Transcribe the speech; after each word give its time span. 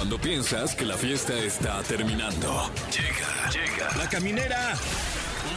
Cuando 0.00 0.16
piensas 0.18 0.74
que 0.74 0.86
la 0.86 0.96
fiesta 0.96 1.34
está 1.34 1.82
terminando. 1.82 2.70
Llega, 2.90 3.50
llega. 3.50 3.94
La 3.98 4.08
caminera. 4.08 4.72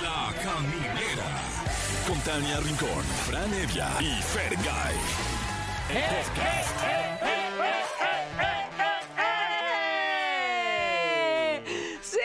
La 0.01 0.33
caminera. 0.43 1.24
Con 2.06 2.19
Tania 2.19 2.59
Rincón, 2.59 3.06
Fran 3.25 3.53
Evia 3.53 3.87
y 4.01 4.21
Fergay. 4.21 4.95
El 5.90 6.25
podcast. 6.35 6.75
¡Sí! 12.02 12.18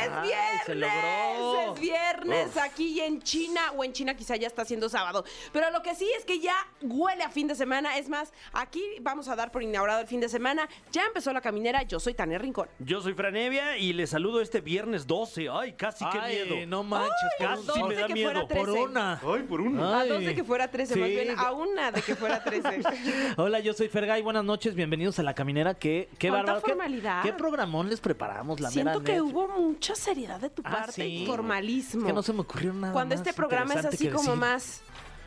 ¡Es 0.00 0.10
Ay, 0.10 0.47
viernes! 0.66 0.66
se 0.66 0.74
logró. 0.74 1.74
Es 1.74 1.80
viernes 1.80 2.56
aquí 2.56 3.00
en 3.00 3.20
China, 3.22 3.60
o 3.76 3.84
en 3.84 3.92
China 3.92 4.14
quizá 4.16 4.36
ya 4.36 4.46
está 4.46 4.64
siendo 4.64 4.88
sábado. 4.88 5.24
Pero 5.52 5.70
lo 5.70 5.82
que 5.82 5.94
sí 5.94 6.08
es 6.18 6.24
que 6.24 6.40
ya 6.40 6.54
huele 6.82 7.22
a 7.24 7.30
fin 7.30 7.46
de 7.48 7.54
semana. 7.54 7.96
Es 7.98 8.08
más, 8.08 8.32
aquí 8.52 8.82
vamos 9.00 9.28
a 9.28 9.36
dar 9.36 9.50
por 9.50 9.62
inaugurado 9.62 10.00
el 10.00 10.06
fin 10.06 10.20
de 10.20 10.28
semana. 10.28 10.68
Ya 10.92 11.04
empezó 11.06 11.32
la 11.32 11.40
caminera. 11.40 11.82
Yo 11.82 12.00
soy 12.00 12.14
Tania 12.14 12.38
Rincón. 12.38 12.68
Yo 12.78 13.00
soy 13.00 13.14
Franevia 13.14 13.76
y 13.76 13.92
les 13.92 14.10
saludo 14.10 14.40
este 14.40 14.60
viernes 14.60 15.06
12. 15.06 15.48
Ay, 15.50 15.72
casi 15.74 16.04
qué 16.10 16.18
Ay, 16.18 16.34
miedo. 16.48 16.66
no 16.66 16.82
manches, 16.82 17.12
Ay, 17.40 17.58
dos 17.64 17.88
me 17.88 17.94
da 17.94 18.06
que 18.06 18.14
miedo. 18.14 18.30
fuera 18.30 18.46
por 18.48 18.64
13. 18.66 18.80
una. 18.82 19.20
Ay, 19.22 19.42
por 19.42 19.60
uno. 19.60 19.84
A 19.84 20.00
Ay. 20.00 20.08
dos 20.08 20.24
de 20.24 20.34
que 20.34 20.44
fuera 20.44 20.68
13, 20.70 20.96
más 20.96 21.08
bien 21.08 21.34
a 21.38 21.52
una 21.52 21.92
de 21.92 22.02
que 22.02 22.14
fuera 22.16 22.42
13. 22.42 22.82
Hola, 23.36 23.60
yo 23.60 23.72
soy 23.72 23.88
Fergay, 23.88 24.22
buenas 24.22 24.44
noches, 24.44 24.74
bienvenidos 24.74 25.18
a 25.18 25.22
La 25.22 25.34
Caminera. 25.34 25.74
Qué, 25.74 26.08
qué 26.18 26.28
¿Cuánta 26.28 26.52
bárbaro. 26.54 26.62
¿Qué- 26.64 26.70
formalidad? 26.72 27.22
¿Qué, 27.22 27.32
programón 27.32 27.88
les 27.88 28.00
preparamos, 28.00 28.60
la 28.60 28.70
Siento 28.70 29.00
mera 29.00 29.04
que 29.04 29.12
net? 29.12 29.20
hubo 29.22 29.48
mucha 29.48 29.94
seriedad 29.94 30.42
de 30.48 30.54
tu 30.54 30.62
Ah, 30.64 30.70
parte 30.70 30.92
sí. 30.92 31.02
y 31.22 31.26
formalismo. 31.26 32.00
Es 32.02 32.06
que 32.06 32.12
no 32.12 32.22
se 32.22 32.32
me 32.32 32.40
ocurrió 32.40 32.72
nada 32.72 32.92
Cuando 32.92 33.14
más 33.16 33.20
este 33.26 33.34
programa 33.34 33.74
es 33.74 33.84
interesante 33.84 33.96
así 33.96 34.04
que 34.06 34.10
como 34.12 34.30
decir. 34.32 34.40
más 34.40 34.82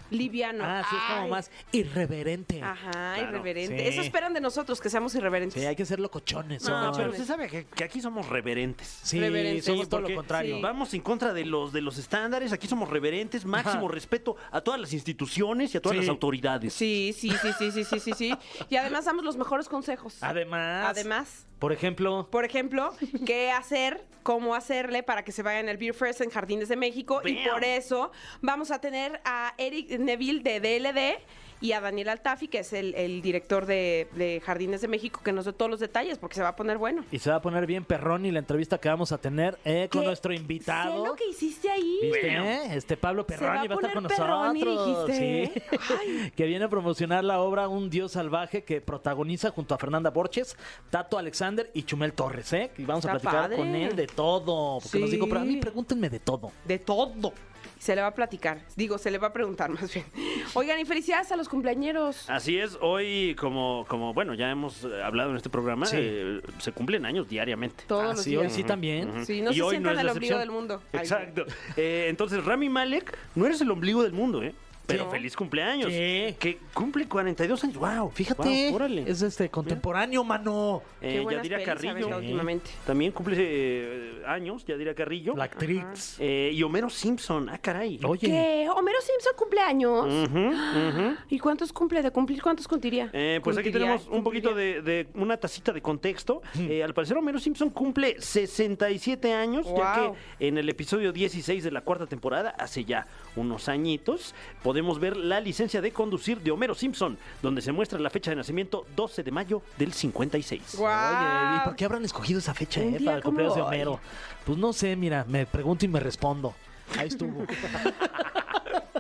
liviano. 0.09 0.61
Ah, 0.66 0.84
sí, 0.89 0.94
es 0.95 1.02
como 1.13 1.21
Ay. 1.23 1.30
más 1.31 1.52
irreverente. 1.71 2.61
Ajá, 2.61 2.91
Claro. 2.91 3.30
irreverente. 3.30 3.77
Sí. 3.80 3.88
Eso 3.88 4.02
esperan 4.02 4.34
de 4.34 4.41
nosotros, 4.41 4.81
que 4.81 4.89
seamos 4.89 5.16
irreverentes. 5.16 5.61
Sí, 5.61 5.66
hay 5.66 5.75
que 5.75 5.85
ser 5.85 6.02
locochones. 6.02 6.63
No, 6.67 6.88
¿no? 6.88 6.91
Pero 6.91 7.11
usted 7.11 7.25
sabe 7.25 7.47
que, 7.47 7.66
que 7.66 7.84
aquí 7.85 8.02
somos 8.02 8.27
reverentes. 8.27 9.00
Sí, 9.03 9.19
Reverentes. 9.22 9.63
somos 9.66 9.86
Sí, 9.86 9.89
todo 9.89 10.02
lo 10.02 10.05
porque- 10.08 10.16
contrario. 10.16 10.55
sí. 10.58 10.61
Vamos 10.61 10.94
en 10.94 11.02
contra 11.02 11.31
de 11.33 11.45
los 11.45 11.72
de 11.72 11.80
los 11.81 11.97
estándares, 11.97 12.52
aquí 12.52 12.67
somos 12.67 12.89
reverentes, 12.89 13.45
máximo 13.45 13.85
Ajá. 13.85 13.94
respeto 13.94 14.35
a 14.52 14.59
todas 14.59 14.81
las 14.81 14.91
instituciones 14.91 15.73
y 15.73 15.78
a 15.78 15.81
todas 15.81 15.95
Sí. 15.95 16.02
las 16.02 16.09
autoridades. 16.09 16.73
Sí, 16.73 17.16
sí, 17.17 17.30
sí, 17.41 17.50
sí, 17.58 17.72
sí, 17.72 17.83
sí, 17.85 18.00
sí, 18.02 18.11
sí. 18.13 18.33
Y 18.69 18.75
además 18.75 19.06
damos 19.06 19.23
los 19.23 19.38
mejores 19.38 19.69
consejos. 19.69 20.17
Además, 20.22 20.88
Además, 20.89 21.47
por 21.62 21.72
ejemplo, 21.72 22.28
por 22.31 22.44
ejemplo, 22.44 22.92
qué 23.26 23.52
hacer, 23.52 24.04
cómo 24.23 24.56
hacerle 24.56 25.04
para 25.04 25.23
que 25.23 25.31
se 25.31 25.44
vayan 25.44 25.70
al 25.70 25.78
Beer 25.78 25.94
Fest 25.94 26.22
en 26.22 26.31
Jardines 26.31 26.70
de 26.70 26.76
México. 26.76 27.22
Y 27.23 27.48
por 27.48 27.64
eso 27.64 28.12
vamos 28.42 28.72
a 28.72 28.81
tener 28.81 29.22
a 29.26 29.53
Eric 29.59 29.92
Neville 30.00 30.42
de 30.42 30.59
DLD 30.59 31.23
y 31.62 31.72
a 31.73 31.80
Daniel 31.81 32.09
Altafi, 32.09 32.48
que 32.48 32.59
es 32.59 32.73
el, 32.73 32.94
el 32.95 33.22
director 33.22 33.66
de, 33.66 34.08
de 34.16 34.42
Jardines 34.44 34.81
de 34.81 34.88
México, 34.88 35.22
que 35.23 35.31
nos 35.31 35.45
dé 35.45 35.54
todos 35.54 35.70
los 35.72 35.80
detalles, 35.80 36.18
porque 36.18 36.36
se 36.36 36.42
va 36.42 36.50
a 36.50 36.56
poner 36.56 36.78
bueno. 36.78 37.06
y 37.12 37.20
se 37.20 37.30
va 37.30 37.38
a 37.38 37.42
poner 37.42 37.66
bien 37.68 37.86
perrón 37.86 38.26
y 38.26 38.31
la 38.31 38.40
entrevista 38.40 38.80
que 38.80 38.90
vamos 38.90 39.12
a 39.12 39.18
tener 39.20 39.58
eh, 39.64 39.88
con 39.92 40.02
¿Qué? 40.02 40.08
nuestro 40.08 40.34
invitado. 40.34 41.03
Sé 41.03 41.09
lo 41.09 41.16
que 41.16 41.28
hiciste 41.30 41.70
ahí. 41.70 42.00
¿Viste? 42.02 42.28
eh? 42.28 42.76
Este 42.76 42.98
Pablo 42.98 43.22
va 43.23 43.28
Perroni 43.28 43.59
a 43.59 43.70
va 43.70 43.76
a 43.76 43.78
estar 43.78 43.94
con 43.94 44.03
nosotros. 44.03 44.53
dijiste, 44.56 45.62
Sí. 45.62 46.31
que 46.36 46.45
viene 46.45 46.66
a 46.66 46.70
promocionar 46.70 47.23
la 47.23 47.40
obra 47.42 47.68
Un 47.68 47.90
Dios 47.90 48.14
Salvaje 48.14 48.64
que 48.64 48.81
protagoniza 48.81 49.52
junto 49.52 49.75
a 49.75 49.78
Fernanda 49.78 50.09
Borges, 50.09 50.58
Tato 50.90 51.18
Alexander 51.18 51.70
y 51.73 51.84
Chumel 51.84 52.14
Torres, 52.14 52.52
¿eh? 52.53 52.72
Y 52.78 52.86
vamos 52.86 53.06
a 53.06 53.12
platicar 53.12 53.34
padre. 53.44 53.58
con 53.58 53.75
él 53.75 53.96
de 53.96 54.08
todo. 54.08 54.80
Porque 54.81 55.00
nos 55.00 55.09
Sí. 55.09 55.16
dijo, 55.16 55.28
pero 55.28 55.42
a 55.42 55.44
mí 55.44 55.58
pregúntenme 55.58 56.09
de 56.09 56.20
todo. 56.20 56.52
De 56.66 56.80
todo. 56.80 57.34
Se 57.80 57.95
le 57.95 58.02
va 58.02 58.08
a 58.08 58.14
platicar. 58.14 58.62
Digo, 58.76 58.98
se 58.98 59.09
le 59.12 59.17
va 59.17 59.28
a 59.28 59.34
preguntar 59.34 59.70
más 59.72 59.94
bien. 59.94 60.06
Oigan, 60.54 60.80
y 60.80 60.86
felicidades 60.86 61.31
a 61.31 61.36
los 61.36 61.50
cumpleañeros. 61.50 62.30
Así 62.30 62.58
es, 62.58 62.78
hoy 62.81 63.36
como, 63.40 63.86
como 63.88 64.14
bueno, 64.14 64.34
ya 64.34 64.50
hemos 64.52 64.84
eh, 64.84 65.02
hablado 65.03 65.31
en 65.31 65.38
este 65.38 65.50
programa, 65.50 65.86
Sí. 65.86 65.98
eh, 66.00 66.42
se 66.59 66.72
cumplen 66.72 67.06
años 67.06 67.28
diariamente. 67.28 67.84
Todos 67.88 68.03
Ah, 68.03 68.08
los 68.14 68.22
sí, 68.23 68.36
hoy 68.36 68.44
días. 68.44 68.53
sí 68.53 68.64
también. 68.64 69.26
Sí, 69.26 69.42
no 69.42 69.52
Y 69.52 69.56
se 69.56 69.62
hoy 69.64 69.70
sientan 69.72 69.94
es 69.94 70.00
el 70.00 70.06
la 70.06 70.12
ombligo 70.14 70.36
excepción. 70.36 70.40
del 70.40 70.52
mundo. 70.52 70.81
Ay, 70.94 71.00
Exacto. 71.00 71.45
Eh, 71.78 72.06
entonces, 72.09 72.44
Rami 72.45 72.70
Malek, 72.70 73.18
no 73.35 73.46
eres 73.46 73.62
el 73.62 73.72
ombligo 73.72 74.03
del 74.03 74.14
mundo, 74.14 74.44
¿eh? 74.44 74.53
Pero 74.91 75.06
Sí. 75.06 75.12
feliz 75.12 75.35
cumpleaños. 75.35 75.90
Sí. 75.91 76.35
Que 76.40 76.59
cumple 76.74 77.07
42 77.07 77.63
años. 77.63 77.78
¡Wow! 77.78 78.12
Fíjate, 78.12 78.68
Wow, 78.69 78.75
órale. 78.75 79.03
es 79.09 79.22
este 79.22 79.50
contemporáneo, 79.50 80.24
mano. 80.24 80.81
Eh, 81.02 81.25
Yadira 81.29 81.63
Carrillo. 81.63 82.18
últimamente. 82.18 82.69
También 82.85 83.12
cumple 83.12 83.35
eh, 83.40 84.24
años, 84.28 84.66
Yadira 84.66 84.94
Carrillo. 84.94 85.35
La 85.35 85.46
actriz. 85.46 86.18
Eh, 86.19 86.52
y 86.53 86.62
Homero 86.63 86.90
Simpson. 86.90 87.50
Ah, 87.50 87.57
caray. 87.57 88.00
Oye, 88.03 88.28
¿Qué? 88.28 88.68
¿Homero 88.75 88.97
Simpson 89.02 89.34
cumpleaños? 89.38 90.06
Ujú, 90.06 90.40
ujú. 90.40 91.16
¿Y 91.29 91.40
cuántos 91.40 91.72
cumple? 91.73 92.02
¿De 92.02 92.12
cumplir 92.12 92.41
cuántos 92.41 92.68
cumpliría? 92.68 93.09
Eh, 93.13 93.40
pues 93.44 93.58
aquí 93.58 93.72
tenemos 93.72 94.08
un 94.08 94.23
poquito 94.23 94.53
de, 94.53 94.81
de 94.81 95.08
una 95.16 95.38
tacita 95.38 95.72
de 95.72 95.81
contexto. 95.81 96.41
Eh, 96.59 96.84
al 96.84 96.94
parecer 96.94 97.18
Homero 97.18 97.40
Simpson 97.40 97.69
cumple 97.69 98.16
67 98.22 99.34
años, 99.34 99.68
ya 99.75 99.94
que 100.40 100.47
en 100.47 100.58
el 100.58 100.68
episodio 100.69 101.12
16 101.12 101.63
de 101.63 101.72
la 101.72 101.81
cuarta 101.81 102.06
temporada, 102.08 102.50
hace 102.58 102.84
ya 102.85 103.08
unos 103.35 103.69
añitos, 103.69 104.34
podemos 104.63 104.81
ver 105.00 105.18
la 105.18 105.40
licencia 105.40 105.81
de 105.81 105.92
conducir 105.92 106.42
de 106.42 106.52
Homero 106.52 106.75
Simpson, 106.75 107.18
donde 107.42 107.62
se 107.62 107.72
muestra 107.72 108.00
la 108.00 108.09
fecha 108.09 108.31
de 108.31 108.38
nacimiento 108.38 108.86
12 108.96 109.24
de 109.24 109.31
mayo 109.31 109.62
del 109.78 109.94
56. 109.94 110.75
Guau. 110.78 111.50
Oye, 111.50 111.58
¿y 111.58 111.66
por 111.66 111.75
qué 111.75 111.86
habrán 111.86 112.06
escogido 112.06 112.40
esa 112.40 112.53
fecha, 112.53 112.81
eh, 112.81 113.00
para 113.03 113.18
el 113.18 113.24
cumpleaños 113.24 113.56
de. 113.56 113.62
Homero? 113.62 114.00
Pues 114.46 114.58
no 114.58 114.74
sé, 114.74 114.96
mira, 114.96 115.25
me 115.28 115.46
pregunto 115.46 115.86
y 115.86 115.88
me 115.88 116.00
respondo. 116.00 116.53
Ahí 116.97 117.08
estuvo. 117.08 117.46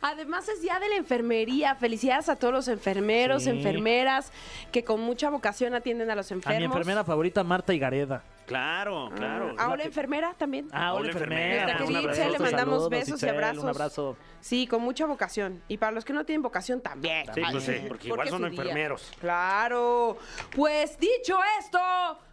Además 0.00 0.48
es 0.48 0.60
día 0.62 0.78
de 0.80 0.88
la 0.88 0.96
enfermería. 0.96 1.74
Felicidades 1.74 2.28
a 2.28 2.36
todos 2.36 2.52
los 2.54 2.68
enfermeros, 2.68 3.44
Sí. 3.44 3.50
enfermeras 3.50 4.32
que 4.72 4.84
con 4.84 5.00
mucha 5.00 5.30
vocación 5.30 5.74
atienden 5.74 6.10
a 6.10 6.14
los 6.14 6.30
A 6.30 6.34
enfermos. 6.34 6.58
mi 6.58 6.64
enfermera 6.66 7.04
favorita, 7.04 7.42
Marta 7.44 7.72
Higareda. 7.74 8.22
Claro, 8.46 9.10
claro. 9.16 9.54
A 9.58 9.68
una 9.72 9.84
enfermera 9.84 10.34
también. 10.36 10.68
Ah, 10.70 10.92
Hola, 10.92 11.00
hola, 11.00 11.12
enfermera. 11.12 11.44
enfermera. 11.62 11.64
Nuestra 11.64 11.80
Un 11.80 11.86
querida 11.86 11.98
abrazo, 12.00 12.20
Itzel, 12.20 12.32
le 12.32 12.38
mandamos 12.38 12.72
saludos, 12.74 12.90
besos 12.90 13.08
y 13.08 13.12
Itzel, 13.14 13.28
abrazos. 13.30 13.62
Un 13.62 13.68
abrazo. 13.70 14.16
Sí, 14.40 14.66
con 14.66 14.82
mucha 14.82 15.06
vocación. 15.06 15.62
Y 15.68 15.78
para 15.78 15.92
los 15.92 16.04
que 16.04 16.12
no 16.12 16.24
tienen 16.26 16.42
vocación, 16.42 16.82
también. 16.82 17.26
Sí, 17.34 17.40
pues 17.50 17.64
sí, 17.64 17.72
porque 17.88 18.08
igual 18.08 18.26
es 18.26 18.30
son 18.30 18.42
su 18.42 18.48
día. 18.50 18.60
enfermeros. 18.60 19.12
Claro. 19.18 20.18
Pues 20.54 20.98
dicho 20.98 21.38
esto, 21.58 21.78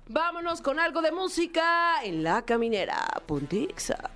vámonos 0.10 0.62
con 0.62 0.80
algo 0.80 1.02
de 1.02 1.14
música 1.14 2.04
en 2.04 2.24
La 2.24 2.42
Caminera. 2.42 2.98
Puntixa. 3.26 4.10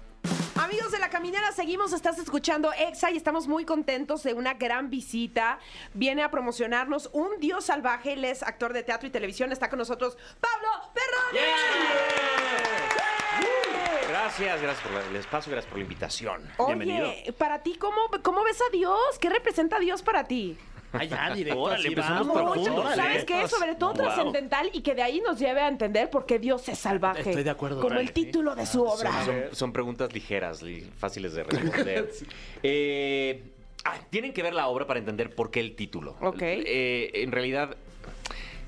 Amigos 0.66 0.92
de 0.92 0.98
La 0.98 1.12
Caminera, 1.12 1.52
seguimos, 1.52 1.94
estás 1.94 2.18
escuchando 2.18 2.74
Exa 2.74 3.12
y 3.12 3.18
estamos 3.18 3.48
muy 3.48 3.66
contentos 3.66 4.24
de 4.24 4.34
una 4.34 4.56
gran 4.56 4.90
visita. 4.90 5.60
Viene 5.94 6.24
a 6.24 6.32
promocionarnos 6.32 7.12
un 7.14 7.40
dios 7.40 7.66
salvaje, 7.66 8.14
él 8.14 8.26
es 8.26 8.42
actor 8.42 8.74
de 8.74 8.82
teatro 8.82 9.08
y 9.08 9.12
televisión, 9.12 9.52
está 9.52 9.70
con 9.70 9.78
nosotros 9.78 10.18
Pablo 10.40 10.68
Perroni. 10.92 11.46
Gracias, 14.08 14.60
gracias 14.60 14.88
por 14.88 15.02
el 15.04 15.16
espacio, 15.16 15.52
gracias 15.52 15.70
por 15.70 15.78
la 15.78 15.84
invitación. 15.84 16.50
Bienvenido. 16.66 17.14
Para 17.38 17.62
ti, 17.62 17.76
¿cómo, 17.76 18.02
¿cómo 18.24 18.44
ves 18.44 18.60
a 18.68 18.72
Dios? 18.72 19.20
¿Qué 19.22 19.30
representa 19.30 19.78
Dios 19.78 20.02
para 20.02 20.24
ti? 20.24 20.58
Ah, 21.00 21.04
ya, 21.04 21.30
directo. 21.36 21.60
Órale, 21.62 21.80
así 21.80 21.88
empezamos 21.90 22.28
profundo, 22.42 22.84
¿sabes 22.96 23.24
¿eh? 23.24 23.26
qué? 23.26 23.48
Sobre 23.48 23.76
todo 23.76 23.94
Wow. 23.94 24.04
trascendental 24.04 24.70
y 24.74 24.82
que 24.82 24.96
de 24.96 25.04
ahí 25.04 25.22
nos 25.22 25.40
lleve 25.40 25.62
a 25.62 25.68
entender 25.68 26.10
por 26.10 26.26
qué 26.26 26.40
Dios 26.40 26.68
es 26.70 26.78
salvaje. 26.80 27.22
Estoy 27.30 27.44
de 27.44 27.50
acuerdo, 27.50 27.82
Como 27.82 28.00
el 28.00 28.12
título 28.12 28.56
de 28.56 28.66
su 28.66 28.84
obra. 28.84 29.12
Son, 29.24 29.26
son- 29.26 29.56
son 29.56 29.74
preguntas 29.74 30.14
ligeras, 30.14 30.62
li- 30.62 30.90
fáciles 30.98 31.34
de 31.34 31.44
responder. 31.44 32.10
Eh, 32.64 33.44
ah, 33.84 33.98
tienen 34.10 34.34
que 34.34 34.42
ver 34.44 34.54
la 34.54 34.68
obra 34.68 34.88
para 34.88 35.00
entender 35.00 35.34
por 35.36 35.52
qué 35.52 35.60
el 35.60 35.76
título. 35.76 36.16
Ok. 36.22 36.42
Eh, 36.42 37.12
en 37.14 37.32
realidad, 37.32 37.76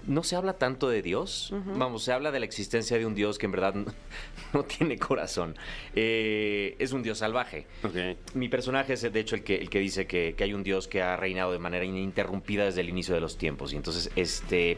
no 0.07 0.23
se 0.23 0.35
habla 0.35 0.53
tanto 0.53 0.89
de 0.89 1.01
Dios. 1.01 1.53
Vamos, 1.75 2.03
se 2.03 2.13
habla 2.13 2.31
de 2.31 2.39
la 2.39 2.45
existencia 2.45 2.97
de 2.97 3.05
un 3.05 3.13
Dios 3.13 3.37
que 3.37 3.45
en 3.45 3.51
verdad 3.51 3.75
no, 3.75 3.85
no 4.53 4.63
tiene 4.63 4.97
corazón. 4.97 5.55
Eh, 5.93 6.75
es 6.79 6.93
un 6.93 7.03
Dios 7.03 7.19
salvaje. 7.19 7.67
Mi 8.33 8.49
personaje 8.49 8.93
es, 8.93 9.01
de 9.01 9.19
hecho, 9.19 9.35
el 9.35 9.43
que, 9.43 9.55
el 9.57 9.69
que 9.69 9.79
dice 9.79 10.07
que, 10.07 10.33
que 10.35 10.43
hay 10.43 10.53
un 10.53 10.63
Dios 10.63 10.87
que 10.87 11.01
ha 11.01 11.17
reinado 11.17 11.51
de 11.51 11.59
manera 11.59 11.85
ininterrumpida 11.85 12.65
desde 12.65 12.81
el 12.81 12.89
inicio 12.89 13.13
de 13.13 13.21
los 13.21 13.37
tiempos. 13.37 13.73
Y 13.73 13.75
entonces, 13.75 14.09
este, 14.15 14.77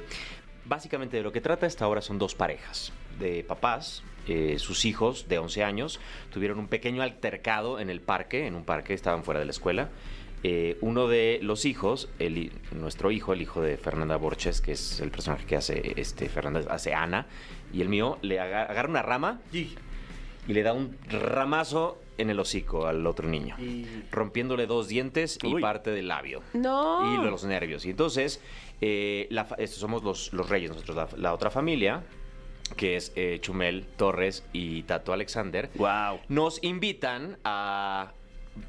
básicamente 0.66 1.18
de 1.18 1.24
lo 1.24 1.32
que 1.32 1.42
trata 1.42 1.66
esta 1.68 1.88
obra 1.88 2.02
son 2.02 2.18
dos 2.18 2.36
parejas 2.36 2.92
de 3.20 3.44
papás. 3.44 4.04
eh, 4.28 4.58
sus 4.60 4.86
hijos 4.86 5.28
de 5.28 5.40
11 5.40 5.64
años 5.64 6.00
tuvieron 6.32 6.60
un 6.60 6.68
pequeño 6.68 7.02
altercado 7.02 7.80
en 7.80 7.90
el 7.90 8.02
parque, 8.02 8.46
en 8.46 8.56
un 8.56 8.64
parque, 8.64 8.94
estaban 8.94 9.24
fuera 9.24 9.40
de 9.40 9.46
la 9.46 9.52
escuela. 9.52 9.90
Eh, 10.44 10.78
uno 10.82 11.08
de 11.08 11.40
los 11.42 11.66
hijos, 11.66 12.10
el 12.20 12.52
nuestro 12.72 13.12
hijo, 13.12 13.34
el 13.34 13.42
hijo 13.42 13.62
de 13.62 13.76
Fernanda 13.78 14.16
Borges, 14.16 14.62
que 14.62 14.72
es 14.72 15.00
el 15.02 15.12
personaje 15.12 15.46
que 15.46 15.58
hace 15.58 15.94
este, 15.98 16.30
Fernanda, 16.30 16.62
hace 16.70 16.94
Ana, 16.94 17.28
y 17.74 17.82
el 17.82 17.90
mío, 17.90 18.18
le 18.22 18.40
aga- 18.40 18.64
agarra 18.64 18.90
una 18.90 19.02
rama 19.02 19.42
y 19.52 19.76
le 20.48 20.64
da 20.64 20.72
un 20.74 20.98
ramazo 21.10 22.02
en 22.18 22.30
el 22.30 22.40
hocico 22.40 22.86
al 22.88 23.06
otro 23.08 23.28
niño, 23.30 23.56
rompiéndole 24.12 24.66
dos 24.66 24.88
dientes 24.88 25.38
y 25.44 25.60
parte 25.62 25.92
del 25.92 26.08
labio. 26.08 26.42
No. 26.54 27.14
Y 27.22 27.30
los 27.30 27.44
nervios. 27.46 27.86
Y 27.86 27.92
entonces, 27.92 28.42
eh, 28.82 29.28
la 29.32 29.46
fa- 29.46 29.56
estos 29.56 29.80
somos 29.80 30.04
los, 30.04 30.32
los 30.34 30.50
reyes, 30.50 30.70
nosotros, 30.72 30.96
la, 30.96 31.08
la 31.18 31.34
otra 31.34 31.50
familia, 31.50 32.04
que 32.78 32.96
es 32.96 33.12
eh, 33.16 33.40
Chumel 33.42 33.86
Torres 33.98 34.46
y 34.54 34.84
Tato 34.84 35.12
Alexander, 35.14 35.70
Wow. 35.76 36.20
nos 36.30 36.62
invitan 36.64 37.38
a 37.44 38.12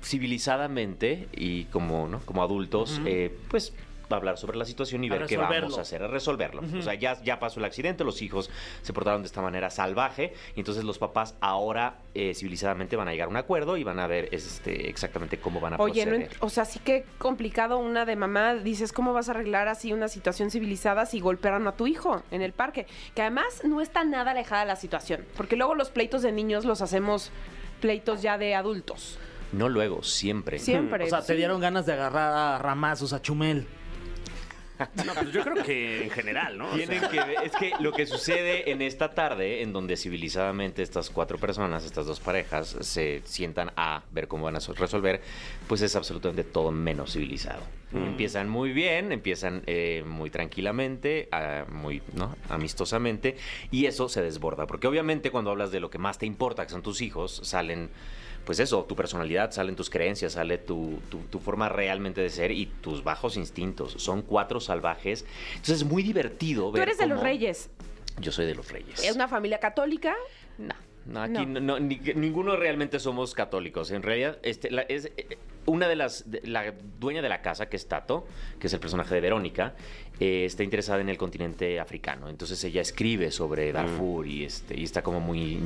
civilizadamente 0.02 1.28
y 1.32 1.64
como, 1.64 2.08
¿no? 2.08 2.20
como 2.20 2.42
adultos, 2.42 3.00
eh, 3.04 3.37
pues 3.48 3.72
hablar 4.12 4.38
sobre 4.38 4.58
la 4.58 4.64
situación 4.64 5.04
y 5.04 5.06
A 5.08 5.12
ver 5.19 5.26
qué 5.26 5.37
vamos 5.37 5.78
a 5.78 5.82
hacer, 5.82 6.02
a 6.02 6.08
resolverlo. 6.08 6.62
O 6.76 6.82
sea, 6.82 6.94
ya, 6.94 7.22
ya 7.22 7.38
pasó 7.38 7.60
el 7.60 7.64
accidente, 7.64 8.02
los 8.02 8.22
hijos 8.22 8.50
se 8.82 8.92
portaron 8.92 9.22
de 9.22 9.26
esta 9.26 9.40
manera 9.40 9.70
salvaje, 9.70 10.34
y 10.56 10.58
entonces 10.58 10.82
los 10.82 10.98
papás 10.98 11.37
ahora 11.40 11.98
eh, 12.14 12.34
civilizadamente 12.34 12.96
van 12.96 13.06
a 13.06 13.12
llegar 13.12 13.28
a 13.28 13.31
un 13.31 13.37
acuerdo 13.37 13.76
y 13.76 13.84
van 13.84 14.00
a 14.00 14.08
ver 14.08 14.28
este, 14.32 14.88
exactamente 14.88 15.38
cómo 15.38 15.60
van 15.60 15.75
a 15.75 15.76
Oye, 15.76 16.04
no 16.06 16.10
proceder. 16.10 16.32
ent- 16.32 16.36
o 16.40 16.50
sea, 16.50 16.64
sí 16.64 16.81
que 16.81 17.04
complicado 17.19 17.78
una 17.78 18.04
de 18.04 18.16
mamá. 18.16 18.54
Dices, 18.56 18.93
¿cómo 18.93 19.12
vas 19.12 19.28
a 19.28 19.31
arreglar 19.31 19.69
así 19.69 19.93
una 19.93 20.08
situación 20.08 20.50
civilizada 20.50 21.06
si 21.06 21.20
golpearon 21.20 21.69
a 21.69 21.76
tu 21.76 21.86
hijo 21.86 22.25
en 22.32 22.43
el 22.43 22.52
parque? 22.52 22.88
Que 23.14 23.22
además 23.22 23.62
no 23.62 23.81
está 23.81 24.02
nada 24.02 24.32
alejada 24.32 24.64
la 24.64 24.75
situación. 24.75 25.25
Porque 25.36 25.54
luego 25.54 25.76
los 25.76 25.90
pleitos 25.90 26.22
de 26.22 26.32
niños 26.32 26.64
los 26.64 26.82
hacemos 26.82 27.31
pleitos 27.81 28.22
ya 28.22 28.38
de 28.38 28.56
adultos. 28.56 29.20
No 29.52 29.69
luego, 29.69 30.02
siempre. 30.02 30.58
Siempre. 30.58 31.05
O 31.05 31.08
sea, 31.08 31.20
te 31.20 31.32
sí. 31.32 31.37
dieron 31.37 31.61
ganas 31.61 31.87
de 31.87 31.93
agarrar 31.94 32.32
a 32.32 32.58
ramazos 32.58 33.12
a 33.12 33.20
Chumel. 33.23 33.67
No, 35.05 35.12
pues 35.12 35.31
yo 35.31 35.43
creo 35.44 35.62
que 35.62 36.05
en 36.05 36.11
general, 36.11 36.56
¿no? 36.56 36.70
O 36.70 36.75
Tienen 36.75 37.00
sea, 37.00 37.11
que 37.11 37.19
ver- 37.19 37.37
es 37.44 37.52
que 37.52 37.73
lo 37.81 37.93
que 37.93 38.06
sucede 38.06 38.70
en 38.70 38.81
esta 38.81 39.11
tarde, 39.11 39.61
en 39.61 39.75
donde 39.75 39.94
civilizadamente 39.99 40.82
estas 40.82 41.11
cuatro 41.11 41.37
personas, 41.37 41.85
estas 41.85 42.06
dos 42.06 42.19
parejas, 42.19 42.79
se 42.81 43.20
sientan 43.26 43.73
a 43.76 44.05
ver 44.11 44.26
cómo 44.26 44.44
van 44.47 44.56
a 44.56 44.61
so- 44.61 44.73
resolver, 44.73 45.20
pues 45.69 45.82
es 45.82 45.94
absolutamente 45.96 46.44
todo 46.44 46.70
menos 46.70 47.12
civilizado. 47.12 47.61
Empiezan 47.93 48.49
muy 48.49 48.73
bien, 48.73 49.12
empiezan 49.12 49.64
eh, 49.67 50.03
muy 50.06 50.31
tranquilamente, 50.31 51.29
ah, 51.31 51.67
muy 51.70 52.00
¿no? 52.14 52.35
amistosamente, 52.49 53.37
y 53.70 53.85
eso 53.85 54.08
se 54.08 54.23
desborda, 54.23 54.67
porque 54.67 54.87
obviamente 54.87 55.31
cuando 55.31 55.50
hablas 55.50 55.73
de 55.73 55.81
lo 55.81 55.91
que 55.91 55.99
más 55.99 56.17
te 56.17 56.25
importa, 56.25 56.64
que 56.64 56.70
son 56.70 56.82
tus 56.82 57.03
hijos, 57.03 57.41
salen 57.44 57.91
pues 58.44 58.58
eso, 58.60 58.84
tu 58.84 58.96
personalidad, 58.96 59.50
salen 59.52 59.76
tus 59.76 59.90
creencias, 59.90 60.32
sale 60.32 60.58
tu, 60.58 61.00
tu- 61.10 61.22
tu 61.31 61.38
forma 61.38 61.69
realmente 61.69 62.20
de 62.20 62.31
ser 62.31 62.50
y 62.50 62.66
tus 62.66 63.04
bajos 63.04 63.37
instintos. 63.37 63.92
Son 63.98 64.22
cuatro 64.22 64.60
salvajes. 64.60 65.25
Entonces 65.52 65.78
es 65.78 65.84
muy 65.84 66.02
divertido 66.02 66.66
Tú 66.66 66.72
ver 66.72 66.82
eres 66.84 66.98
de 66.98 67.06
los 67.06 67.20
reyes. 67.20 67.70
Yo 68.20 68.32
soy 68.32 68.46
de 68.46 68.54
los 68.54 68.70
reyes. 68.70 69.02
¿Es 69.04 69.14
una 69.14 69.28
familia 69.28 69.58
católica? 69.58 70.14
No. 70.58 70.75
No, 71.06 71.22
aquí 71.22 71.32
No. 71.32 71.46
no- 71.46 71.60
no, 71.60 71.81
ni- 71.81 71.96
ninguno 72.14 72.56
realmente 72.56 72.98
somos 73.00 73.34
católicos. 73.34 73.90
En 73.90 74.02
realidad, 74.02 74.38
este, 74.43 74.70
la- 74.70 74.82
es 74.82 75.06
eh, 75.16 75.38
una 75.64 75.88
de 75.88 75.96
las, 75.96 76.31
de- 76.31 76.43
la 76.44 76.75
dueña 76.98 77.22
de 77.22 77.28
la 77.31 77.40
casa, 77.40 77.69
que 77.70 77.76
es 77.76 77.88
Tato, 77.88 78.26
que 78.58 78.66
es 78.66 78.72
el 78.75 78.81
personaje 78.81 79.14
de 79.14 79.20
Verónica, 79.22 79.75
eh, 80.20 80.44
está 80.44 80.62
interesada 80.62 81.00
en 81.00 81.08
el 81.08 81.17
continente 81.17 81.81
africano. 81.81 82.28
Entonces 82.28 82.62
ella 82.64 82.82
escribe 82.82 83.31
sobre 83.31 83.72
Darfur 83.72 84.26
y 84.26 84.44
este 84.44 84.78
y 84.78 84.84
está 84.84 85.02
como 85.02 85.20
muy 85.20 85.58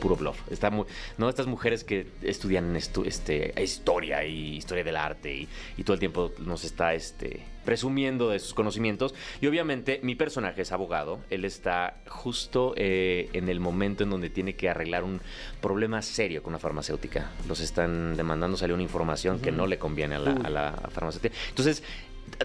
puro 0.00 0.14
bluff. 0.14 0.38
Está 0.50 0.70
muy, 0.70 0.84
no 1.16 1.28
estas 1.28 1.46
mujeres 1.46 1.84
que 1.84 2.06
estudian 2.22 2.76
estu- 2.76 3.06
este 3.06 3.54
historia 3.62 4.24
y 4.26 4.56
historia 4.56 4.84
del 4.84 4.96
arte 4.96 5.34
y, 5.34 5.48
y 5.78 5.84
todo 5.84 5.94
el 5.94 6.00
tiempo 6.00 6.32
nos 6.38 6.64
está 6.64 6.92
este 6.94 7.40
presumiendo 7.64 8.30
de 8.30 8.38
sus 8.40 8.52
conocimientos. 8.52 9.14
Y 9.40 9.46
obviamente 9.46 10.00
mi 10.02 10.14
personaje 10.14 10.62
es 10.62 10.72
abogado. 10.72 11.20
Él 11.30 11.44
está 11.44 11.96
justo 12.08 12.74
eh, 12.76 13.30
en 13.32 13.48
el 13.48 13.60
momento 13.60 14.04
en 14.04 14.10
donde 14.10 14.28
tiene 14.28 14.54
que 14.54 14.68
arreglar 14.68 15.04
un 15.04 15.20
problema 15.62 16.02
serio 16.02 16.42
con 16.42 16.52
una 16.52 16.58
farmacéutica. 16.58 17.30
Los 17.48 17.60
están 17.60 18.16
demandando, 18.16 18.56
salió 18.56 18.74
una 18.74 18.82
información 18.82 19.40
que 19.40 19.52
no 19.52 19.66
le 19.66 19.78
conviene 19.78 20.16
a 20.16 20.18
la, 20.18 20.32
a 20.32 20.50
la 20.50 20.72
farmacéutica. 20.90 21.34
Entonces, 21.48 21.82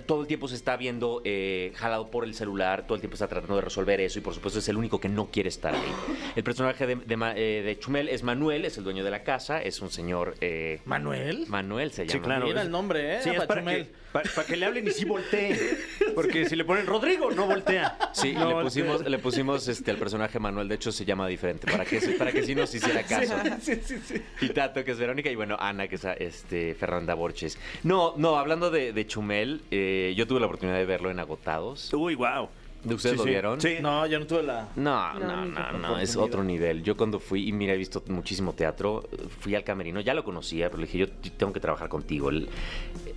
todo 0.06 0.22
el 0.22 0.28
tiempo 0.28 0.48
se 0.48 0.56
está 0.56 0.78
viendo 0.78 1.22
eh, 1.24 1.72
jalado 1.76 2.12
por 2.12 2.24
el 2.24 2.34
celular, 2.34 2.86
todo 2.86 2.96
el 2.96 3.02
tiempo 3.02 3.16
está 3.16 3.28
tratando 3.28 3.56
de 3.56 3.62
resolver 3.62 4.02
eso 4.02 4.20
y 4.20 4.22
por 4.22 4.34
supuesto 4.34 4.60
es 4.60 4.68
el 4.70 4.78
único 4.78 5.00
que 5.00 5.10
no 5.10 5.32
quiere 5.32 5.50
estar 5.50 5.74
ahí. 5.74 5.94
El 6.36 6.44
personaje 6.44 6.86
de, 6.88 6.98
eh, 7.36 7.62
de 7.64 7.80
Chumel 7.80 8.10
es 8.10 8.24
Manuel, 8.24 8.66
es 8.66 8.78
el 8.78 8.84
dueño 8.84 9.04
de 9.04 9.12
la 9.12 9.24
casa, 9.24 9.62
es 9.62 9.82
un 9.82 9.90
señor... 9.90 10.36
eh, 10.42 10.82
¿Manuel? 10.86 11.46
Manuel 11.48 11.92
se 11.92 12.06
llama. 12.06 12.12
Sí, 12.12 12.20
claro. 12.20 12.46
Mira 12.46 12.62
el 12.62 12.72
nombre, 12.72 13.18
¿eh? 13.18 13.20
Sí, 13.22 13.30
es 13.30 13.44
para 13.44 13.62
Chumel. 13.62 13.86
que, 13.88 14.05
para, 14.24 14.46
que 14.46 14.56
le 14.56 14.66
hablen 14.66 14.88
y 14.88 14.92
sí 14.92 15.04
voltee. 15.04 15.78
Porque 16.14 16.48
si 16.48 16.56
le 16.56 16.64
ponen 16.64 16.86
Rodrigo, 16.86 17.32
no 17.32 17.46
voltea. 17.48 17.98
Sí, 18.14 18.34
No 18.34 18.48
le 18.48 18.54
voltea. 18.54 18.64
pusimos, 18.64 19.06
le 19.06 19.20
pusimos 19.20 19.68
este, 19.68 19.92
al 19.92 19.98
personaje 19.98 20.40
Manuel, 20.40 20.70
de 20.70 20.76
hecho 20.76 20.92
se 20.92 21.04
llama 21.04 21.28
diferente, 21.28 21.70
para 21.70 21.84
que, 21.84 22.00
para 22.18 22.32
que 22.32 22.44
sí 22.44 22.56
nos 22.56 22.74
hiciera 22.74 23.04
caso. 23.04 23.34
Sí, 23.62 23.76
sí, 23.84 23.98
sí. 24.06 24.22
Y 24.42 24.50
Tato, 24.50 24.84
que 24.84 24.92
es 24.92 24.98
Verónica, 24.98 25.30
y 25.30 25.36
bueno, 25.36 25.58
Ana, 25.60 25.88
que 25.88 25.96
es 25.96 26.06
este, 26.20 26.76
Fernanda 26.76 27.14
Borges. 27.14 27.58
No, 27.84 28.14
no, 28.18 28.38
hablando 28.38 28.70
de, 28.70 28.94
de 28.94 29.08
Chumel, 29.08 29.62
eh, 29.72 30.14
yo 30.16 30.28
tuve 30.28 30.40
la 30.40 30.46
oportunidad 30.46 30.78
de 30.78 30.86
verlo 30.86 31.10
en 31.12 31.20
Agotados. 31.20 31.94
Uy, 31.94 32.16
wow. 32.16 32.50
¿Ustedes 32.86 33.02
Sí, 33.14 33.18
lo 33.18 33.24
sí. 33.24 33.30
vieron? 33.30 33.62
Sí. 33.62 33.76
No, 33.82 34.06
yo 34.08 34.20
no 34.20 34.28
tuve 34.28 34.44
la... 34.44 34.68
No, 34.76 35.14
No, 35.20 35.46
no, 35.46 35.46
no, 35.46 35.72
no, 35.80 36.00
es 36.00 36.16
otro 36.16 36.44
nivel. 36.44 36.84
Yo 36.84 36.96
cuando 36.96 37.20
fui, 37.20 37.48
y 37.48 37.52
mira, 37.52 37.74
he 37.74 37.78
visto 37.78 38.04
muchísimo 38.08 38.54
teatro, 38.54 39.08
fui 39.40 39.56
al 39.56 39.64
camerino, 39.64 40.02
ya 40.02 40.14
lo 40.14 40.24
conocía, 40.24 40.68
pero 40.70 40.80
le 40.82 40.86
dije, 40.88 41.00
yo 41.00 41.08
tengo 41.38 41.52
que 41.54 41.60
trabajar 41.60 41.90
contigo. 41.90 42.30
El- 42.30 42.48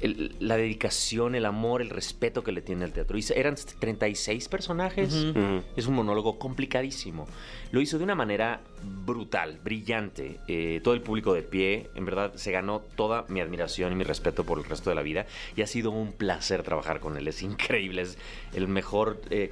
el- 0.00 0.34
la 0.40 0.56
dedicación, 0.56 1.34
el 1.34 1.44
amor, 1.44 1.82
el 1.82 1.90
respeto 1.90 2.42
que 2.44 2.52
le 2.52 2.62
tiene 2.62 2.84
al 2.84 2.92
teatro. 2.92 3.18
Y 3.18 3.24
eran 3.34 3.56
36 3.78 4.48
personajes. 4.48 5.12
Ujú. 5.14 5.62
Es 5.76 5.86
un 5.86 5.94
monólogo 5.94 6.38
complicadísimo. 6.38 7.26
Lo 7.70 7.80
hizo 7.80 7.98
de 7.98 8.04
una 8.04 8.14
manera 8.14 8.60
brutal, 9.04 9.58
brillante. 9.62 10.38
Eh, 10.48 10.80
todo 10.82 10.94
el 10.94 11.02
público 11.02 11.34
de 11.34 11.42
pie, 11.42 11.90
en 11.94 12.04
verdad, 12.04 12.32
se 12.36 12.52
ganó 12.52 12.80
toda 12.96 13.26
mi 13.28 13.40
admiración 13.40 13.92
y 13.92 13.94
mi 13.96 14.04
respeto 14.04 14.44
por 14.44 14.58
el 14.58 14.64
resto 14.64 14.88
de 14.90 14.96
la 14.96 15.02
vida. 15.02 15.26
Y 15.56 15.62
ha 15.62 15.66
sido 15.66 15.90
un 15.90 16.12
placer 16.12 16.62
trabajar 16.62 17.00
con 17.00 17.16
él. 17.16 17.28
Es 17.28 17.42
increíble, 17.42 18.02
es 18.02 18.16
el 18.54 18.68
mejor 18.68 19.20
eh, 19.30 19.48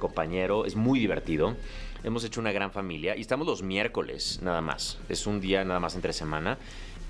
es 0.65 0.75
muy 0.75 0.99
divertido. 0.99 1.55
Hemos 2.03 2.23
hecho 2.23 2.39
una 2.39 2.51
gran 2.51 2.71
familia 2.71 3.15
y 3.15 3.21
estamos 3.21 3.47
los 3.47 3.63
miércoles 3.63 4.39
nada 4.41 4.61
más. 4.61 4.99
Es 5.09 5.27
un 5.27 5.41
día 5.41 5.63
nada 5.63 5.79
más 5.79 5.95
entre 5.95 6.13
semana. 6.13 6.57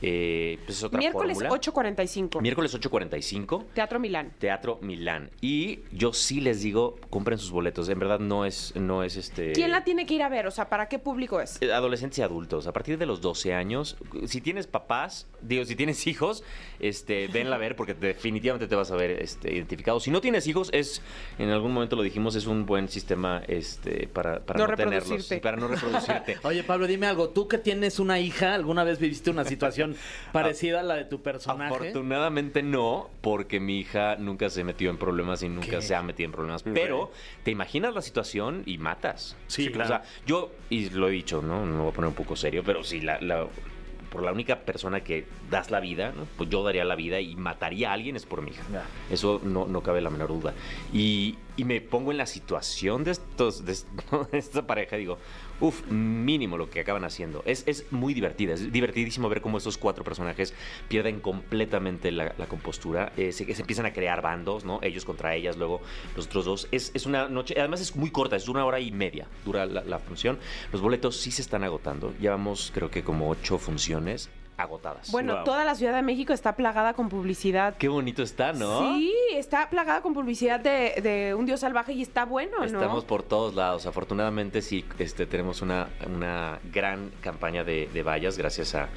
Eh, 0.02 0.60
pues 0.66 0.78
es 0.78 0.84
otra 0.84 1.00
Miércoles 1.00 1.38
fórmula. 1.38 1.60
8.45. 1.60 2.42
Miércoles 2.42 2.76
8.45. 2.80 3.66
Teatro 3.74 4.00
Milán. 4.00 4.32
Teatro 4.38 4.78
Milán. 4.82 5.32
Y 5.42 5.80
yo 5.92 6.14
sí 6.14 6.40
les 6.42 6.62
digo, 6.62 6.98
compren 7.10 7.38
sus 7.38 7.52
boletos. 7.52 7.90
En 7.90 8.00
verdad 8.00 8.20
no 8.20 8.46
es, 8.46 8.76
no 8.76 9.04
es 9.04 9.18
este. 9.18 9.54
¿Quién 9.54 9.72
la 9.72 9.84
tiene 9.84 10.06
que 10.06 10.14
ir 10.14 10.24
a 10.24 10.30
ver? 10.30 10.48
O 10.48 10.52
sea, 10.52 10.70
¿para 10.70 10.88
qué 10.88 11.00
público 11.00 11.40
es? 11.40 11.62
Eh, 11.62 11.72
Adolescentes 11.72 12.20
y 12.20 12.22
adultos, 12.22 12.68
a 12.68 12.74
partir 12.74 12.98
de 12.98 13.06
los 13.06 13.22
12 13.22 13.54
años, 13.54 13.98
si 14.26 14.42
tienes 14.42 14.68
papás, 14.68 15.28
digo, 15.42 15.66
si 15.66 15.76
tienes 15.76 16.06
hijos, 16.08 16.44
este, 16.80 17.28
venla 17.28 17.56
a 17.56 17.60
ver 17.60 17.76
porque 17.76 17.94
definitivamente 17.94 18.68
te 18.68 18.76
vas 18.76 18.92
a 18.92 18.96
ver 18.96 19.12
este, 19.22 19.54
identificado. 19.54 20.00
Si 20.00 20.12
no 20.12 20.22
tienes 20.22 20.48
hijos, 20.48 20.70
es, 20.74 21.02
en 21.40 21.50
algún 21.50 21.74
momento 21.74 21.96
lo 21.96 22.04
dijimos, 22.04 22.36
es 22.36 22.46
un 22.46 22.66
buen 22.66 22.88
sistema 22.88 23.42
este, 23.48 24.08
para, 24.08 24.42
para 24.42 24.60
No 24.60 24.68
no, 24.68 24.76
tenerlos, 24.76 25.04
reproducirte. 25.04 25.42
para 25.42 25.58
no 25.58 25.68
reproducirte. 25.68 26.38
Oye, 26.44 26.64
Pablo, 26.64 26.88
dime 26.88 27.08
algo. 27.08 27.30
Tú 27.30 27.48
que 27.48 27.58
tienes 27.58 28.00
una 28.00 28.20
hija, 28.20 28.54
¿alguna 28.54 28.84
vez 28.84 29.00
viviste 29.00 29.30
una 29.30 29.46
situación 29.46 29.87
parecida 30.32 30.80
a 30.80 30.84
la 30.84 30.96
de 30.96 31.06
tu 31.06 31.22
personaje? 31.22 31.74
Afortunadamente 31.74 32.64
no, 32.64 33.10
porque 33.22 33.60
mi 33.60 33.80
hija 33.80 34.16
nunca 34.18 34.50
se 34.50 34.64
metió 34.64 34.90
en 34.90 34.98
problemas 34.98 35.44
y 35.44 35.50
nunca 35.50 35.68
¿Qué? 35.78 35.82
se 35.82 35.96
ha 35.96 36.02
metido 36.02 36.26
en 36.28 36.32
problemas. 36.32 36.64
Pero 36.64 37.12
te 37.44 37.52
imaginas 37.52 37.94
la 37.94 38.02
situación 38.02 38.64
y 38.66 38.78
matas. 38.78 39.36
Sí, 39.48 39.70
claro. 39.70 39.86
O 39.86 39.88
sea, 39.88 40.04
yo, 40.26 40.52
y 40.70 40.90
lo 40.90 41.08
he 41.08 41.12
dicho, 41.12 41.42
¿no? 41.42 41.66
No 41.66 41.74
me 41.76 41.82
voy 41.82 41.92
a 41.92 41.94
poner 41.94 42.10
un 42.10 42.16
poco 42.16 42.36
serio, 42.36 42.64
pero 42.66 42.84
sí, 42.84 43.02
la, 43.02 43.20
la- 43.22 43.48
por 44.10 44.24
la 44.24 44.32
única 44.32 44.60
persona 44.62 45.02
que 45.02 45.26
das 45.52 45.70
la 45.70 45.82
vida, 45.82 46.14
¿no? 46.16 46.26
pues 46.38 46.50
yo 46.50 46.64
daría 46.64 46.86
la 46.86 46.96
vida 46.96 47.20
y 47.20 47.36
mataría 47.36 47.90
a 47.90 47.94
alguien 47.94 48.16
es 48.16 48.26
por 48.26 48.42
mi 48.42 48.52
hija. 48.52 48.64
Ya. 48.72 48.86
Eso 49.12 49.42
no, 49.44 49.66
no 49.68 49.82
cabe 49.84 50.00
la 50.00 50.10
menor 50.10 50.30
duda. 50.30 50.54
Y, 50.94 51.36
y 51.58 51.66
me 51.66 51.82
pongo 51.82 52.12
en 52.12 52.18
la 52.18 52.26
situación 52.26 53.04
de, 53.04 53.12
estos, 53.12 53.66
de, 53.66 53.74
de 54.32 54.38
esta 54.38 54.66
pareja 54.66 54.96
y 54.96 55.02
digo, 55.02 55.18
uff, 55.60 55.86
mínimo 55.90 56.58
lo 56.58 56.70
que 56.70 56.80
acaban 56.80 57.04
haciendo. 57.04 57.44
Es, 57.46 57.64
es 57.68 57.92
muy 57.92 58.14
divertida, 58.14 58.54
es 58.54 58.72
divertidísimo 58.72 59.30
ver 59.30 59.42
cómo 59.42 59.58
estos 59.58 59.78
cuatro 59.78 60.04
personajes 60.04 60.54
pierden 60.88 61.20
completamente 61.20 62.12
la, 62.12 62.34
compostura. 62.48 63.12
Eh, 63.18 63.32
se, 63.32 63.54
se 63.54 63.62
empiezan 63.62 63.86
a 63.86 63.94
crear 63.94 64.22
bandos, 64.22 64.66
¿no? 64.66 64.80
Ellos 64.82 65.06
contra 65.06 65.36
ellas, 65.36 65.58
luego 65.58 65.82
los 66.16 66.28
otros 66.28 66.46
dos. 66.46 66.68
Es, 66.72 66.92
es 66.94 67.06
una 67.06 67.28
noche, 67.28 67.56
además 67.58 67.82
es 67.82 67.96
muy 67.96 68.12
corta, 68.12 68.36
es 68.36 68.48
una 68.48 68.66
hora 68.66 68.80
y 68.80 68.92
media, 68.92 69.28
dura 69.46 69.66
la, 69.66 69.84
la 69.84 70.00
función. 70.00 70.38
Los 70.72 70.82
boletos 70.82 71.18
sí 71.18 71.32
se 71.32 71.42
están 71.42 71.64
agotando. 71.64 72.14
Llevamos 72.20 72.72
creo 72.74 72.90
que 72.92 73.04
como 73.04 73.30
ocho 73.30 73.58
funciones 73.58 74.30
agotadas. 74.58 75.12
Bueno, 75.12 75.36
Wow. 75.36 75.44
toda 75.44 75.66
la 75.66 75.76
Ciudad 75.76 75.94
de 75.94 76.02
México 76.02 76.34
está 76.34 76.56
plagada 76.56 76.94
con 76.94 77.10
publicidad. 77.10 77.76
Qué 77.78 77.88
bonito 77.88 78.24
está, 78.24 78.54
¿no? 78.54 78.82
Sí, 78.96 79.14
está 79.34 79.70
plagada 79.70 80.02
con 80.02 80.14
publicidad 80.14 80.60
de, 80.60 81.00
de 81.02 81.34
un 81.36 81.46
dios 81.46 81.60
salvaje 81.60 81.94
y 81.94 82.02
está 82.02 82.26
bueno, 82.26 82.58
¿no? 82.60 82.64
Estamos 82.66 83.06
por 83.06 83.24
todos 83.24 83.54
lados. 83.56 83.86
Afortunadamente 83.86 84.62
sí 84.62 84.84
este, 85.00 85.26
tenemos 85.26 85.62
una, 85.62 85.90
una 86.06 86.60
gran 86.74 87.12
campaña 87.22 87.64
de, 87.64 87.88
de 87.94 88.04
vallas 88.04 88.38
gracias 88.38 88.74
a, 88.76 88.90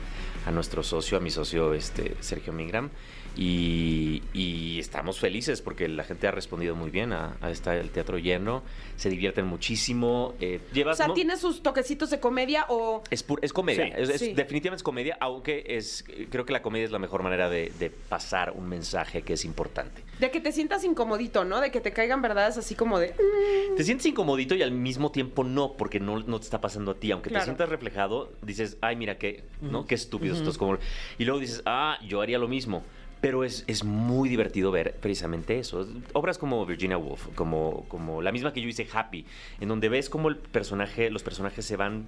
a 0.47 0.50
nuestro 0.50 0.83
socio, 0.83 1.19
a 1.19 1.21
mi 1.21 1.31
socio 1.31 1.75
este, 1.75 2.17
Sergio 2.21 2.52
Mingram. 2.52 2.90
Y, 3.37 4.23
y 4.35 4.79
estamos 4.79 5.19
felices 5.19 5.63
porque 5.63 5.89
la 5.89 6.05
gente 6.05 6.27
ha 6.27 6.31
respondido 6.31 6.75
muy 6.75 6.91
bien 6.91 7.13
a, 7.13 7.37
el 7.43 7.91
teatro 7.91 8.19
lleno. 8.19 8.63
Se 8.97 9.09
divierten 9.09 9.47
muchísimo. 9.47 10.35
eh, 10.41 10.61
O 10.87 10.95
sea, 10.95 11.07
¿no? 11.09 11.15
tiene 11.15 11.37
sus 11.37 11.63
toquecitos 11.63 12.11
de 12.11 12.21
comedia 12.21 12.67
o... 12.69 13.03
Es, 13.11 13.27
pur- 13.27 13.39
es 13.43 13.53
comedia, 13.53 13.87
Sí. 13.87 13.93
es, 13.97 14.37
definitivamente 14.37 14.77
es 14.77 14.83
comedia, 14.83 15.17
aunque 15.21 15.65
es 15.67 16.05
creo 16.31 16.45
que 16.45 16.53
la 16.53 16.61
comedia 16.63 16.85
es 16.85 16.91
la 16.91 16.99
mejor 16.99 17.23
manera 17.23 17.49
de, 17.49 17.73
de 17.79 17.89
pasar 17.91 18.53
un 18.53 18.69
mensaje 18.69 19.23
que 19.23 19.35
es 19.35 19.45
importante. 19.45 20.03
De 20.19 20.31
que 20.31 20.41
te 20.41 20.53
sientas 20.53 20.85
incomodito, 20.85 21.45
¿no? 21.45 21.61
De 21.61 21.71
que 21.71 21.81
te 21.81 21.93
caigan 21.93 22.21
verdades 22.21 22.59
así 22.59 22.75
como 22.75 22.99
de... 22.99 23.09
"Mm". 23.15 23.77
Te 23.77 23.85
sientes 23.85 24.05
incomodito 24.07 24.55
y 24.55 24.63
al 24.63 24.73
mismo 24.73 25.11
tiempo 25.13 25.45
no, 25.45 25.73
porque 25.75 25.99
no, 26.01 26.19
no 26.21 26.39
te 26.39 26.45
está 26.45 26.61
pasando 26.61 26.91
a 26.91 26.95
ti. 26.95 27.11
Aunque 27.13 27.31
Claro. 27.31 27.43
te 27.43 27.47
sientas 27.47 27.69
reflejado, 27.69 28.33
dices, 28.43 28.77
ay, 28.83 28.97
mira, 28.97 29.17
qué, 29.17 29.45
¿no? 29.63 29.87
qué 29.87 29.95
estúpido 29.95 30.35
esto 30.35 30.51
es 30.51 30.59
como... 30.59 30.77
Y 31.19 31.25
luego 31.25 31.41
dices, 31.41 31.63
ah, 31.65 31.99
yo 32.07 32.21
haría 32.21 32.39
lo 32.39 32.49
mismo. 32.49 32.85
Pero 33.21 33.45
es, 33.45 33.65
es 33.67 33.85
muy 33.85 34.29
divertido 34.29 34.71
ver 34.71 34.97
precisamente 35.00 35.59
eso. 35.59 35.87
Obras 36.15 36.39
como 36.39 36.65
Virginia 36.65 36.97
Woolf, 36.97 37.29
como, 37.35 37.85
como 37.89 38.23
la 38.23 38.33
misma 38.33 38.53
que 38.53 38.62
yo 38.62 38.69
hice 38.69 38.87
Happy, 38.91 39.27
en 39.61 39.69
donde 39.69 39.89
ves 39.89 40.09
cómo 40.09 40.29
el 40.29 40.37
personaje, 40.37 41.11
los 41.11 41.23
personajes 41.23 41.65
se 41.67 41.77
van 41.77 42.07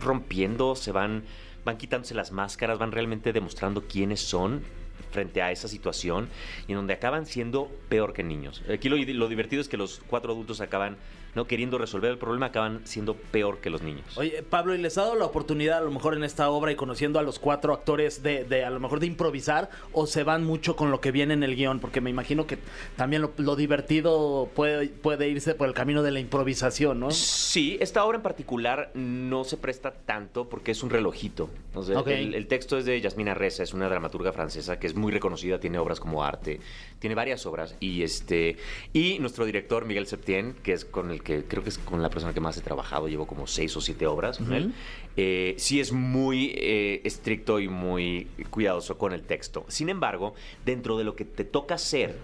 rompiendo, 0.00 0.74
se 0.74 0.92
van, 0.92 1.24
van 1.64 1.76
quitándose 1.76 2.14
las 2.14 2.32
máscaras, 2.32 2.78
van 2.78 2.92
realmente 2.92 3.32
demostrando 3.32 3.82
quiénes 3.86 4.20
son 4.20 4.62
frente 5.10 5.42
a 5.42 5.50
esa 5.50 5.68
situación 5.68 6.28
y 6.66 6.72
en 6.72 6.76
donde 6.76 6.94
acaban 6.94 7.26
siendo 7.26 7.70
peor 7.88 8.12
que 8.12 8.22
niños. 8.22 8.62
Aquí 8.72 8.88
lo, 8.88 8.96
lo 8.96 9.28
divertido 9.28 9.60
es 9.60 9.68
que 9.68 9.76
los 9.76 10.00
cuatro 10.06 10.32
adultos 10.32 10.60
acaban 10.60 10.96
no 11.34 11.46
queriendo 11.46 11.78
resolver 11.78 12.10
el 12.10 12.18
problema, 12.18 12.46
acaban 12.46 12.80
siendo 12.84 13.14
peor 13.14 13.58
que 13.58 13.70
los 13.70 13.82
niños. 13.82 14.16
Oye, 14.16 14.42
Pablo, 14.42 14.74
¿y 14.74 14.78
les 14.78 14.96
ha 14.98 15.02
dado 15.02 15.14
la 15.16 15.24
oportunidad 15.26 15.78
a 15.78 15.80
lo 15.82 15.90
mejor 15.90 16.14
en 16.16 16.24
esta 16.24 16.50
obra 16.50 16.72
y 16.72 16.76
conociendo 16.76 17.18
a 17.18 17.22
los 17.22 17.38
cuatro 17.38 17.72
actores 17.72 18.22
de, 18.22 18.44
de 18.44 18.64
a 18.64 18.70
lo 18.70 18.80
mejor 18.80 19.00
de 19.00 19.06
improvisar 19.06 19.70
o 19.92 20.06
se 20.06 20.24
van 20.24 20.44
mucho 20.44 20.76
con 20.76 20.90
lo 20.90 21.00
que 21.00 21.12
viene 21.12 21.34
en 21.34 21.42
el 21.42 21.56
guion? 21.56 21.80
Porque 21.80 22.00
me 22.00 22.10
imagino 22.10 22.46
que 22.46 22.58
también 22.96 23.22
lo, 23.22 23.32
lo 23.36 23.56
divertido 23.56 24.48
puede, 24.54 24.88
puede 24.88 25.28
irse 25.28 25.54
por 25.54 25.68
el 25.68 25.74
camino 25.74 26.02
de 26.02 26.10
la 26.10 26.20
improvisación, 26.20 27.00
¿no? 27.00 27.10
Sí, 27.10 27.76
esta 27.80 28.04
obra 28.04 28.16
en 28.16 28.22
particular 28.22 28.90
no 28.94 29.44
se 29.44 29.56
presta 29.56 29.92
tanto 29.92 30.48
porque 30.48 30.72
es 30.72 30.82
un 30.82 30.90
relojito. 30.90 31.48
O 31.74 31.82
sea, 31.82 32.00
Ok. 32.00 32.08
el, 32.08 32.34
el 32.34 32.46
texto 32.46 32.76
es 32.78 32.84
de 32.84 33.00
Yasmina 33.00 33.34
Reza, 33.34 33.62
es 33.62 33.72
una 33.74 33.88
dramaturga 33.88 34.32
francesa 34.32 34.78
que 34.78 34.86
es 34.86 34.94
muy 34.94 35.12
reconocida, 35.12 35.60
tiene 35.60 35.78
obras 35.78 36.00
como 36.00 36.24
arte, 36.24 36.60
tiene 36.98 37.14
varias 37.14 37.46
obras. 37.46 37.76
Y 37.80 38.02
este 38.02 38.56
y 38.92 39.18
nuestro 39.20 39.44
director, 39.44 39.84
Miguel 39.84 40.06
Septién, 40.06 40.54
que 40.62 40.72
es 40.72 40.84
con 40.84 41.10
el 41.10 41.17
que 41.18 41.44
creo 41.44 41.62
que 41.62 41.70
es 41.70 41.78
con 41.78 42.02
la 42.02 42.10
persona 42.10 42.32
que 42.32 42.40
más 42.40 42.56
he 42.56 42.60
trabajado, 42.60 43.08
llevo 43.08 43.26
como 43.26 43.46
seis 43.46 43.76
o 43.76 43.80
siete 43.80 44.06
obras 44.06 44.38
con 44.38 44.52
él, 44.52 44.72
eh, 45.16 45.54
sí 45.58 45.80
es 45.80 45.92
muy 45.92 46.52
eh, 46.56 47.00
estricto 47.04 47.60
y 47.60 47.68
muy 47.68 48.28
cuidadoso 48.50 48.98
con 48.98 49.12
el 49.12 49.22
texto. 49.22 49.64
Sin 49.68 49.88
embargo, 49.88 50.34
dentro 50.64 50.96
de 50.98 51.04
lo 51.04 51.16
que 51.16 51.24
te 51.24 51.44
toca 51.44 51.74
hacer, 51.74 52.16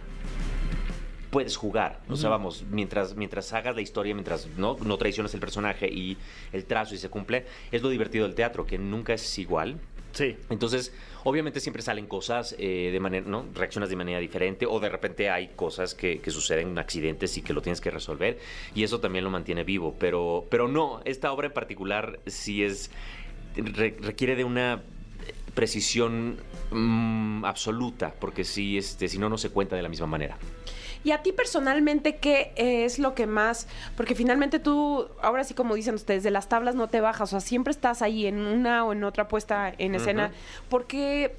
puedes 1.34 1.56
jugar. 1.56 2.00
O 2.08 2.14
sea, 2.14 2.30
vamos, 2.30 2.64
mientras, 2.70 3.16
mientras 3.16 3.52
hagas 3.52 3.74
la 3.74 3.82
historia, 3.82 4.14
mientras 4.14 4.46
no, 4.56 4.76
no 4.84 4.96
traicionas 4.98 5.34
el 5.34 5.40
personaje 5.40 5.88
y 5.88 6.16
el 6.52 6.64
trazo 6.64 6.94
y 6.94 6.98
se 6.98 7.08
cumple, 7.08 7.44
es 7.72 7.82
lo 7.82 7.88
divertido 7.88 8.24
del 8.24 8.36
teatro, 8.36 8.66
que 8.66 8.78
nunca 8.78 9.14
es 9.14 9.38
igual. 9.40 9.80
Sí. 10.14 10.37
Entonces, 10.49 10.94
obviamente 11.25 11.61
siempre 11.61 11.83
salen 11.83 12.06
cosas 12.06 12.54
eh, 12.59 12.90
de 12.92 13.00
manera, 13.00 13.26
¿no? 13.28 13.44
Reaccionas 13.52 13.90
de 13.90 13.97
manera 13.97 14.21
diferente 14.21 14.64
o 14.64 14.78
de 14.80 14.88
repente 14.88 15.28
hay 15.28 15.49
cosas 15.49 15.94
que, 15.94 16.21
que 16.21 16.30
suceden, 16.30 16.78
accidentes 16.78 17.37
y 17.37 17.42
que 17.42 17.52
lo 17.52 17.61
tienes 17.61 17.80
que 17.80 17.90
resolver 17.90 18.38
y 18.76 18.85
eso 18.85 19.00
también 19.00 19.25
lo 19.25 19.30
mantiene 19.30 19.64
vivo. 19.64 19.97
Pero, 19.99 20.47
pero 20.50 20.68
no, 20.68 21.00
esta 21.04 21.33
obra 21.33 21.49
en 21.49 21.52
particular 21.52 22.21
sí 22.26 22.62
es, 22.62 22.90
re- 23.56 23.97
requiere 24.00 24.37
de 24.37 24.44
una 24.44 24.83
precisión 25.54 26.37
mm, 26.71 27.44
absoluta 27.44 28.14
porque 28.21 28.44
sí, 28.44 28.78
este, 28.78 29.09
si 29.09 29.18
no, 29.18 29.28
no 29.28 29.38
se 29.38 29.50
cuenta 29.50 29.76
de 29.76 29.83
la 29.83 29.88
misma 29.88 30.06
manera. 30.06 30.37
Y 31.04 31.12
a 31.12 31.23
ti 31.23 31.32
personalmente, 31.32 32.16
¿qué 32.16 32.52
es 32.56 32.99
lo 32.99 33.14
que 33.14 33.26
más? 33.26 33.68
Porque 33.96 34.14
finalmente 34.14 34.58
tú, 34.58 35.06
ahora 35.23 35.44
sí 35.44 35.52
como 35.54 35.75
dicen 35.75 35.94
ustedes, 35.94 36.23
de 36.23 36.30
las 36.30 36.49
tablas 36.49 36.75
no 36.75 36.88
te 36.88 37.00
bajas, 37.02 37.28
o 37.28 37.30
sea, 37.32 37.40
siempre 37.40 37.70
estás 37.73 38.00
ahí 38.02 38.26
en 38.26 38.38
una 38.40 38.84
o 38.87 38.92
en 38.92 39.04
otra 39.04 39.28
puesta 39.28 39.73
en 39.76 39.94
escena. 39.94 40.32
¿Por 40.70 40.87
qué 40.87 41.37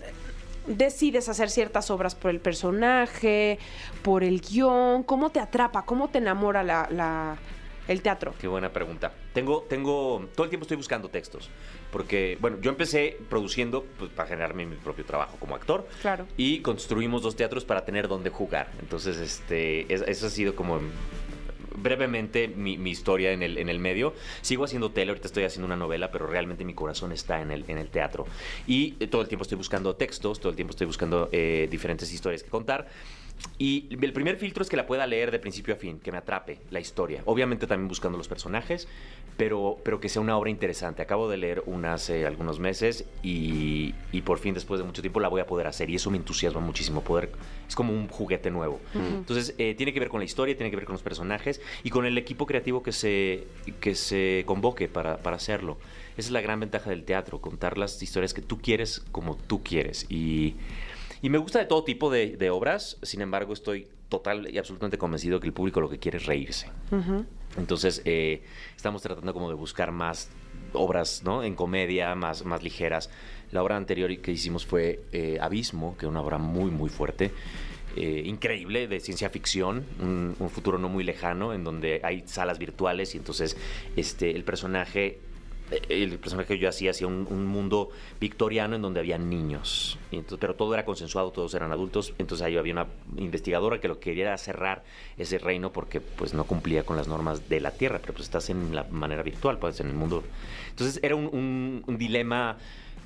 decides 0.67 1.29
hacer 1.29 1.49
ciertas 1.49 1.89
obras 1.91 2.15
por 2.15 2.31
el 2.31 2.39
personaje, 2.39 3.59
por 4.03 4.23
el 4.23 4.41
guion? 4.41 5.03
¿Cómo 5.03 5.29
te 5.31 5.39
atrapa? 5.39 5.83
¿Cómo 5.85 6.09
te 6.09 6.19
enamora 6.19 6.63
la, 6.63 6.87
la- 6.91 7.37
el 7.87 8.01
teatro? 8.01 8.33
Qué 8.39 8.47
buena 8.47 8.71
pregunta. 8.73 9.11
Tengo, 9.33 9.61
tengo, 9.69 10.27
todo 10.35 10.45
el 10.45 10.49
tiempo 10.49 10.63
estoy 10.63 10.77
buscando 10.77 11.09
textos. 11.09 11.49
Porque, 11.95 12.37
bueno, 12.41 12.57
yo 12.59 12.71
empecé 12.71 13.17
produciendo 13.29 13.85
pues, 13.97 14.11
para 14.11 14.27
generarme 14.27 14.65
mi 14.65 14.75
propio 14.75 15.05
trabajo 15.05 15.37
como 15.39 15.55
actor. 15.55 15.87
Claro. 16.01 16.27
Y 16.35 16.59
construimos 16.59 17.21
dos 17.21 17.37
teatros 17.37 17.63
para 17.63 17.85
tener 17.85 18.09
donde 18.09 18.29
jugar. 18.29 18.69
Entonces, 18.81 19.15
este, 19.15 19.93
es- 19.93 20.01
eso 20.05 20.27
ha 20.27 20.29
sido 20.29 20.57
como 20.57 20.81
brevemente 21.77 22.49
mi, 22.49 22.77
mi 22.77 22.89
historia 22.91 23.31
en 23.31 23.41
el, 23.43 23.57
en 23.57 23.69
el 23.69 23.79
medio. 23.79 24.13
Sigo 24.41 24.65
haciendo 24.65 24.91
tele, 24.91 25.11
ahorita 25.11 25.27
estoy 25.27 25.45
haciendo 25.45 25.67
una 25.67 25.77
novela, 25.77 26.11
pero 26.11 26.27
realmente 26.27 26.65
mi 26.65 26.73
corazón 26.73 27.13
está 27.13 27.41
en 27.41 27.51
el, 27.51 27.63
en 27.69 27.77
el 27.77 27.87
teatro. 27.87 28.25
Y 28.67 28.95
eh, 28.99 29.07
todo 29.07 29.21
el 29.21 29.29
tiempo 29.29 29.43
estoy 29.43 29.57
buscando 29.57 29.95
textos, 29.95 30.41
todo 30.41 30.49
el 30.49 30.57
tiempo 30.57 30.71
estoy 30.71 30.87
buscando 30.87 31.29
eh, 31.31 31.69
diferentes 31.71 32.11
historias 32.11 32.43
que 32.43 32.49
contar. 32.49 32.87
Y 33.57 33.87
el 33.89 34.11
primer 34.11 34.35
filtro 34.35 34.63
es 34.63 34.69
que 34.69 34.75
la 34.75 34.85
pueda 34.85 35.07
leer 35.07 35.31
de 35.31 35.39
principio 35.39 35.73
a 35.73 35.77
fin, 35.77 35.99
que 35.99 36.11
me 36.11 36.17
atrape 36.17 36.59
la 36.71 36.79
historia. 36.79 37.21
Obviamente 37.25 37.67
también 37.67 37.87
buscando 37.87 38.17
los 38.17 38.27
personajes, 38.27 38.87
pero, 39.37 39.77
pero 39.83 40.01
que 40.01 40.09
sea 40.09 40.21
una 40.21 40.37
obra 40.37 40.49
interesante. 40.49 41.01
Acabo 41.01 41.29
de 41.29 41.37
leer 41.37 41.63
una 41.65 41.93
hace 41.93 42.25
algunos 42.25 42.59
meses 42.59 43.05
y, 43.23 43.93
y 44.11 44.21
por 44.21 44.39
fin 44.39 44.53
después 44.53 44.79
de 44.79 44.85
mucho 44.85 45.01
tiempo 45.01 45.21
la 45.21 45.29
voy 45.29 45.39
a 45.39 45.47
poder 45.47 45.67
hacer 45.67 45.89
y 45.89 45.95
eso 45.95 46.11
me 46.11 46.17
entusiasma 46.17 46.59
muchísimo. 46.59 47.01
Poder, 47.01 47.31
es 47.67 47.75
como 47.75 47.93
un 47.93 48.09
juguete 48.09 48.51
nuevo. 48.51 48.81
Entonces 48.93 49.55
eh, 49.57 49.73
tiene 49.75 49.93
que 49.93 49.99
ver 50.01 50.09
con 50.09 50.19
la 50.19 50.25
historia, 50.25 50.55
tiene 50.55 50.69
que 50.69 50.75
ver 50.75 50.85
con 50.85 50.93
los 50.93 51.03
personajes 51.03 51.61
y 51.83 51.89
con 51.89 52.05
el 52.05 52.17
equipo 52.17 52.45
creativo 52.45 52.83
que 52.83 52.91
se, 52.91 53.47
que 53.79 53.95
se 53.95 54.43
convoque 54.45 54.89
para, 54.89 55.17
para 55.17 55.37
hacerlo. 55.37 55.77
Esa 56.17 56.27
es 56.27 56.31
la 56.31 56.41
gran 56.41 56.59
ventaja 56.59 56.89
del 56.89 57.03
teatro, 57.03 57.39
contar 57.39 57.77
las 57.77 58.01
historias 58.01 58.33
que 58.33 58.41
tú 58.41 58.59
quieres 58.61 59.03
como 59.11 59.35
tú 59.35 59.63
quieres. 59.63 60.05
Y, 60.09 60.55
y 61.25 61.29
me 61.31 61.39
gusta 61.39 61.57
de 61.57 61.65
todo 61.65 61.83
tipo 61.83 62.11
de, 62.11 62.37
de 62.37 62.51
obras, 62.51 62.99
sin 63.01 63.19
embargo 63.19 63.51
estoy 63.53 63.87
total 64.09 64.47
y 64.53 64.59
absolutamente 64.59 64.99
convencido 64.99 65.39
que 65.39 65.47
el 65.47 65.53
público 65.53 65.81
lo 65.81 65.89
que 65.89 65.97
quiere 65.97 66.19
es 66.19 66.27
reírse. 66.27 66.69
Entonces 67.57 68.03
eh, 68.05 68.43
estamos 68.75 69.01
tratando 69.01 69.33
como 69.33 69.49
de 69.49 69.55
buscar 69.55 69.91
más 69.91 70.29
obras 70.73 71.23
¿no? 71.25 71.43
en 71.43 71.55
comedia, 71.55 72.13
más, 72.13 72.45
más 72.45 72.61
ligeras. 72.61 73.09
La 73.51 73.63
obra 73.63 73.75
anterior 73.75 74.15
que 74.21 74.31
hicimos 74.33 74.67
fue 74.67 75.01
eh, 75.13 75.39
Abismo, 75.41 75.97
que 75.97 76.05
es 76.05 76.09
una 76.11 76.21
obra 76.21 76.37
muy, 76.37 76.69
muy 76.69 76.91
fuerte. 76.91 77.31
eh, 77.95 78.21
increíble 78.23 78.87
de 78.87 78.99
ciencia 78.99 79.31
ficción, 79.31 79.83
un, 79.99 80.35
un 80.37 80.49
futuro 80.51 80.77
no 80.77 80.89
muy 80.89 81.03
lejano, 81.03 81.53
en 81.53 81.63
donde 81.63 82.01
hay 82.03 82.21
salas 82.27 82.59
virtuales 82.59 83.15
y 83.15 83.17
entonces 83.17 83.57
este, 83.95 84.29
el 84.35 84.43
personaje 84.43 85.17
el 85.89 86.19
personaje 86.19 86.47
que 86.55 86.59
yo 86.59 86.69
hacía 86.69 86.91
hacía 86.91 87.07
un, 87.07 87.27
un 87.29 87.45
mundo 87.45 87.89
victoriano 88.19 88.75
en 88.75 88.81
donde 88.81 88.99
había 88.99 89.17
niños, 89.17 89.97
entonces, 90.11 90.37
pero 90.39 90.55
todo 90.55 90.73
era 90.73 90.85
consensuado, 90.85 91.31
todos 91.31 91.53
eran 91.55 91.71
adultos, 91.71 92.13
entonces 92.19 92.45
había 92.45 92.61
una 92.61 92.87
investigadora 93.17 93.81
que 93.81 93.87
lo 93.87 93.95
que 93.99 94.11
quería 94.11 94.25
era 94.25 94.37
cerrar 94.37 94.83
ese 95.17 95.39
reino 95.39 95.71
porque 95.71 96.01
pues 96.01 96.33
no 96.33 96.43
cumplía 96.45 96.83
con 96.83 96.97
las 96.97 97.07
normas 97.07 97.49
de 97.49 97.59
la 97.61 97.71
Tierra, 97.71 97.99
pero 97.99 98.13
pues 98.13 98.25
estás 98.25 98.49
en 98.49 98.75
la 98.75 98.83
manera 98.85 99.23
virtual, 99.23 99.57
pues 99.57 99.79
en 99.79 99.87
el 99.87 99.93
mundo. 99.95 100.23
Entonces 100.69 100.99
era 101.03 101.15
un, 101.15 101.25
un- 101.25 101.83
un 101.87 101.97
dilema 101.97 102.57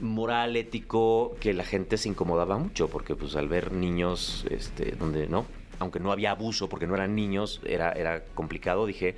moral, 0.02 0.56
ético, 0.56 1.36
que 1.40 1.54
la 1.54 1.64
gente 1.64 1.98
se 1.98 2.10
incomodaba 2.10 2.58
mucho 2.58 2.90
porque 2.90 3.16
pues 3.16 3.36
al 3.36 3.48
ver 3.48 3.72
niños, 3.72 4.46
este, 4.50 4.92
donde 4.92 5.28
no, 5.28 5.46
aunque 5.80 6.00
no 6.00 6.12
había 6.12 6.32
abuso 6.32 6.68
porque 6.70 6.88
no 6.88 6.96
eran 6.96 7.16
niños, 7.16 7.62
era, 7.66 7.92
era 7.94 8.24
complicado, 8.36 8.86
dije, 8.86 9.16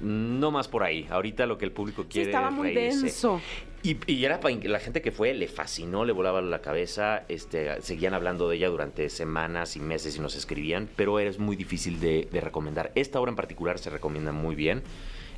no 0.00 0.50
más 0.50 0.68
por 0.68 0.82
ahí. 0.82 1.06
Ahorita 1.10 1.46
lo 1.46 1.58
que 1.58 1.64
el 1.64 1.72
público 1.72 2.02
Sí, 2.02 2.08
quiere 2.10 2.30
estaba 2.30 2.48
es 2.48 2.54
muy 2.54 2.74
reírse. 2.74 3.02
denso. 3.06 3.40
Y, 3.82 3.96
y 4.06 4.24
era 4.26 4.40
pa- 4.40 4.50
la 4.50 4.78
gente 4.78 5.00
que 5.00 5.10
fue, 5.10 5.32
le 5.32 5.48
fascinó, 5.48 6.04
le 6.04 6.12
volaba 6.12 6.42
la 6.42 6.60
cabeza, 6.60 7.24
este, 7.28 7.80
seguían 7.80 8.12
hablando 8.12 8.48
de 8.48 8.56
ella 8.56 8.68
durante 8.68 9.08
semanas 9.08 9.74
y 9.76 9.80
meses 9.80 10.16
y 10.16 10.20
nos 10.20 10.36
escribían, 10.36 10.88
pero 10.96 11.18
es 11.18 11.38
muy 11.38 11.56
difícil 11.56 11.98
de, 11.98 12.28
de 12.30 12.40
recomendar. 12.42 12.92
Esta 12.94 13.18
obra 13.20 13.30
en 13.30 13.36
particular 13.36 13.78
se 13.78 13.88
recomienda 13.88 14.32
muy 14.32 14.54
bien. 14.54 14.82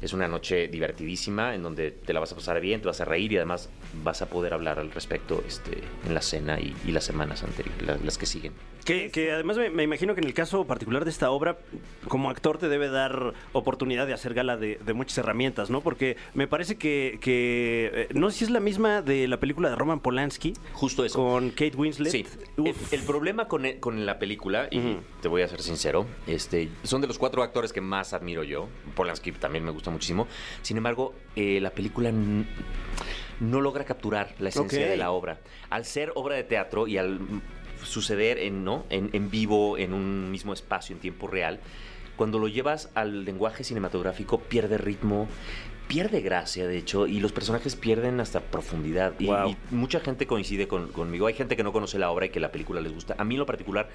Es 0.01 0.13
una 0.13 0.27
noche 0.27 0.67
divertidísima 0.67 1.55
en 1.55 1.63
donde 1.63 1.93
te 1.93 2.13
la 2.13 2.19
vas 2.19 2.33
a 2.33 2.35
pasar 2.35 2.61
bien, 2.61 2.81
te 2.81 2.89
vas 2.89 3.01
a 3.01 3.05
reír 3.05 3.31
y 3.33 3.37
además 3.37 3.71
vas 4.03 4.21
a 4.23 4.27
poder 4.29 4.53
hablar 4.55 4.81
al 4.81 4.91
respecto 4.91 5.45
este, 5.47 5.79
en 6.05 6.13
la 6.13 6.21
cena 6.23 6.59
y, 6.59 6.75
y 6.85 6.91
las 6.91 7.05
semanas 7.05 7.45
anteriores, 7.45 7.81
las, 7.87 8.03
las 8.03 8.19
que 8.19 8.27
siguen. 8.27 8.53
Que, 8.85 9.11
que 9.13 9.31
además 9.31 9.57
me, 9.59 9.71
me 9.71 9.85
imagino 9.85 10.15
que 10.15 10.21
en 10.21 10.27
el 10.27 10.35
caso 10.35 10.65
particular 10.67 11.05
de 11.05 11.11
esta 11.11 11.31
obra, 11.31 11.57
como 12.09 12.31
actor 12.31 12.59
te 12.59 12.69
debe 12.69 12.89
dar 12.89 13.33
oportunidad 13.53 14.09
de 14.09 14.13
hacer 14.13 14.35
gala 14.35 14.57
de, 14.57 14.81
de 14.85 14.93
muchas 14.93 15.19
herramientas, 15.19 15.71
¿no? 15.71 15.83
Porque 15.83 16.17
me 16.35 16.49
parece 16.49 16.77
que, 16.77 17.19
que, 17.21 17.91
eh, 17.95 18.09
no 18.15 18.31
sé 18.31 18.39
si 18.39 18.45
es 18.47 18.51
la 18.51 18.59
misma 18.59 19.01
de 19.01 19.29
la 19.29 19.39
película 19.39 19.71
de 19.71 19.77
Roman 19.77 20.01
Polanski. 20.01 20.55
Justo 20.73 21.05
eso. 21.05 21.17
Con 21.19 21.51
Kate 21.51 21.77
Winslet. 21.77 22.11
Sí. 22.11 22.27
El, 22.91 23.03
problema 23.03 23.47
con, 23.47 23.67
e- 23.67 23.79
con 23.79 24.05
la 24.05 24.19
película, 24.19 24.67
y 24.71 24.97
te 25.21 25.29
voy 25.29 25.43
a 25.43 25.49
ser 25.49 25.63
sincero, 25.63 26.07
este, 26.27 26.69
son 26.83 27.01
de 27.01 27.07
los 27.07 27.19
cuatro 27.19 27.45
actores 27.45 27.73
que 27.73 27.81
más 27.81 28.13
admiro 28.13 28.43
yo. 28.43 28.69
Polanski 28.97 29.31
también 29.31 29.65
me 29.65 29.71
gusta 29.71 29.91
muchísimo. 29.91 30.27
Sin 30.63 30.77
embargo, 30.77 31.15
eh, 31.37 31.61
la 31.61 31.71
película 31.71 32.11
no 33.41 33.61
logra 33.61 33.85
capturar 33.85 34.35
la 34.39 34.49
esencia 34.49 34.87
de 34.89 34.97
la 34.97 35.11
obra. 35.13 35.39
Al 35.71 35.85
ser 35.85 36.13
obra 36.15 36.35
de 36.37 36.45
teatro 36.45 36.87
y 36.87 36.99
al 36.99 37.19
suceder 37.85 38.39
en, 38.39 38.65
¿no? 38.65 38.85
en, 38.91 39.11
en 39.13 39.31
vivo, 39.31 39.79
en 39.79 39.93
un 39.93 40.31
mismo 40.31 40.53
espacio, 40.53 40.95
en 40.95 41.01
tiempo 41.01 41.27
real, 41.27 41.61
cuando 42.17 42.39
lo 42.39 42.49
llevas 42.49 42.91
al 42.95 43.25
lenguaje 43.25 43.65
cinematográfico 43.65 44.41
pierde 44.41 44.79
ritmo, 44.79 45.29
pierde 45.93 46.23
gracia, 46.23 46.67
de 46.67 46.79
hecho, 46.79 47.07
y 47.07 47.21
los 47.21 47.33
personajes 47.33 47.77
pierden 47.77 48.19
hasta 48.21 48.41
profundidad. 48.41 49.13
Y, 49.19 49.27
Wow. 49.27 49.51
y 49.51 49.57
mucha 49.75 50.01
gente 50.01 50.27
coincide 50.27 50.67
con- 50.67 50.89
conmigo. 50.91 51.27
Hay 51.27 51.35
gente 51.35 51.55
que 51.55 51.63
no 51.63 51.71
conoce 51.71 51.99
la 51.99 52.11
obra 52.11 52.25
y 52.27 52.31
que 52.31 52.41
la 52.41 52.51
película 52.51 52.81
les 52.81 52.95
gusta. 52.95 53.15
A 53.19 53.25
mí 53.25 53.35
en 53.35 53.41
lo 53.41 53.45
particular, 53.47 53.91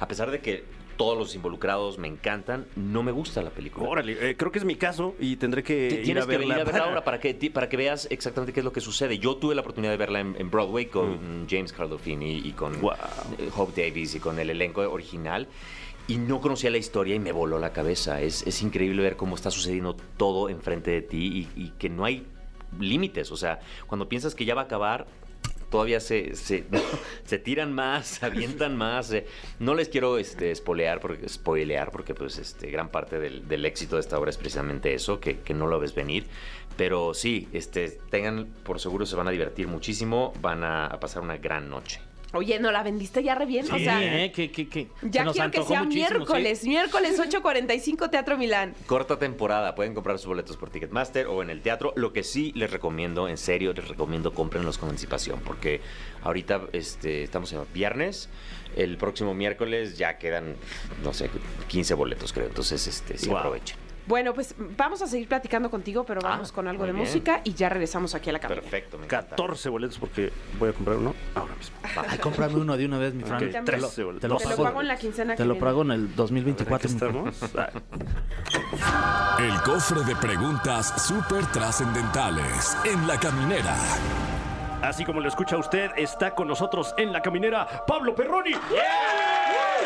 a 0.00 0.08
pesar 0.08 0.30
de 0.30 0.40
que 0.40 0.64
todos 0.96 1.18
los 1.18 1.34
involucrados 1.34 1.98
me 1.98 2.08
encantan, 2.08 2.64
no 2.74 3.02
me 3.02 3.12
gusta 3.12 3.42
la 3.42 3.50
película. 3.50 3.86
Órale, 3.86 4.30
eh, 4.30 4.34
creo 4.36 4.50
que 4.50 4.60
es 4.60 4.64
mi 4.64 4.76
caso 4.76 5.14
y 5.20 5.36
tendré 5.36 5.62
que 5.62 5.88
Ti- 5.90 5.94
ir 5.96 6.02
Tienes 6.04 6.24
a 6.24 6.26
que 6.26 6.38
verla. 6.38 6.54
venir 6.54 6.60
a 6.62 6.64
verla 6.72 6.84
ahora 6.88 7.04
para 7.04 7.20
que, 7.20 7.34
para 7.52 7.68
que 7.68 7.76
veas 7.76 8.08
exactamente 8.10 8.54
qué 8.54 8.60
es 8.60 8.64
lo 8.64 8.72
que 8.72 8.80
sucede. 8.80 9.18
Yo 9.18 9.36
tuve 9.36 9.54
la 9.54 9.60
oportunidad 9.60 9.92
de 9.92 9.98
verla 9.98 10.20
en, 10.20 10.34
en 10.38 10.50
Broadway 10.50 10.86
con 10.86 11.46
James 11.50 11.72
Carlofini 11.74 12.38
y 12.38 12.52
con 12.52 12.80
Wow. 12.80 12.92
eh, 13.38 13.50
Hope 13.54 13.82
Davis 13.82 14.14
y 14.14 14.20
con 14.20 14.38
el 14.38 14.48
elenco 14.48 14.80
original. 14.90 15.48
Y 16.08 16.18
no 16.18 16.40
conocía 16.40 16.70
la 16.70 16.78
historia 16.78 17.14
y 17.14 17.20
me 17.20 17.32
voló 17.32 17.58
la 17.58 17.72
cabeza. 17.72 18.20
Es, 18.20 18.46
es 18.46 18.60
increíble 18.62 19.02
ver 19.02 19.16
cómo 19.16 19.34
está 19.36 19.50
sucediendo 19.50 19.94
todo 20.16 20.48
enfrente 20.48 20.90
de 20.90 21.02
ti 21.02 21.48
y, 21.56 21.62
y 21.62 21.70
que 21.78 21.88
no 21.88 22.04
hay 22.04 22.26
límites. 22.78 23.30
O 23.30 23.36
sea, 23.36 23.60
cuando 23.86 24.08
piensas 24.08 24.34
que 24.34 24.44
ya 24.44 24.54
va 24.54 24.62
a 24.62 24.64
acabar, 24.64 25.06
todavía 25.70 26.00
se, 26.00 26.34
se, 26.34 26.64
se 27.24 27.38
tiran 27.38 27.72
más, 27.72 28.06
se 28.06 28.26
avientan 28.26 28.76
más. 28.76 29.10
eh. 29.12 29.26
No 29.58 29.74
les 29.74 29.88
quiero 29.88 30.18
este, 30.18 30.54
spoilear, 30.54 31.00
porque, 31.00 31.28
spoilear, 31.28 31.90
porque 31.90 32.14
pues, 32.14 32.38
este, 32.38 32.70
gran 32.70 32.88
parte 32.90 33.18
del, 33.18 33.48
del 33.48 33.64
éxito 33.64 33.96
de 33.96 34.00
esta 34.00 34.18
obra 34.18 34.30
es 34.30 34.36
precisamente 34.36 34.92
eso, 34.94 35.18
que, 35.20 35.38
que 35.40 35.54
no 35.54 35.66
lo 35.66 35.80
ves 35.80 35.94
venir. 35.94 36.26
Pero 36.76 37.14
sí, 37.14 37.48
este, 37.52 37.88
tengan 38.10 38.46
por 38.64 38.80
seguro 38.80 39.06
se 39.06 39.16
van 39.16 39.28
a 39.28 39.30
divertir 39.30 39.68
muchísimo, 39.68 40.32
van 40.40 40.64
a, 40.64 40.86
a 40.86 41.00
pasar 41.00 41.22
una 41.22 41.36
gran 41.36 41.70
noche. 41.70 42.00
Oye, 42.34 42.58
¿no 42.58 42.72
la 42.72 42.82
vendiste 42.82 43.22
ya 43.22 43.34
re 43.34 43.44
bien? 43.46 43.66
o 43.70 43.76
Sí, 43.76 43.84
sea, 43.84 44.24
¿eh? 44.24 44.32
que, 44.32 44.50
que, 44.50 44.68
que 44.68 44.88
ya 45.02 45.20
se 45.20 45.24
nos 45.26 45.34
quiero 45.34 45.50
que 45.50 45.62
sea 45.64 45.84
miércoles. 45.84 46.60
sí. 46.60 46.68
Miércoles 46.68 47.18
8.45 47.20 48.10
Teatro 48.10 48.38
Milán. 48.38 48.74
Corta 48.86 49.18
temporada, 49.18 49.74
pueden 49.74 49.92
comprar 49.94 50.18
sus 50.18 50.26
boletos 50.28 50.56
por 50.56 50.70
Ticketmaster 50.70 51.26
o 51.26 51.42
en 51.42 51.50
el 51.50 51.60
teatro. 51.60 51.92
Lo 51.96 52.12
que 52.12 52.22
sí 52.22 52.52
les 52.54 52.70
recomiendo, 52.70 53.28
en 53.28 53.36
serio, 53.36 53.72
les 53.74 53.86
recomiendo 53.86 54.32
cómprenlos 54.32 54.78
con 54.78 54.88
anticipación, 54.88 55.40
porque 55.40 55.80
ahorita 56.22 56.62
este, 56.72 57.22
estamos 57.24 57.52
en 57.52 57.60
viernes, 57.74 58.28
el 58.76 58.96
próximo 58.96 59.34
miércoles 59.34 59.98
ya 59.98 60.16
quedan, 60.16 60.56
no 61.04 61.12
sé, 61.12 61.28
15 61.68 61.92
boletos 61.94 62.32
creo, 62.32 62.46
entonces 62.46 62.86
este, 62.86 63.18
sí 63.18 63.28
Wow. 63.28 63.38
aprovechen. 63.38 63.76
Bueno, 64.06 64.34
pues 64.34 64.54
vamos 64.76 65.00
a 65.02 65.06
seguir 65.06 65.28
platicando 65.28 65.70
contigo, 65.70 66.04
pero 66.04 66.20
vamos 66.20 66.50
Ah, 66.50 66.54
con 66.54 66.66
algo 66.68 66.84
de 66.86 66.92
bien. 66.92 67.04
música 67.06 67.40
y 67.44 67.54
ya 67.54 67.68
regresamos 67.68 68.14
aquí 68.14 68.30
a 68.30 68.32
la 68.34 68.38
cabina. 68.40 68.60
Perfecto, 68.60 68.98
me 68.98 69.04
encanta. 69.04 69.30
14 69.30 69.68
boletos 69.68 69.98
porque 69.98 70.32
voy 70.58 70.70
a 70.70 70.72
comprar 70.72 70.96
uno 70.96 71.14
ahora 71.34 71.54
mismo. 71.54 71.76
Ay, 72.08 72.18
cómprame 72.18 72.54
uno 72.56 72.76
de 72.76 72.86
una 72.86 72.98
vez, 72.98 73.14
mi 73.14 73.22
Fran. 73.22 73.42
Ok, 73.44 73.50
Te 73.50 73.58
lo- 73.58 73.64
13 73.64 74.04
boletos. 74.04 74.20
te 74.22 74.28
lo 74.28 74.36
Te 74.38 74.56
lo 74.56 74.64
pago. 74.64 74.80
en 74.80 74.88
la 74.88 74.96
quincena 74.96 75.32
Te 75.34 75.42
que 75.42 75.44
lo 75.48 75.54
viene. 75.54 75.66
pago 75.66 75.82
en 75.82 75.90
el 75.92 76.14
2024. 76.16 76.76
Aquí 76.88 76.94
mi 76.94 76.98
Fran. 76.98 77.26
estamos. 77.28 77.72
Ah, 78.82 79.36
El 79.38 79.62
cofre 79.62 80.02
de 80.04 80.16
preguntas 80.16 80.94
súper 81.06 81.46
trascendentales 81.46 82.76
en 82.84 83.06
la 83.06 83.18
caminera. 83.18 83.74
Así 84.82 85.04
como 85.04 85.20
lo 85.20 85.28
escucha 85.28 85.56
usted, 85.56 85.90
está 85.96 86.34
con 86.34 86.48
nosotros 86.48 86.92
en 86.96 87.12
la 87.12 87.22
caminera 87.22 87.84
Pablo 87.86 88.14
Perroni. 88.16 88.52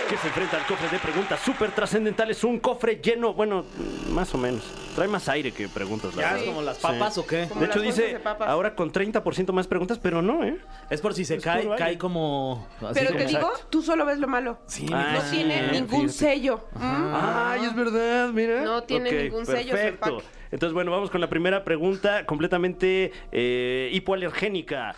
Que 0.08 0.16
se 0.18 0.28
enfrenta 0.28 0.56
al 0.58 0.66
cofre 0.66 0.88
de 0.88 0.98
preguntas 1.00 1.40
súper 1.40 1.72
trascendentales. 1.72 2.44
Un 2.44 2.60
cofre 2.60 3.00
lleno, 3.02 3.34
bueno, 3.34 3.64
más 4.10 4.32
o 4.34 4.38
menos. 4.38 4.62
Trae 4.94 5.08
más 5.08 5.28
aire 5.28 5.50
que 5.50 5.68
preguntas. 5.68 6.14
la 6.14 6.22
¿Ya 6.22 6.28
es 6.28 6.34
verdad. 6.34 6.46
como 6.46 6.62
las 6.62 6.78
papas 6.78 7.14
Sí. 7.14 7.20
o 7.20 7.26
qué? 7.26 7.46
Como 7.48 7.60
De 7.60 7.66
hecho, 7.66 7.80
dice 7.80 8.02
de 8.12 8.20
papas. 8.20 8.48
ahora 8.48 8.76
con 8.76 8.92
30% 8.92 9.52
más 9.52 9.66
preguntas, 9.66 9.98
pero 10.00 10.22
no, 10.22 10.44
¿eh? 10.44 10.58
Es 10.90 11.00
por 11.00 11.12
si 11.12 11.24
se 11.24 11.36
Es 11.36 11.42
cae, 11.44 11.68
cae 11.76 11.98
como. 11.98 12.68
así 12.82 12.94
Pero 12.94 13.06
como- 13.08 13.18
te 13.18 13.26
digo, 13.26 13.50
tú 13.68 13.82
solo 13.82 14.06
ves 14.06 14.18
lo 14.18 14.28
malo. 14.28 14.58
Sí, 14.66 14.86
Ah, 14.92 15.14
No 15.14 15.30
tiene 15.30 15.58
Fran, 15.58 15.72
ningún 15.72 16.08
fíjate. 16.08 16.12
sello. 16.12 16.60
¿Mm? 16.74 17.12
Ay, 17.14 17.64
es 17.64 17.74
verdad, 17.74 18.28
mira. 18.28 18.62
No 18.62 18.82
tiene 18.84 19.10
ningún 19.10 19.44
sello 19.44 19.72
Perfecto. 19.72 20.22
Entonces, 20.52 20.72
bueno, 20.72 20.92
vamos 20.92 21.10
con 21.10 21.20
la 21.20 21.28
primera 21.28 21.64
pregunta 21.64 22.24
completamente 22.24 23.10
eh, 23.32 23.90
hipoalergénica. 23.92 24.94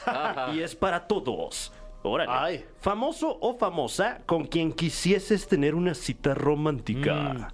y 0.55 0.61
es 0.61 0.75
para 0.77 1.07
todos. 1.07 1.73
Órale. 2.03 2.31
Ay. 2.33 2.65
¿Famoso 2.81 3.39
o 3.41 3.57
famosa 3.59 4.21
con 4.27 4.45
quien 4.47 4.73
quisieses 4.73 5.49
tener 5.49 5.75
una 5.75 5.95
cita 5.95 6.35
romántica? 6.35 7.15
Mm. 7.15 7.47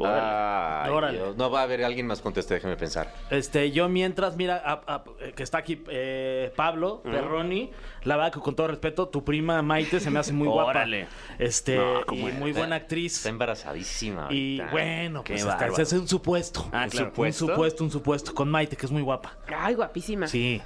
Órale. 0.00 0.20
Ay, 0.22 0.90
Órale. 0.92 1.18
Dios. 1.18 1.36
No 1.36 1.50
va 1.50 1.58
a 1.58 1.62
haber 1.64 1.82
alguien 1.84 2.06
más 2.06 2.20
conteste, 2.20 2.54
déjeme 2.54 2.76
pensar. 2.76 3.12
Este, 3.30 3.72
yo 3.72 3.88
mientras, 3.88 4.36
mira, 4.36 4.62
a- 4.64 4.94
a- 4.94 5.04
que 5.34 5.42
está 5.42 5.58
aquí 5.58 5.82
eh, 5.90 6.52
Pablo 6.54 7.02
Perroni, 7.02 7.72
la 8.04 8.14
verdad 8.16 8.32
que 8.32 8.38
con 8.38 8.54
todo 8.54 8.68
respeto, 8.68 9.08
tu 9.08 9.24
prima 9.24 9.60
Maite 9.60 9.98
se 9.98 10.08
me 10.12 10.20
hace 10.20 10.32
muy 10.32 10.46
guapa. 10.46 10.70
Órale. 10.70 11.08
Este, 11.40 11.76
No, 11.76 12.06
¿cómo 12.06 12.28
y 12.28 12.30
es? 12.30 12.38
muy 12.38 12.52
buena 12.52 12.76
actriz. 12.76 13.16
Está 13.16 13.30
embarazadísima. 13.30 14.28
Y 14.30 14.60
ahorita. 14.60 14.70
bueno, 14.70 15.24
Qué 15.24 15.32
pues 15.32 15.78
ese 15.80 15.96
es 15.96 16.00
un 16.02 16.06
supuesto. 16.08 16.68
Ah, 16.70 16.84
un, 16.84 16.90
claro. 16.90 17.06
supuesto. 17.08 17.44
un 17.46 17.50
supuesto, 17.50 17.84
un 17.84 17.90
supuesto, 17.90 18.34
con 18.36 18.48
Maite, 18.48 18.76
que 18.76 18.86
es 18.86 18.92
muy 18.92 19.02
guapa. 19.02 19.32
Ay, 19.48 19.74
guapísima. 19.74 20.28
Sí. 20.28 20.62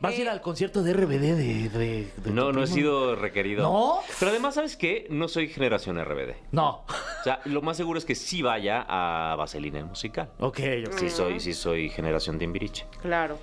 ¿Vas 0.00 0.12
a 0.12 0.16
ir 0.16 0.26
Eh, 0.26 0.30
al 0.30 0.40
concierto 0.40 0.82
de 0.82 0.92
RBD 0.92 1.20
de, 1.36 1.68
de- 1.70 2.12
de 2.16 2.30
No, 2.30 2.46
tu 2.46 2.52
no 2.52 2.62
he 2.62 2.66
sido 2.68 3.16
requerido. 3.16 3.62
¿No? 3.62 3.98
Pero 4.18 4.30
además, 4.30 4.54
¿sabes 4.54 4.76
qué? 4.76 5.06
No 5.10 5.26
soy 5.28 5.48
generación 5.48 5.98
RBD. 6.02 6.34
No. 6.52 6.84
O 7.20 7.24
sea, 7.24 7.40
lo 7.46 7.62
más 7.62 7.76
seguro 7.76 7.98
es 7.98 8.04
que 8.04 8.14
sí 8.14 8.40
vaya 8.42 8.84
a 8.88 9.34
Vaselina 9.36 9.78
el 9.80 9.86
musical. 9.86 10.30
Ok, 10.38 10.60
ok. 10.86 10.98
Sí 10.98 11.10
soy, 11.10 11.40
sí 11.40 11.52
soy 11.52 11.88
generación 11.90 12.38
de 12.38 12.44
Imbiriche. 12.44 12.86
Claro. 13.02 13.38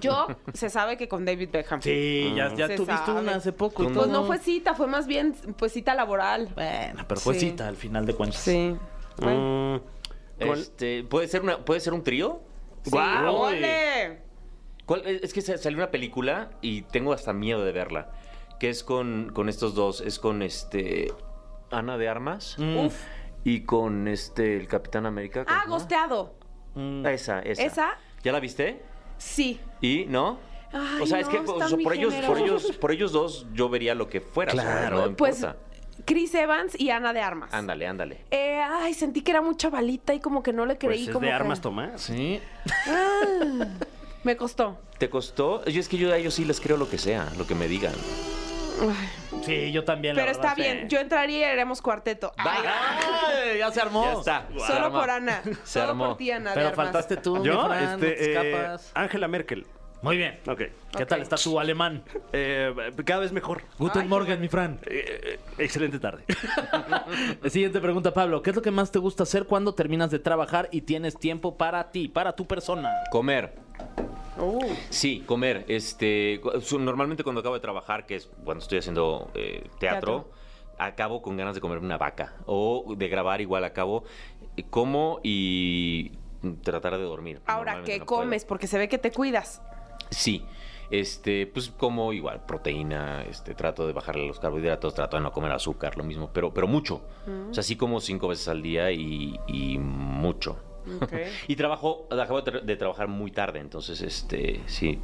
Yo, 0.00 0.26
se 0.54 0.70
sabe 0.70 0.96
que 0.96 1.08
con 1.08 1.24
David 1.24 1.48
Beckham. 1.52 1.82
Sí, 1.82 2.32
ya, 2.36 2.54
ya 2.54 2.68
Se 2.68 2.76
tuviste 2.76 3.06
sabe. 3.06 3.20
una 3.20 3.36
hace 3.36 3.52
poco. 3.52 3.82
y 3.82 3.86
Pues 3.86 3.96
Pues 3.96 4.06
todo. 4.08 4.20
no 4.20 4.26
fue 4.26 4.38
cita, 4.38 4.74
fue 4.74 4.86
más 4.86 5.06
bien 5.08 5.34
pues 5.56 5.72
cita 5.72 5.94
laboral. 5.94 6.48
Bueno, 6.54 7.04
pero 7.08 7.20
fue 7.20 7.34
Sí. 7.34 7.40
cita 7.50 7.66
al 7.66 7.74
final 7.76 8.06
de 8.06 8.14
cuentas. 8.14 8.40
Sí. 8.40 8.76
Bueno. 9.16 9.80
Mm, 10.38 10.44
¿cuál- 10.46 10.58
Este, 10.60 11.02
¿puede, 11.04 11.26
ser 11.26 11.42
una, 11.42 11.58
¿Puede 11.58 11.80
ser 11.80 11.92
un 11.92 12.04
trío? 12.04 12.40
Sí, 12.84 12.90
¡Guau! 12.90 13.34
¡ole! 13.36 14.22
¿Cuál- 14.88 15.06
Es 15.06 15.32
que 15.32 15.40
sa- 15.42 15.56
salió 15.58 15.78
una 15.78 15.92
película 15.92 16.50
y 16.62 16.82
tengo 16.82 17.12
hasta 17.12 17.32
miedo 17.32 17.64
de 17.64 17.70
verla. 17.70 18.10
Que 18.58 18.70
es 18.70 18.82
con, 18.82 19.30
con 19.32 19.48
estos 19.48 19.74
dos. 19.76 20.00
Es 20.00 20.18
con 20.18 20.42
este. 20.42 21.12
Ana 21.70 21.96
de 21.98 22.08
Armas. 22.08 22.56
Mm. 22.58 22.86
Uf. 22.86 22.94
Y 23.44 23.60
con 23.60 24.08
este. 24.08 24.56
El 24.56 24.66
Capitán 24.66 25.06
América. 25.06 25.44
¿cómo 25.44 25.56
Ah, 25.56 25.64
gosteado. 25.68 26.34
Mm. 26.74 27.06
Esa, 27.06 27.40
esa. 27.40 27.62
¿Esa? 27.62 27.90
¿Ya 28.24 28.32
la 28.32 28.40
viste? 28.40 28.82
Sí. 29.18 29.60
¿Y 29.80 30.06
no? 30.08 30.38
Ay, 30.72 31.02
o 31.02 31.06
sea, 31.06 31.20
es 31.20 31.28
que 31.28 31.38
o 31.38 31.68
sea, 31.68 31.78
por 31.78 31.94
ellos, 31.94 32.14
por 32.26 32.38
ellos, 32.38 32.72
por 32.80 32.92
ellos 32.92 33.12
dos, 33.12 33.46
yo 33.54 33.68
vería 33.68 33.94
lo 33.94 34.08
que 34.08 34.20
fuera. 34.20 34.52
o 34.52 34.56
sea, 34.56 34.64
Claro, 34.64 35.06
no 35.10 35.16
Pues 35.16 35.36
importa. 35.38 35.58
Chris 36.04 36.34
Evans 36.34 36.78
y 36.78 36.90
Ana 36.90 37.12
de 37.12 37.20
Armas. 37.20 37.52
Ándale, 37.54 37.86
ándale. 37.86 38.24
Eh, 38.30 38.60
ay, 38.60 38.92
sentí 38.94 39.22
que 39.22 39.30
era 39.32 39.40
mucha 39.42 39.70
balita 39.70 40.14
y 40.14 40.20
como 40.20 40.42
que 40.42 40.52
no 40.52 40.66
le 40.66 40.74
Pues 40.76 40.88
creí. 40.94 41.04
es 41.06 41.10
como 41.10 41.20
de 41.24 41.28
que- 41.28 41.32
armas 41.34 41.60
Tomás. 41.60 42.00
Sí. 42.02 42.40
Ah, 42.86 43.66
me 44.24 44.36
costó. 44.36 44.78
¿Te 44.98 45.08
costó? 45.10 45.64
Yo 45.66 45.80
es 45.80 45.88
que 45.88 45.96
yo 45.96 46.12
a 46.12 46.16
ellos 46.16 46.34
sí 46.34 46.44
les 46.44 46.60
creo 46.60 46.76
lo 46.76 46.88
que 46.90 46.98
sea, 46.98 47.28
lo 47.38 47.46
que 47.46 47.54
me 47.54 47.68
digan. 47.68 47.92
Ay, 48.80 49.40
Sí, 49.44 49.72
yo 49.72 49.84
también. 49.84 50.14
la 50.16 50.22
Pero 50.22 50.32
está 50.32 50.54
verdad, 50.54 50.56
sí. 50.56 50.62
bien. 50.62 50.88
Yo 50.88 50.98
entraría 51.00 51.38
y 51.40 51.44
haremos 51.44 51.80
cuarteto. 51.82 52.32
Ay, 52.36 52.62
¡Ay, 52.66 53.58
ya 53.58 53.70
se 53.72 53.80
armó. 53.80 54.04
Ya 54.04 54.12
está. 54.18 54.48
Solo 54.66 54.92
por 54.92 55.10
Ana. 55.10 55.42
Se 55.64 55.80
Solo 55.80 55.90
armó. 55.90 56.06
por 56.08 56.16
ti, 56.16 56.30
Ana 56.30 56.52
Pero 56.54 56.72
faltaste 56.72 57.16
tú, 57.16 57.36
mi 57.38 57.46
Yo, 57.46 57.66
Fran, 57.66 57.92
no 57.92 57.98
te 57.98 58.12
este, 58.12 58.52
eh. 58.52 58.76
Angela 58.94 59.26
Merkel. 59.28 59.66
Muy 60.00 60.16
bien. 60.16 60.38
Ok. 60.46 60.62
¿Qué 60.96 61.06
tal 61.06 61.22
está 61.22 61.34
tu 61.36 61.58
alemán? 61.58 62.04
Eh, 62.32 62.72
cada 63.04 63.18
vez 63.20 63.32
mejor. 63.32 63.62
Guten 63.78 64.02
Ay, 64.02 64.08
Morgen, 64.08 64.26
bueno. 64.34 64.42
mi 64.42 64.48
Fran. 64.48 64.78
Eh, 64.86 65.20
eh, 65.24 65.40
excelente 65.58 65.98
tarde. 65.98 66.22
Siguiente 67.50 67.80
pregunta, 67.80 68.12
Pablo. 68.14 68.42
¿Qué 68.42 68.50
es 68.50 68.56
lo 68.56 68.62
que 68.62 68.70
más 68.70 68.92
te 68.92 69.00
gusta 69.00 69.24
hacer 69.24 69.46
cuando 69.46 69.74
terminas 69.74 70.10
de 70.12 70.20
trabajar 70.20 70.68
y 70.70 70.82
tienes 70.82 71.16
tiempo 71.18 71.56
para 71.56 71.90
ti, 71.90 72.06
para 72.08 72.34
tu 72.36 72.46
persona? 72.46 72.90
Comer. 73.10 73.54
Uh, 74.38 74.64
Sí, 74.90 75.22
comer. 75.26 75.64
Este, 75.68 76.40
normalmente 76.78 77.22
cuando 77.24 77.40
acabo 77.40 77.54
de 77.54 77.60
trabajar, 77.60 78.06
que 78.06 78.16
es 78.16 78.30
cuando 78.44 78.62
estoy 78.62 78.78
haciendo 78.78 79.30
eh, 79.34 79.68
teatro, 79.78 80.30
acabo 80.78 81.22
con 81.22 81.36
ganas 81.36 81.54
de 81.54 81.60
comerme 81.60 81.86
una 81.86 81.98
vaca 81.98 82.34
o 82.46 82.94
de 82.96 83.08
grabar 83.08 83.40
igual 83.40 83.64
acabo 83.64 84.04
eh, 84.56 84.64
como 84.70 85.20
y 85.22 86.12
tratar 86.62 86.96
de 86.96 87.02
dormir. 87.04 87.40
ahora, 87.46 87.82
¿qué 87.84 87.98
no 87.98 88.06
puedo. 88.06 88.22
comes? 88.22 88.44
Porque 88.44 88.66
se 88.66 88.78
ve 88.78 88.88
que 88.88 88.98
te 88.98 89.10
cuidas. 89.10 89.60
Sí. 90.10 90.44
Este, 90.90 91.46
pues 91.46 91.68
como 91.68 92.14
igual, 92.14 92.46
proteína, 92.46 93.22
este, 93.24 93.54
trato 93.54 93.86
de 93.86 93.92
bajarle 93.92 94.26
los 94.26 94.40
carbohidratos, 94.40 94.94
trato 94.94 95.18
de 95.18 95.22
no 95.22 95.32
comer 95.32 95.52
azúcar, 95.52 95.98
lo 95.98 96.04
mismo, 96.04 96.30
pero, 96.32 96.54
pero 96.54 96.66
mucho. 96.66 97.02
O 97.50 97.52
sea, 97.52 97.62
sí 97.62 97.76
como 97.76 98.00
cinco 98.00 98.28
veces 98.28 98.48
al 98.48 98.62
día 98.62 98.90
y, 98.90 99.38
y 99.48 99.76
mucho. 99.78 100.56
Y 101.48 101.56
trabajo, 101.56 102.06
acabo 102.10 102.40
de, 102.42 102.52
tra- 102.52 102.62
de 102.62 102.76
trabajar 102.76 103.08
muy 103.08 103.30
tarde, 103.30 103.58
entonces, 103.60 104.00
este, 104.02 104.60
sí. 104.66 104.98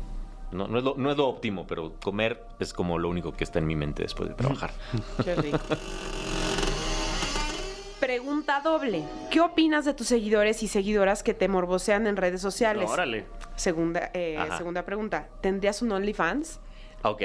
No, 0.53 0.69
no, 0.69 0.79
es 0.79 0.85
lo, 0.85 0.95
no 0.97 1.11
es 1.11 1.17
lo 1.17 1.27
óptimo, 1.29 1.67
pero 1.67 1.95
comer 2.03 2.41
es 2.61 2.73
como 2.73 2.97
lo 2.99 3.09
único 3.09 3.33
que 3.33 3.43
está 3.45 3.59
en 3.59 3.67
mi 3.67 3.75
mente 3.77 4.03
después 4.03 4.29
de 4.29 4.35
trabajar. 4.37 4.71
Qué 5.25 5.35
rico. 5.35 5.59
Pregunta 8.01 8.61
doble. 8.63 9.03
¿Qué 9.31 9.41
opinas 9.41 9.85
de 9.87 9.95
tus 9.95 10.07
seguidores 10.09 10.63
y 10.63 10.69
seguidoras 10.69 11.23
que 11.23 11.33
te 11.33 11.49
morbosean 11.49 12.07
en 12.07 12.17
redes 12.17 12.43
sociales? 12.43 12.91
Órale. 12.91 13.25
Segunda, 13.57 14.11
eh, 14.13 14.39
segunda 14.59 14.83
pregunta. 14.85 15.29
¿Tendrías 15.41 15.81
un 15.81 15.91
OnlyFans? 15.93 16.61
Ok. 17.05 17.23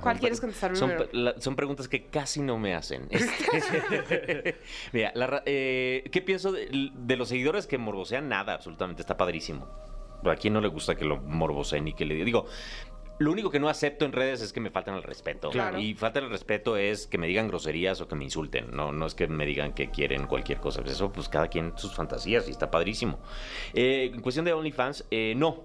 ¿Cuál 0.00 0.18
quieres 0.20 0.40
contestar 0.40 0.76
son, 0.76 0.92
la- 1.12 1.40
son 1.40 1.56
preguntas 1.56 1.88
que 1.88 2.06
casi 2.06 2.40
no 2.40 2.58
me 2.58 2.74
hacen. 2.74 3.08
Mira, 4.92 5.12
la 5.14 5.42
eh, 5.46 6.04
¿qué 6.12 6.22
pienso 6.22 6.52
de, 6.52 6.90
de 6.94 7.16
los 7.16 7.28
seguidores 7.28 7.66
que 7.66 7.78
morbosean? 7.78 8.28
Nada, 8.28 8.54
absolutamente, 8.54 9.02
está 9.02 9.16
padrísimo. 9.16 9.66
¿A 10.24 10.34
quién 10.36 10.52
no 10.54 10.60
le 10.60 10.68
gusta 10.68 10.94
que 10.96 11.04
lo 11.04 11.18
morboseen 11.18 11.88
y 11.88 11.92
que 11.94 12.04
le 12.04 12.14
digo? 12.24 12.46
Lo 13.20 13.32
único 13.32 13.50
que 13.50 13.58
no 13.58 13.68
acepto 13.68 14.04
en 14.04 14.12
redes 14.12 14.40
es 14.42 14.52
que 14.52 14.60
me 14.60 14.70
faltan 14.70 14.94
el 14.94 15.02
respeto. 15.02 15.50
Claro. 15.50 15.78
Y 15.80 15.94
falta 15.94 16.20
el 16.20 16.30
respeto 16.30 16.76
es 16.76 17.08
que 17.08 17.18
me 17.18 17.26
digan 17.26 17.48
groserías 17.48 18.00
o 18.00 18.06
que 18.06 18.14
me 18.14 18.22
insulten. 18.24 18.70
No, 18.72 18.92
no 18.92 19.06
es 19.06 19.14
que 19.16 19.26
me 19.26 19.44
digan 19.44 19.72
que 19.72 19.90
quieren 19.90 20.26
cualquier 20.26 20.58
cosa. 20.60 20.82
Eso, 20.86 21.10
pues 21.10 21.28
cada 21.28 21.48
quien 21.48 21.76
sus 21.76 21.94
fantasías 21.94 22.46
y 22.46 22.52
está 22.52 22.70
padrísimo. 22.70 23.18
Eh, 23.74 24.10
en 24.14 24.20
cuestión 24.20 24.44
de 24.44 24.52
OnlyFans, 24.52 25.06
eh, 25.10 25.34
no. 25.36 25.64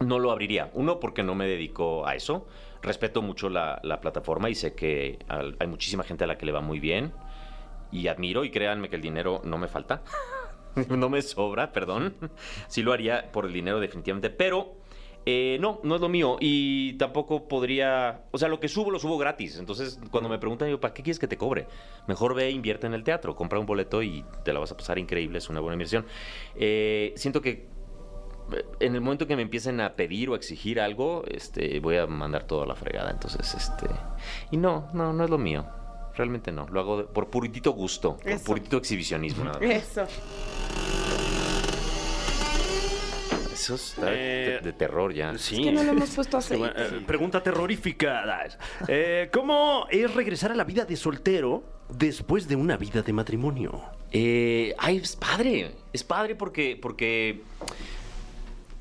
No 0.00 0.18
lo 0.18 0.30
abriría. 0.30 0.70
Uno, 0.74 1.00
porque 1.00 1.22
no 1.22 1.34
me 1.34 1.46
dedico 1.46 2.06
a 2.06 2.14
eso. 2.14 2.46
Respeto 2.82 3.22
mucho 3.22 3.48
la, 3.48 3.80
la 3.84 4.00
plataforma 4.00 4.50
y 4.50 4.54
sé 4.54 4.74
que 4.74 5.18
hay 5.28 5.66
muchísima 5.66 6.02
gente 6.02 6.24
a 6.24 6.26
la 6.26 6.36
que 6.36 6.46
le 6.46 6.52
va 6.52 6.60
muy 6.60 6.80
bien. 6.80 7.12
Y 7.90 8.08
admiro 8.08 8.44
y 8.44 8.50
créanme 8.50 8.88
que 8.88 8.96
el 8.96 9.02
dinero 9.02 9.40
no 9.44 9.58
me 9.58 9.68
falta. 9.68 10.02
no 10.88 11.08
me 11.08 11.22
sobra, 11.22 11.72
perdón. 11.72 12.14
Sí 12.68 12.82
lo 12.82 12.92
haría 12.92 13.30
por 13.30 13.46
el 13.46 13.52
dinero 13.52 13.80
definitivamente. 13.80 14.30
Pero 14.30 14.76
eh, 15.24 15.58
no, 15.60 15.80
no 15.82 15.94
es 15.94 16.00
lo 16.00 16.08
mío. 16.08 16.36
Y 16.40 16.94
tampoco 16.94 17.46
podría... 17.46 18.22
O 18.30 18.38
sea, 18.38 18.48
lo 18.48 18.58
que 18.58 18.68
subo 18.68 18.90
lo 18.90 18.98
subo 18.98 19.18
gratis. 19.18 19.58
Entonces, 19.58 20.00
cuando 20.10 20.28
me 20.28 20.38
preguntan, 20.38 20.68
yo, 20.68 20.80
¿para 20.80 20.94
qué 20.94 21.02
quieres 21.02 21.18
que 21.18 21.28
te 21.28 21.36
cobre? 21.36 21.66
Mejor 22.06 22.34
ve 22.34 22.50
invierte 22.50 22.86
en 22.86 22.94
el 22.94 23.04
teatro. 23.04 23.36
Compra 23.36 23.58
un 23.58 23.66
boleto 23.66 24.02
y 24.02 24.24
te 24.44 24.52
la 24.52 24.60
vas 24.60 24.72
a 24.72 24.76
pasar 24.76 24.98
increíble. 24.98 25.38
Es 25.38 25.48
una 25.48 25.60
buena 25.60 25.74
inversión. 25.74 26.06
Eh, 26.56 27.12
siento 27.16 27.40
que 27.40 27.68
en 28.80 28.94
el 28.94 29.00
momento 29.00 29.26
que 29.26 29.36
me 29.36 29.42
empiecen 29.42 29.80
a 29.80 29.94
pedir 29.94 30.30
o 30.30 30.34
a 30.34 30.36
exigir 30.36 30.80
algo, 30.80 31.24
este, 31.28 31.78
voy 31.80 31.96
a 31.96 32.06
mandar 32.06 32.44
todo 32.44 32.62
a 32.62 32.66
la 32.66 32.74
fregada. 32.74 33.10
Entonces, 33.10 33.54
este. 33.54 33.86
Y 34.50 34.56
no, 34.56 34.88
no, 34.92 35.12
no 35.12 35.24
es 35.24 35.30
lo 35.30 35.38
mío. 35.38 35.64
Realmente 36.14 36.52
no. 36.52 36.66
Lo 36.68 36.80
hago 36.80 37.06
por 37.06 37.28
puritito 37.30 37.72
gusto, 37.72 38.16
por 38.16 38.42
puritito 38.42 38.76
exhibicionismo. 38.76 39.44
Nada 39.44 39.58
más. 39.60 39.68
Eso. 39.70 40.06
Eso 43.52 43.74
está 43.76 44.06
de, 44.06 44.56
Eh, 44.56 44.60
de 44.62 44.72
terror 44.72 45.12
ya. 45.14 45.36
Sí. 45.38 45.56
Es 45.56 45.60
que 45.66 45.72
no 45.72 45.84
lo 45.84 45.92
hemos 45.92 46.10
puesto 46.10 46.40
Sí, 46.40 46.54
así. 46.54 46.58
bueno, 46.58 46.74
eh, 46.76 47.02
pregunta 47.06 47.42
terrorífica. 47.42 48.24
Eh, 48.88 49.28
¿Cómo 49.32 49.86
es 49.90 50.12
regresar 50.14 50.50
a 50.52 50.54
la 50.54 50.64
vida 50.64 50.84
de 50.84 50.96
soltero 50.96 51.62
después 51.88 52.48
de 52.48 52.56
una 52.56 52.76
vida 52.76 53.02
de 53.02 53.12
matrimonio? 53.12 53.80
Eh, 54.10 54.74
ay, 54.78 54.96
es 54.96 55.14
padre. 55.16 55.72
Es 55.92 56.02
padre 56.02 56.34
porque, 56.34 56.78
porque. 56.80 57.42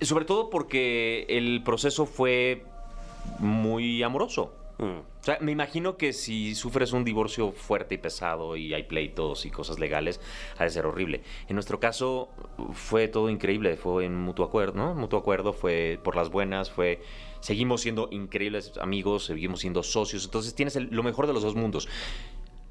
Sobre 0.02 0.26
todo 0.26 0.50
porque 0.50 1.26
el 1.30 1.62
proceso 1.64 2.06
fue 2.06 2.64
muy 3.40 4.02
amoroso. 4.04 4.54
Mm. 4.80 4.84
O 4.84 5.24
sea, 5.24 5.38
me 5.42 5.52
imagino 5.52 5.96
que 5.96 6.12
si 6.12 6.56
sufres 6.56 6.92
un 6.92 7.04
divorcio 7.04 7.52
fuerte 7.52 7.94
y 7.94 7.98
pesado 8.00 8.58
y 8.58 8.74
hay 8.74 8.84
pleitos 8.84 9.46
y 9.46 9.52
cosas 9.52 9.78
legales, 9.78 10.20
ha 10.58 10.64
de 10.64 10.72
ser 10.72 10.88
horrible. 10.88 11.22
En 11.48 11.54
nuestro 11.54 11.80
caso 11.80 12.30
fue 12.74 13.08
todo 13.08 13.30
increíble, 13.30 13.78
fue 13.78 14.06
en 14.06 14.20
mutuo 14.20 14.44
acuerdo, 14.44 14.74
¿no? 14.78 14.96
Mutuo 14.96 15.20
acuerdo, 15.20 15.54
fue 15.54 16.00
por 16.04 16.16
las 16.16 16.30
buenas, 16.30 16.72
fue... 16.72 17.02
Seguimos 17.40 17.82
siendo 17.82 18.08
increíbles 18.12 18.74
amigos, 18.80 19.26
seguimos 19.26 19.60
siendo 19.62 19.84
socios, 19.84 20.26
entonces 20.26 20.56
tienes 20.56 20.76
el- 20.76 20.90
lo 20.92 21.04
mejor 21.04 21.28
de 21.28 21.34
los 21.34 21.44
dos 21.44 21.56
mundos. 21.56 21.88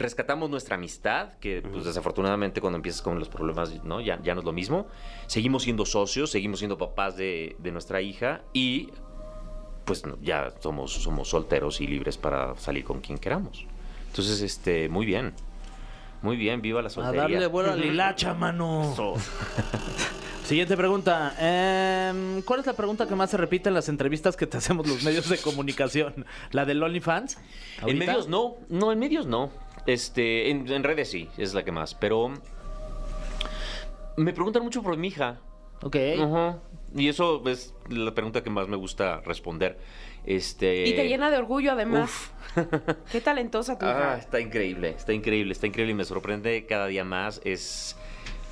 Rescatamos 0.00 0.48
nuestra 0.48 0.76
amistad, 0.76 1.34
que 1.40 1.60
pues, 1.62 1.84
desafortunadamente 1.84 2.60
cuando 2.60 2.76
empiezas 2.76 3.02
con 3.02 3.18
los 3.18 3.28
problemas 3.28 3.84
¿no? 3.84 4.00
ya, 4.00 4.18
ya 4.22 4.34
no 4.34 4.40
es 4.40 4.46
lo 4.46 4.52
mismo. 4.52 4.86
Seguimos 5.26 5.64
siendo 5.64 5.84
socios, 5.84 6.30
seguimos 6.30 6.58
siendo 6.58 6.78
papás 6.78 7.16
de, 7.16 7.54
de 7.58 7.70
nuestra 7.70 8.00
hija 8.00 8.40
y 8.54 8.88
pues 9.84 10.06
no, 10.06 10.16
ya 10.22 10.52
somos, 10.60 10.92
somos 10.92 11.28
solteros 11.28 11.80
y 11.80 11.86
libres 11.86 12.16
para 12.16 12.56
salir 12.56 12.84
con 12.84 13.00
quien 13.00 13.18
queramos. 13.18 13.66
Entonces, 14.06 14.40
este, 14.40 14.88
muy 14.88 15.04
bien. 15.04 15.34
Muy 16.22 16.36
bien, 16.36 16.62
viva 16.62 16.80
la 16.80 16.88
A 16.88 16.90
soltería. 16.90 17.22
darle 17.22 17.46
vuelo 17.46 17.72
a 17.72 17.76
la 17.76 17.84
hilacha, 17.84 18.34
mano. 18.34 18.94
Siguiente 20.44 20.76
pregunta. 20.76 21.34
Em, 21.38 22.42
¿Cuál 22.42 22.60
es 22.60 22.66
la 22.66 22.72
pregunta 22.72 23.06
que 23.06 23.14
más 23.14 23.30
se 23.30 23.36
repite 23.36 23.68
en 23.68 23.74
las 23.74 23.88
entrevistas 23.88 24.36
que 24.36 24.46
te 24.46 24.56
hacemos 24.56 24.86
los 24.88 25.02
medios 25.04 25.28
de 25.28 25.38
comunicación? 25.38 26.26
¿La 26.50 26.64
del 26.64 26.82
OnlyFans? 26.82 27.38
En 27.86 27.98
medios 27.98 28.28
no, 28.28 28.56
no, 28.68 28.90
en 28.92 28.98
medios 28.98 29.26
no. 29.26 29.50
Este, 29.86 30.50
en, 30.50 30.70
en 30.70 30.82
redes 30.84 31.10
sí, 31.10 31.28
es 31.38 31.54
la 31.54 31.64
que 31.64 31.72
más. 31.72 31.94
Pero 31.94 32.32
me 34.16 34.32
preguntan 34.32 34.62
mucho 34.62 34.82
por 34.82 34.96
mi 34.96 35.08
hija. 35.08 35.40
Ok. 35.82 35.96
Ajá. 36.20 36.58
Y 36.94 37.08
eso 37.08 37.42
es 37.48 37.74
la 37.88 38.12
pregunta 38.14 38.42
que 38.42 38.50
más 38.50 38.68
me 38.68 38.76
gusta 38.76 39.20
responder. 39.20 39.78
Este. 40.26 40.86
Y 40.86 40.94
te 40.94 41.08
llena 41.08 41.30
de 41.30 41.38
orgullo, 41.38 41.72
además. 41.72 42.10
Uf. 42.56 42.64
Qué 43.10 43.20
talentosa 43.20 43.78
tu 43.78 43.86
Ah, 43.88 43.90
hija. 43.90 44.16
está 44.18 44.40
increíble, 44.40 44.90
está 44.90 45.12
increíble, 45.12 45.52
está 45.52 45.66
increíble 45.66 45.92
y 45.92 45.94
me 45.96 46.04
sorprende 46.04 46.66
cada 46.66 46.86
día 46.88 47.04
más. 47.04 47.40
Es, 47.44 47.96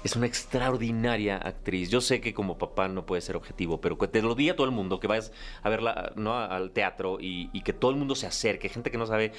es 0.04 0.16
una 0.16 0.26
extraordinaria 0.26 1.36
actriz. 1.36 1.90
Yo 1.90 2.00
sé 2.00 2.20
que 2.20 2.32
como 2.32 2.56
papá 2.56 2.88
no 2.88 3.04
puede 3.04 3.20
ser 3.20 3.36
objetivo, 3.36 3.80
pero 3.80 3.98
que 3.98 4.08
te 4.08 4.22
lo 4.22 4.34
diga 4.34 4.54
todo 4.54 4.66
el 4.66 4.72
mundo, 4.72 5.00
que 5.00 5.08
vayas 5.08 5.32
a 5.62 5.68
verla 5.68 6.12
¿no? 6.16 6.38
al 6.38 6.70
teatro 6.70 7.18
y, 7.20 7.50
y 7.52 7.62
que 7.62 7.72
todo 7.74 7.90
el 7.90 7.96
mundo 7.98 8.14
se 8.14 8.26
acerque, 8.26 8.68
gente 8.70 8.90
que 8.90 8.96
no 8.98 9.06
sabe, 9.06 9.32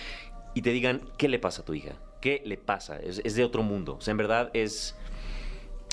y 0.54 0.62
te 0.62 0.72
digan, 0.72 1.02
¿qué 1.18 1.28
le 1.30 1.40
pasa 1.40 1.62
a 1.62 1.66
tu 1.66 1.74
hija? 1.74 1.94
¿Qué 2.22 2.42
le 2.46 2.58
pasa? 2.58 2.98
Es, 2.98 3.22
es 3.24 3.36
de 3.36 3.44
otro 3.44 3.64
mundo. 3.64 3.96
O 3.98 4.02
sea, 4.02 4.12
en 4.12 4.18
verdad 4.18 4.50
es... 4.54 4.96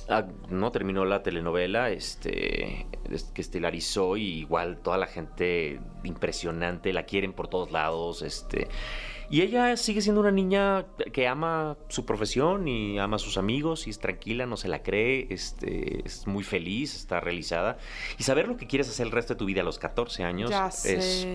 Ah, 0.09 0.25
no 0.51 0.71
terminó 0.71 1.05
la 1.05 1.25
telenovela 1.25 1.91
este 1.91 2.87
es- 3.11 3.25
que 3.35 3.41
estelarizó 3.43 4.17
y 4.17 4.23
igual 4.39 4.79
toda 4.79 4.99
la 4.99 5.09
gente 5.09 5.81
impresionante 6.05 6.93
la 6.93 7.07
quieren 7.07 7.33
por 7.33 7.49
todos 7.49 7.73
lados 7.73 8.23
este 8.23 8.69
y 9.31 9.43
ella 9.43 9.77
sigue 9.77 10.01
siendo 10.01 10.21
una 10.21 10.31
niña 10.31 10.87
que 11.13 11.27
ama 11.29 11.77
su 11.89 12.05
profesión 12.05 12.69
y 12.69 12.99
ama 12.99 13.17
a 13.17 13.19
sus 13.19 13.39
amigos 13.39 13.87
y 13.87 13.91
es 13.91 13.99
tranquila 13.99 14.47
no 14.47 14.57
se 14.57 14.69
la 14.69 14.83
cree 14.83 15.27
este 15.31 16.07
es 16.07 16.27
muy 16.27 16.45
feliz 16.45 16.95
está 16.95 17.21
realizada 17.21 17.79
y 18.19 18.23
saber 18.23 18.49
lo 18.49 18.57
que 18.57 18.67
quieres 18.67 18.89
hacer 18.89 19.07
el 19.07 19.13
resto 19.13 19.35
de 19.35 19.39
tu 19.39 19.45
vida 19.45 19.63
a 19.63 19.65
los 19.65 19.79
14 19.79 20.25
años 20.25 20.51
Ya 20.51 20.69
es 20.69 21.27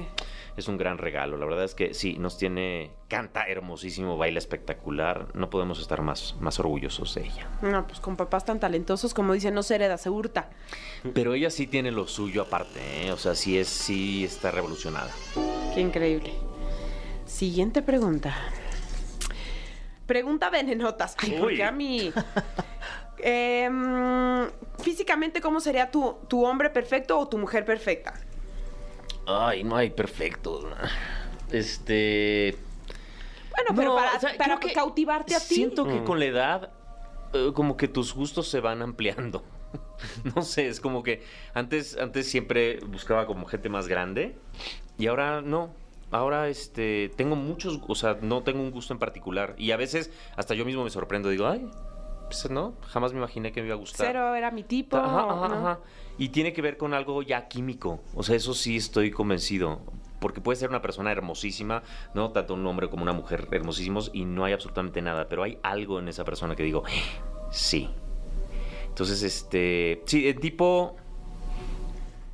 es 0.57 0.67
un 0.67 0.77
gran 0.77 0.97
regalo. 0.97 1.37
La 1.37 1.45
verdad 1.45 1.63
es 1.63 1.75
que 1.75 1.93
sí, 1.93 2.17
nos 2.17 2.37
tiene, 2.37 2.91
canta 3.07 3.45
hermosísimo, 3.47 4.17
baila 4.17 4.39
espectacular. 4.39 5.27
No 5.33 5.49
podemos 5.49 5.79
estar 5.79 6.01
más, 6.01 6.35
más 6.39 6.59
orgullosos 6.59 7.15
de 7.15 7.25
ella. 7.25 7.47
No, 7.61 7.85
pues 7.87 7.99
con 7.99 8.15
papás 8.15 8.45
tan 8.45 8.59
talentosos 8.59 9.13
como 9.13 9.33
dicen, 9.33 9.53
no 9.53 9.63
se 9.63 9.75
hereda, 9.75 9.97
se 9.97 10.09
hurta. 10.09 10.49
Pero 11.13 11.33
ella 11.33 11.49
sí 11.49 11.67
tiene 11.67 11.91
lo 11.91 12.07
suyo 12.07 12.41
aparte, 12.43 12.79
¿eh? 13.05 13.11
O 13.11 13.17
sea, 13.17 13.35
sí 13.35 13.57
es, 13.57 13.67
sí 13.67 14.23
está 14.23 14.51
revolucionada. 14.51 15.11
Qué 15.73 15.81
increíble. 15.81 16.33
Siguiente 17.31 17.81
pregunta. 17.81 18.35
Pregunta 20.05 20.49
venenotas. 20.49 21.15
Ay, 21.17 21.31
¿por 21.31 21.47
Uy. 21.47 21.55
qué 21.55 21.63
a 21.63 21.71
mí? 21.71 22.11
Em, 23.23 24.49
físicamente, 24.79 25.41
¿cómo 25.41 25.59
sería 25.59 25.91
tu, 25.91 26.17
tu 26.27 26.43
hombre 26.43 26.71
perfecto 26.71 27.19
o 27.19 27.27
tu 27.27 27.37
mujer 27.37 27.63
perfecta? 27.65 28.15
Ay, 29.27 29.63
no 29.63 29.75
hay 29.75 29.91
perfecto. 29.91 30.67
Este. 31.51 32.57
Bueno, 33.55 33.71
pero 33.75 33.89
No, 33.89 33.95
para, 33.95 34.17
o 34.17 34.19
sea, 34.19 34.31
para 34.37 34.55
creo 34.57 34.59
que 34.59 34.73
cautivarte 34.73 35.35
a 35.35 35.39
ti. 35.39 35.53
Siento 35.55 35.85
que 35.85 36.01
Mm. 36.01 36.03
con 36.03 36.17
la 36.19 36.25
edad, 36.25 36.71
eh, 37.33 37.51
como 37.53 37.77
que 37.77 37.87
tus 37.87 38.13
gustos 38.15 38.47
se 38.49 38.59
van 38.59 38.81
ampliando. 38.81 39.43
no 40.35 40.41
sé, 40.41 40.67
es 40.67 40.79
como 40.81 41.03
que 41.03 41.23
antes, 41.53 41.95
antes 41.97 42.27
siempre 42.27 42.79
buscaba 42.87 43.27
como 43.27 43.45
gente 43.45 43.69
más 43.69 43.87
grande 43.87 44.35
y 44.97 45.05
ahora 45.07 45.41
no. 45.41 45.79
Ahora 46.11 46.49
este 46.49 47.09
tengo 47.15 47.35
muchos, 47.35 47.79
o 47.87 47.95
sea, 47.95 48.17
no 48.21 48.43
tengo 48.43 48.61
un 48.61 48.71
gusto 48.71 48.93
en 48.93 48.99
particular 48.99 49.55
y 49.57 49.71
a 49.71 49.77
veces 49.77 50.11
hasta 50.35 50.53
yo 50.53 50.65
mismo 50.65 50.83
me 50.83 50.89
sorprendo, 50.89 51.29
digo, 51.29 51.47
ay, 51.47 51.69
pues 52.31 52.49
no, 52.49 52.75
jamás 52.87 53.11
me 53.11 53.19
imaginé 53.19 53.51
que 53.51 53.61
me 53.61 53.67
iba 53.67 53.75
a 53.75 53.79
gustar. 53.79 54.07
Cero 54.07 54.35
era 54.35 54.51
mi 54.51 54.63
tipo. 54.63 54.95
Ajá, 54.95 55.21
ajá, 55.29 55.47
¿no? 55.49 55.55
ajá. 55.55 55.79
Y 56.17 56.29
tiene 56.29 56.53
que 56.53 56.61
ver 56.61 56.77
con 56.77 56.93
algo 56.93 57.21
ya 57.21 57.47
químico. 57.47 58.01
O 58.15 58.23
sea, 58.23 58.35
eso 58.35 58.53
sí 58.53 58.77
estoy 58.77 59.11
convencido. 59.11 59.81
Porque 60.19 60.39
puede 60.39 60.55
ser 60.55 60.69
una 60.69 60.81
persona 60.81 61.11
hermosísima, 61.11 61.83
¿no? 62.13 62.31
Tanto 62.31 62.53
un 62.53 62.65
hombre 62.67 62.89
como 62.89 63.03
una 63.03 63.11
mujer 63.11 63.47
hermosísimos 63.51 64.11
y 64.13 64.23
no 64.23 64.45
hay 64.45 64.53
absolutamente 64.53 65.01
nada. 65.01 65.27
Pero 65.27 65.43
hay 65.43 65.57
algo 65.63 65.99
en 65.99 66.07
esa 66.07 66.23
persona 66.23 66.55
que 66.55 66.63
digo, 66.63 66.83
sí. 67.51 67.89
Entonces, 68.87 69.23
este. 69.23 70.01
Sí, 70.05 70.27
el 70.27 70.39
tipo. 70.39 70.95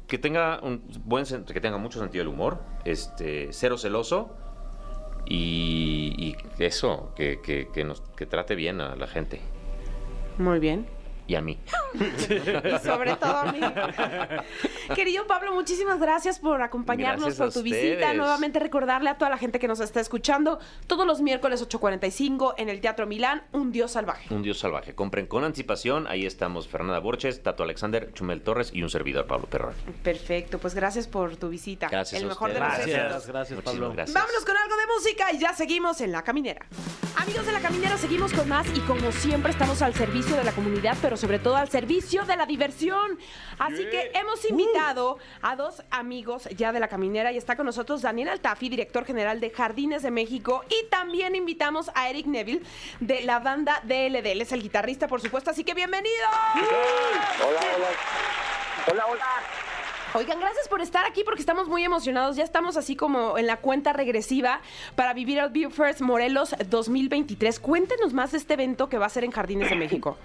Que 0.07 0.17
tenga 0.17 0.59
un 0.63 0.81
buen 1.05 1.25
que 1.25 1.61
tenga 1.61 1.77
mucho 1.77 1.99
sentido 1.99 2.23
del 2.23 2.33
humor. 2.33 2.59
Este. 2.85 3.49
Cero 3.51 3.77
celoso. 3.77 4.29
Y, 5.29 6.13
y 6.17 6.37
eso, 6.63 7.11
que, 7.15 7.41
que, 7.41 7.67
que 7.73 7.83
nos, 7.83 7.99
que 8.15 8.25
trate 8.25 8.55
bien 8.55 8.79
a 8.79 8.95
la 8.95 9.07
gente. 9.07 9.41
Muy 10.37 10.59
bien. 10.59 10.87
Y 11.27 11.35
a 11.35 11.41
mí. 11.41 11.59
Y 11.93 12.79
sobre 12.85 13.15
todo 13.17 13.35
a 13.37 13.51
mí. 13.51 13.59
Querido 14.95 15.27
Pablo, 15.27 15.53
muchísimas 15.53 15.99
gracias 15.99 16.39
por 16.39 16.61
acompañarnos, 16.61 17.25
Gracias 17.25 17.37
por 17.37 17.47
a 17.49 17.51
tu 17.51 17.63
visita. 17.63 18.13
Nuevamente 18.13 18.59
recordarle 18.59 19.09
a 19.09 19.17
toda 19.17 19.29
la 19.29 19.37
gente 19.37 19.59
que 19.59 19.67
nos 19.67 19.79
está 19.79 19.99
escuchando 19.99 20.59
todos 20.87 21.05
los 21.05 21.21
miércoles 21.21 21.67
8.45 21.67 22.55
en 22.57 22.69
el 22.69 22.79
Teatro 22.79 23.07
Milán, 23.07 23.43
Un 23.51 23.71
Dios 23.71 23.91
Salvaje. 23.91 24.33
Un 24.33 24.41
dios 24.43 24.59
salvaje. 24.59 24.95
Compren 24.95 25.27
con 25.27 25.43
anticipación. 25.43 26.07
Ahí 26.07 26.25
estamos 26.25 26.67
Fernanda 26.67 26.99
Borges, 26.99 27.43
Tato 27.43 27.63
Alexander, 27.63 28.11
Chumel 28.13 28.41
Torres 28.41 28.69
y 28.73 28.83
un 28.83 28.89
servidor 28.89 29.27
Pablo 29.27 29.47
Perrón. 29.47 29.73
Perfecto, 30.03 30.59
pues 30.59 30.75
gracias 30.75 31.07
por 31.07 31.35
tu 31.35 31.49
visita. 31.49 31.89
Gracias 31.89 32.21
El 32.21 32.27
a 32.27 32.29
mejor 32.29 32.53
de 32.53 32.59
los 32.59 32.67
Gracias, 32.69 32.87
éxitos. 32.87 33.27
gracias, 33.27 33.55
Muchísimas 33.57 33.63
Pablo. 33.75 33.93
gracias. 33.93 34.13
Vámonos 34.13 34.45
con 34.45 34.55
algo 34.57 34.75
de 34.77 34.87
música 34.95 35.31
y 35.33 35.39
ya 35.39 35.53
seguimos 35.53 35.99
en 36.01 36.11
La 36.11 36.23
Caminera. 36.23 36.65
Amigos 37.17 37.45
de 37.45 37.51
La 37.51 37.59
Caminera, 37.59 37.97
seguimos 37.97 38.31
con 38.31 38.47
más 38.47 38.67
y 38.73 38.79
como 38.81 39.11
siempre 39.11 39.51
estamos 39.51 39.81
al 39.81 39.93
servicio 39.93 40.35
de 40.35 40.43
la 40.43 40.51
comunidad, 40.51 40.95
pero 41.01 41.16
sobre 41.17 41.39
todo 41.39 41.55
al 41.55 41.69
servicio 41.69 42.23
de 42.25 42.35
la 42.37 42.45
diversión. 42.45 43.17
Así 43.59 43.85
que 43.89 44.11
hemos 44.13 44.49
invitado 44.49 45.17
a 45.41 45.55
dos 45.55 45.83
amigos 45.89 46.47
ya 46.55 46.71
de 46.71 46.79
La 46.79 46.87
Caminera 46.87 47.31
y 47.31 47.37
está 47.37 47.55
con 47.55 47.65
nosotros 47.65 48.01
Daniel 48.01 48.29
Altafi, 48.29 48.69
director 48.69 49.05
general 49.05 49.39
de 49.39 49.49
Jardines 49.49 50.03
de 50.03 50.11
México 50.11 50.63
y 50.69 50.89
también 50.89 51.35
invitamos 51.35 51.91
a 51.95 52.09
Eric 52.09 52.27
Neville 52.27 52.61
de 52.99 53.21
la 53.21 53.39
banda 53.39 53.81
DLD. 53.83 54.25
Él 54.27 54.41
es 54.41 54.51
el 54.51 54.61
guitarrista, 54.61 55.07
por 55.07 55.21
supuesto, 55.21 55.51
así 55.51 55.63
que 55.63 55.73
bienvenido. 55.73 56.27
Hola, 57.39 57.59
hola. 57.75 57.87
Hola, 58.91 59.05
hola. 59.07 59.25
Oigan, 60.13 60.39
gracias 60.39 60.67
por 60.67 60.81
estar 60.81 61.05
aquí 61.05 61.23
porque 61.23 61.41
estamos 61.41 61.67
muy 61.67 61.83
emocionados. 61.83 62.37
Ya 62.37 62.43
estamos 62.43 62.77
así 62.77 62.95
como 62.95 63.37
en 63.37 63.45
la 63.45 63.57
cuenta 63.57 63.93
regresiva 63.93 64.61
para 64.95 65.13
vivir 65.13 65.37
el 65.37 65.49
Beer 65.49 65.69
First 65.69 66.01
Morelos 66.01 66.55
2023. 66.69 67.59
Cuéntenos 67.59 68.13
más 68.13 68.31
de 68.31 68.37
este 68.37 68.53
evento 68.53 68.89
que 68.89 68.97
va 68.97 69.05
a 69.05 69.09
ser 69.09 69.25
en 69.25 69.31
Jardines 69.31 69.69
de 69.69 69.75
México. 69.75 70.17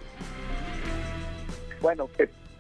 Bueno, 1.83 2.09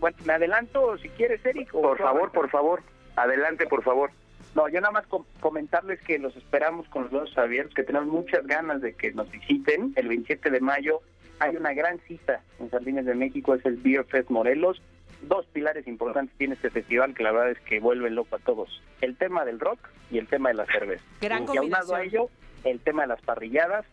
bueno, 0.01 0.17
me 0.27 0.33
adelanto 0.35 0.99
si 0.99 1.09
quieres, 1.11 1.45
Eric. 1.47 1.71
Por 1.71 1.97
favor, 1.99 2.31
por 2.33 2.51
favor. 2.51 2.83
Adelante, 3.17 3.67
por 3.67 3.83
favor. 3.83 4.11
No, 4.55 4.69
yo 4.69 4.81
nada 4.81 4.93
más 4.93 5.07
com- 5.07 5.25
comentarles 5.41 6.01
que 6.03 6.19
los 6.19 6.37
esperamos 6.37 6.87
con 6.89 7.05
los 7.05 7.13
brazos 7.13 7.39
abiertos, 7.39 7.75
que 7.75 7.85
tenemos 7.85 8.09
muchas 8.09 8.47
ganas 8.47 8.83
de 8.83 8.95
que 8.95 9.13
nos 9.13 9.31
visiten. 9.31 9.93
El 9.97 10.09
27 10.09 10.51
de 10.51 10.61
mayo 10.61 11.01
hay 11.39 11.57
una 11.57 11.73
gran 11.73 11.99
cita 12.01 12.43
en 12.59 12.69
Jardines 12.69 13.07
de 13.07 13.15
México, 13.15 13.55
es 13.55 13.65
el 13.65 13.77
Beer 13.77 14.05
Fest 14.05 14.29
Morelos. 14.31 14.83
Dos 15.23 15.47
pilares 15.47 15.87
importantes 15.87 16.37
tiene 16.37 16.55
este 16.55 16.69
festival 16.71 17.15
que 17.15 17.23
la 17.23 17.31
verdad 17.33 17.51
es 17.53 17.61
que 17.61 17.79
vuelve 17.81 18.11
loco 18.11 18.35
a 18.37 18.41
todos. 18.41 18.83
El 19.01 19.17
tema 19.17 19.45
del 19.45 19.61
rock 19.61 19.79
y 20.11 20.19
el 20.19 20.27
tema 20.27 20.49
de 20.49 20.57
la 20.57 20.67
cerveza. 20.67 21.05
Gran 21.21 21.47
y 21.55 21.57
aunado 21.57 21.95
a 21.95 22.03
ello, 22.03 22.29
el 22.65 22.81
tema 22.81 23.03
de 23.03 23.09
las 23.09 23.23
parrilladas. 23.23 23.87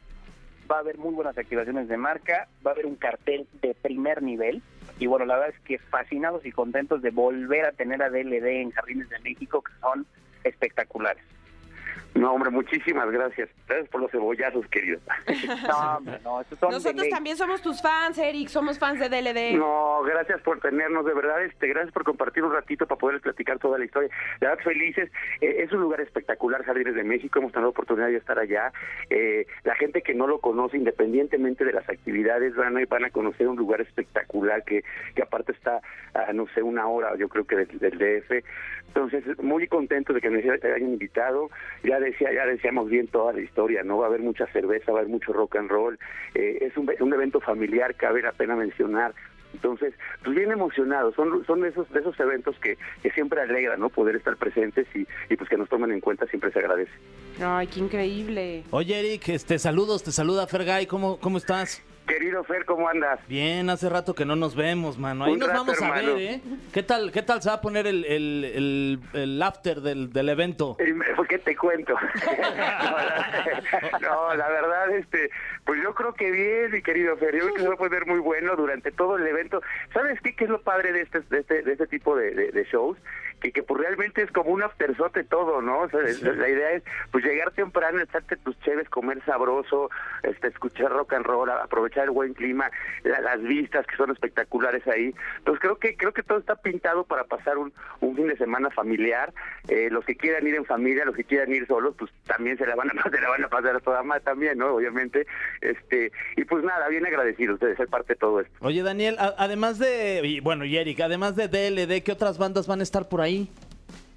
Va 0.69 0.77
a 0.77 0.79
haber 0.79 0.97
muy 0.97 1.13
buenas 1.13 1.37
activaciones 1.37 1.87
de 1.87 1.97
marca, 1.97 2.47
va 2.65 2.71
a 2.71 2.73
haber 2.73 2.85
un 2.85 2.95
cartel 2.95 3.47
de 3.61 3.73
primer 3.75 4.21
nivel. 4.23 4.61
Y 4.99 5.07
bueno, 5.07 5.25
la 5.25 5.37
verdad 5.37 5.55
es 5.55 5.61
que 5.61 5.79
fascinados 5.79 6.45
y 6.45 6.51
contentos 6.51 7.01
de 7.01 7.11
volver 7.11 7.65
a 7.65 7.71
tener 7.71 8.03
a 8.03 8.09
DLD 8.09 8.45
en 8.61 8.71
Jardines 8.71 9.09
de 9.09 9.19
México, 9.19 9.61
que 9.61 9.71
son 9.79 10.05
espectaculares. 10.43 11.23
No, 12.15 12.33
hombre, 12.33 12.49
muchísimas 12.49 13.09
gracias. 13.11 13.49
Gracias 13.67 13.89
por 13.89 14.01
los 14.01 14.11
cebollazos, 14.11 14.67
querido. 14.67 14.99
No, 15.67 15.97
hombre, 15.97 16.19
no, 16.23 16.41
estos 16.41 16.59
son 16.59 16.71
Nosotros 16.71 17.07
también 17.09 17.37
somos 17.37 17.61
tus 17.61 17.81
fans, 17.81 18.17
Eric. 18.17 18.49
Somos 18.49 18.79
fans 18.79 18.99
de 18.99 19.09
DLD. 19.09 19.57
No, 19.57 20.01
gracias 20.03 20.41
por 20.41 20.59
tenernos, 20.59 21.05
de 21.05 21.13
verdad, 21.13 21.43
este, 21.43 21.67
gracias 21.67 21.93
por 21.93 22.03
compartir 22.03 22.43
un 22.43 22.53
ratito 22.53 22.87
para 22.87 22.99
poder 22.99 23.21
platicar 23.21 23.59
toda 23.59 23.77
la 23.77 23.85
historia. 23.85 24.09
De 24.39 24.47
verdad, 24.47 24.63
felices. 24.63 25.11
Eh, 25.41 25.63
es 25.63 25.71
un 25.71 25.81
lugar 25.81 26.01
espectacular, 26.01 26.63
Jardines 26.63 26.95
de 26.95 27.03
México, 27.03 27.39
hemos 27.39 27.51
tenido 27.51 27.67
la 27.67 27.69
oportunidad 27.69 28.07
de 28.07 28.17
estar 28.17 28.39
allá. 28.39 28.71
Eh, 29.09 29.45
la 29.63 29.75
gente 29.75 30.01
que 30.01 30.13
no 30.13 30.27
lo 30.27 30.39
conoce, 30.39 30.77
independientemente 30.77 31.63
de 31.63 31.73
las 31.73 31.87
actividades, 31.87 32.55
van 32.55 32.77
a, 32.77 32.85
van 32.85 33.05
a 33.05 33.09
conocer 33.11 33.47
un 33.47 33.55
lugar 33.55 33.81
espectacular 33.81 34.63
que, 34.63 34.83
que 35.15 35.21
aparte 35.21 35.51
está, 35.51 35.81
a, 36.13 36.33
no 36.33 36.47
sé, 36.53 36.63
una 36.63 36.87
hora, 36.87 37.15
yo 37.17 37.29
creo 37.29 37.45
que 37.45 37.55
del, 37.55 37.79
del 37.79 37.97
DF. 37.97 38.43
Entonces, 38.87 39.23
muy 39.43 39.67
contento 39.67 40.13
de 40.13 40.21
que 40.21 40.29
me 40.29 40.39
hayan 40.39 40.81
invitado. 40.81 41.49
Ya 41.83 41.98
decía, 41.99 42.31
ya 42.33 42.45
decíamos 42.45 42.89
bien 42.89 43.07
toda 43.07 43.33
la 43.33 43.41
historia, 43.41 43.83
¿no? 43.83 43.97
Va 43.97 44.05
a 44.05 44.09
haber 44.09 44.21
mucha 44.21 44.45
cerveza, 44.47 44.91
va 44.91 44.99
a 44.99 45.01
haber 45.01 45.11
mucho 45.11 45.33
rock 45.33 45.57
and 45.57 45.69
roll. 45.69 45.99
Eh, 46.35 46.59
es 46.61 46.75
un, 46.77 46.91
un 46.99 47.13
evento 47.13 47.39
familiar, 47.39 47.95
cabe 47.95 48.21
la 48.21 48.31
pena 48.31 48.55
mencionar. 48.55 49.13
Entonces, 49.53 49.93
pues 50.23 50.35
bien 50.35 50.51
emocionados, 50.51 51.15
son, 51.15 51.43
son 51.45 51.61
de 51.61 51.69
esos, 51.69 51.91
de 51.91 52.01
esos 52.01 52.19
eventos 52.19 52.55
que, 52.59 52.77
que 53.01 53.09
siempre 53.11 53.41
alegran, 53.41 53.79
¿no? 53.79 53.89
Poder 53.89 54.15
estar 54.15 54.37
presentes 54.37 54.85
y, 54.93 55.07
y 55.27 55.35
pues 55.37 55.49
que 55.49 55.57
nos 55.57 55.67
tomen 55.69 55.91
en 55.91 56.01
cuenta 56.01 56.27
siempre 56.27 56.51
se 56.51 56.59
agradece. 56.59 56.91
Ay, 57.41 57.65
qué 57.65 57.79
increíble. 57.79 58.63
Oye, 58.69 58.99
Eric, 58.99 59.29
este, 59.29 59.57
saludos, 59.57 60.03
te 60.03 60.11
saluda 60.11 60.45
Fergay, 60.45 60.85
¿cómo, 60.85 61.19
cómo 61.19 61.39
estás? 61.39 61.83
Querido 62.09 62.43
Fer, 62.43 62.65
¿cómo 62.65 62.89
andas? 62.89 63.19
Bien, 63.27 63.69
hace 63.69 63.87
rato 63.87 64.15
que 64.15 64.25
no 64.25 64.35
nos 64.35 64.55
vemos, 64.55 64.97
mano. 64.97 65.25
Ahí 65.25 65.33
Un 65.33 65.39
nos 65.39 65.47
rato, 65.49 65.59
vamos 65.59 65.81
a 65.81 65.85
hermano. 65.85 66.15
ver, 66.15 66.21
¿eh? 66.23 66.41
¿Qué 66.73 66.81
tal, 66.83 67.11
qué 67.11 67.21
tal 67.21 67.41
se 67.41 67.49
va 67.49 67.55
a 67.55 67.61
poner 67.61 67.85
el, 67.85 68.03
el, 68.05 68.43
el, 68.43 68.99
el 69.13 69.41
after 69.43 69.81
del, 69.81 70.11
del 70.11 70.29
evento? 70.29 70.75
Eh, 70.79 70.93
¿Por 71.15 71.27
qué 71.27 71.37
te 71.37 71.55
cuento? 71.55 71.93
no, 72.25 72.97
la, 72.97 73.99
no, 74.01 74.35
la 74.35 74.49
verdad, 74.49 74.89
este, 74.95 75.29
pues 75.65 75.79
yo 75.83 75.93
creo 75.93 76.13
que 76.13 76.31
bien, 76.31 76.71
mi 76.71 76.81
querido 76.81 77.15
Fer. 77.17 77.35
Yo 77.35 77.41
creo 77.43 77.53
que 77.53 77.61
se 77.61 77.67
va 77.67 77.73
a 77.75 77.77
poner 77.77 78.05
muy 78.07 78.19
bueno 78.19 78.55
durante 78.55 78.91
todo 78.91 79.15
el 79.17 79.27
evento. 79.27 79.61
¿Sabes 79.93 80.19
qué, 80.21 80.35
qué 80.35 80.45
es 80.45 80.49
lo 80.49 80.61
padre 80.61 80.91
de 80.91 81.01
este, 81.01 81.19
de 81.21 81.39
este, 81.39 81.61
de 81.61 81.71
este 81.73 81.87
tipo 81.87 82.15
de, 82.15 82.31
de- 82.31 82.51
de 82.51 82.63
shows? 82.65 82.97
Que, 83.39 83.51
que 83.51 83.63
pues 83.63 83.79
realmente 83.81 84.21
es 84.21 84.31
como 84.31 84.51
un 84.51 84.63
afterzote 84.63 85.23
todo, 85.23 85.61
¿no? 85.61 85.81
O 85.81 85.89
sea, 85.89 86.01
es- 86.01 86.21
La 86.21 86.49
idea 86.49 86.71
es 86.71 86.83
pues 87.11 87.23
llegar 87.23 87.51
temprano, 87.51 88.01
echarte 88.01 88.35
tus 88.37 88.59
cheves, 88.59 88.89
comer 88.89 89.23
sabroso, 89.25 89.89
este, 90.23 90.47
escuchar 90.47 90.91
rock 90.91 91.13
and 91.13 91.25
roll, 91.25 91.49
aprovechar 91.49 92.05
el 92.05 92.11
buen 92.11 92.33
clima, 92.33 92.69
la- 93.03 93.21
las 93.21 93.41
vistas 93.41 93.85
que 93.87 93.95
son 93.95 94.11
espectaculares 94.11 94.85
ahí. 94.87 95.13
Entonces 95.37 95.61
creo 95.61 95.77
que 95.77 95.95
creo 95.95 96.13
que 96.13 96.23
todo 96.23 96.37
está 96.39 96.55
pintado 96.55 97.03
para 97.05 97.23
pasar 97.25 97.57
un, 97.57 97.71
un 98.01 98.15
fin 98.15 98.27
de 98.27 98.37
semana 98.37 98.69
familiar. 98.69 99.33
Eh, 99.67 99.89
los 99.91 100.03
que 100.05 100.15
quieran 100.15 100.45
ir 100.47 100.55
en 100.55 100.65
familia, 100.65 101.05
los 101.05 101.15
que 101.15 101.23
quieran 101.23 101.53
ir 101.53 101.65
solos, 101.67 101.95
pues 101.97 102.11
también 102.27 102.57
se 102.57 102.65
la 102.65 102.75
van 102.75 102.89
a 102.89 103.03
se 103.09 103.21
la 103.21 103.29
van 103.29 103.43
a 103.43 103.47
pasar 103.49 103.75
a 103.75 103.79
toda 103.79 104.03
más 104.03 104.21
también, 104.23 104.57
¿no? 104.57 104.75
Obviamente. 104.75 105.25
Este 105.61 106.11
y 106.35 106.43
pues 106.45 106.63
nada, 106.63 106.87
bien 106.89 107.05
agradecidos 107.05 107.59
de 107.59 107.75
ser 107.75 107.87
parte 107.87 108.13
de 108.13 108.19
todo 108.19 108.39
esto. 108.41 108.53
Oye, 108.61 108.83
Daniel, 108.83 109.15
a- 109.19 109.35
además 109.37 109.79
de, 109.79 110.21
y 110.23 110.39
bueno, 110.39 110.65
y 110.65 110.77
Eric, 110.77 110.99
además 111.01 111.35
de 111.35 111.47
DLD, 111.47 112.03
¿qué 112.03 112.11
otras 112.11 112.37
bandas 112.37 112.67
van 112.67 112.79
a 112.79 112.83
estar 112.83 113.07
por 113.07 113.21
ahí? 113.21 113.28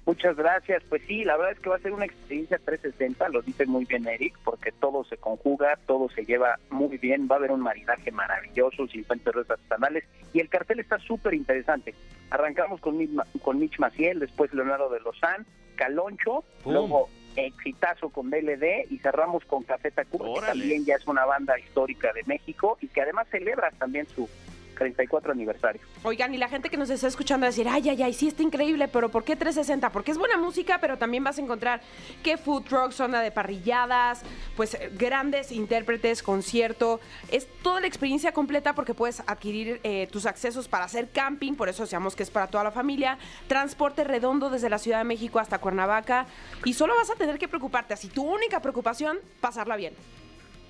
Muchas 0.05 0.35
gracias. 0.35 0.83
Pues 0.89 1.01
sí, 1.07 1.23
la 1.23 1.37
verdad 1.37 1.53
es 1.53 1.59
que 1.59 1.69
va 1.69 1.77
a 1.77 1.79
ser 1.79 1.93
una 1.93 2.05
experiencia 2.05 2.59
360, 2.63 3.29
lo 3.29 3.41
dice 3.41 3.65
muy 3.65 3.85
bien 3.85 4.05
Eric, 4.07 4.37
porque 4.43 4.71
todo 4.73 5.05
se 5.05 5.17
conjuga, 5.17 5.79
todo 5.87 6.09
se 6.09 6.25
lleva 6.25 6.59
muy 6.69 6.97
bien, 6.97 7.27
va 7.31 7.35
a 7.35 7.37
haber 7.37 7.51
un 7.51 7.61
maridaje 7.61 8.11
maravilloso, 8.11 8.87
50 8.87 9.23
cervezas 9.23 9.51
artesanales 9.51 10.03
y 10.33 10.39
el 10.39 10.49
cartel 10.49 10.79
está 10.79 10.99
súper 10.99 11.33
interesante. 11.33 11.95
Arrancamos 12.31 12.81
con, 12.81 12.97
con 13.41 13.59
Mitch 13.59 13.79
Maciel, 13.79 14.19
después 14.19 14.53
Leonardo 14.53 14.89
de 14.89 14.99
Lozán, 14.99 15.45
Caloncho, 15.75 16.43
¡Pum! 16.63 16.73
luego 16.73 17.09
exitazo 17.35 18.09
con 18.09 18.29
DLD 18.29 18.91
y 18.91 18.99
cerramos 18.99 19.43
con 19.45 19.63
Café 19.63 19.91
Tacuba, 19.91 20.41
que 20.41 20.45
también 20.45 20.85
ya 20.85 20.95
es 20.95 21.07
una 21.07 21.25
banda 21.25 21.57
histórica 21.57 22.11
de 22.13 22.23
México 22.25 22.77
y 22.81 22.87
que 22.87 23.01
además 23.01 23.27
celebra 23.31 23.71
también 23.71 24.07
su 24.07 24.29
34 24.83 25.31
aniversario. 25.31 25.81
Oigan, 26.03 26.33
y 26.33 26.37
la 26.37 26.49
gente 26.49 26.69
que 26.69 26.75
nos 26.75 26.89
está 26.89 27.07
escuchando 27.07 27.45
a 27.45 27.49
decir, 27.49 27.67
ay, 27.69 27.87
ay, 27.87 28.03
ay, 28.03 28.13
sí 28.13 28.27
está 28.27 28.43
increíble, 28.43 28.89
pero 28.89 29.09
¿por 29.09 29.23
qué 29.23 29.37
360? 29.37 29.91
Porque 29.91 30.11
es 30.11 30.17
buena 30.17 30.37
música, 30.37 30.79
pero 30.81 30.97
también 30.97 31.23
vas 31.23 31.37
a 31.37 31.41
encontrar 31.41 31.81
que 32.21 32.37
food 32.37 32.63
truck, 32.63 32.91
zona 32.91 33.21
de 33.21 33.31
parrilladas, 33.31 34.23
pues 34.57 34.73
eh, 34.73 34.91
grandes 34.93 35.53
intérpretes, 35.53 36.21
concierto. 36.21 36.99
Es 37.31 37.47
toda 37.61 37.79
la 37.79 37.87
experiencia 37.87 38.33
completa 38.33 38.75
porque 38.75 38.93
puedes 38.93 39.21
adquirir 39.21 39.79
eh, 39.83 40.07
tus 40.11 40.25
accesos 40.25 40.67
para 40.67 40.83
hacer 40.83 41.09
camping, 41.11 41.53
por 41.53 41.69
eso 41.69 41.83
decíamos 41.83 42.15
que 42.15 42.23
es 42.23 42.29
para 42.29 42.47
toda 42.47 42.65
la 42.65 42.71
familia, 42.71 43.17
transporte 43.47 44.03
redondo 44.03 44.49
desde 44.49 44.69
la 44.69 44.79
Ciudad 44.79 44.97
de 44.97 45.05
México 45.05 45.39
hasta 45.39 45.59
Cuernavaca, 45.59 46.25
y 46.65 46.73
solo 46.73 46.93
vas 46.95 47.09
a 47.09 47.15
tener 47.15 47.39
que 47.39 47.47
preocuparte, 47.47 47.93
así 47.93 48.09
tu 48.09 48.23
única 48.23 48.59
preocupación, 48.59 49.19
pasarla 49.39 49.77
bien. 49.77 49.93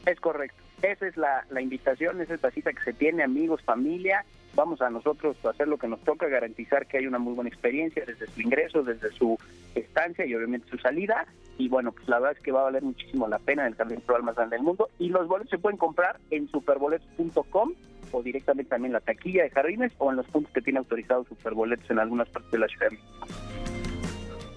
Es 0.06 0.20
correcto. 0.20 0.63
Esa 0.84 1.08
es 1.08 1.16
la, 1.16 1.46
la 1.50 1.62
invitación, 1.62 2.20
esa 2.20 2.34
es 2.34 2.44
la 2.44 2.52
cita 2.52 2.74
que 2.74 2.84
se 2.84 2.92
tiene, 2.92 3.24
amigos, 3.24 3.62
familia. 3.64 4.26
Vamos 4.54 4.82
a 4.82 4.90
nosotros 4.90 5.38
a 5.46 5.52
hacer 5.52 5.70
lo 5.70 5.78
que 5.78 5.88
nos 5.88 6.02
toca, 6.02 6.28
garantizar 6.28 6.86
que 6.88 6.98
hay 6.98 7.08
una 7.08 7.20
muy 7.20 7.34
buena 7.34 7.50
experiencia 7.50 8.04
desde 8.06 8.28
su 8.28 8.42
ingreso, 8.42 8.84
desde 8.84 9.10
su 9.14 9.38
estancia 9.76 10.26
y 10.26 10.36
obviamente 10.36 10.70
su 10.70 10.78
salida. 10.78 11.26
Y 11.58 11.70
bueno, 11.70 11.94
pues 11.94 12.10
la 12.10 12.20
verdad 12.20 12.38
es 12.38 12.44
que 12.44 12.52
va 12.52 12.60
a 12.60 12.64
valer 12.66 12.84
muchísimo 12.84 13.30
la 13.30 13.40
pena 13.40 13.62
en 13.62 13.70
el 13.70 13.76
Jardín 13.76 14.02
Floral 14.02 14.24
más 14.24 14.36
grande 14.36 14.58
del 14.58 14.66
mundo. 14.66 14.90
Y 15.00 15.08
los 15.08 15.26
boletos 15.26 15.52
se 15.52 15.58
pueden 15.58 15.78
comprar 15.78 16.20
en 16.32 16.50
superboletos.com 16.50 17.74
o 18.12 18.22
directamente 18.22 18.70
también 18.70 18.90
en 18.90 18.94
la 18.94 19.00
taquilla 19.00 19.44
de 19.44 19.52
Jardines 19.52 19.94
o 20.00 20.12
en 20.12 20.18
los 20.18 20.28
puntos 20.28 20.52
que 20.52 20.62
tiene 20.62 20.80
autorizados 20.80 21.28
Superboletos 21.30 21.90
en 21.90 22.00
algunas 22.00 22.28
partes 22.28 22.52
de 22.52 22.60
la 22.60 22.68
ciudad. 22.68 22.90
de 22.90 22.98
México. 22.98 23.73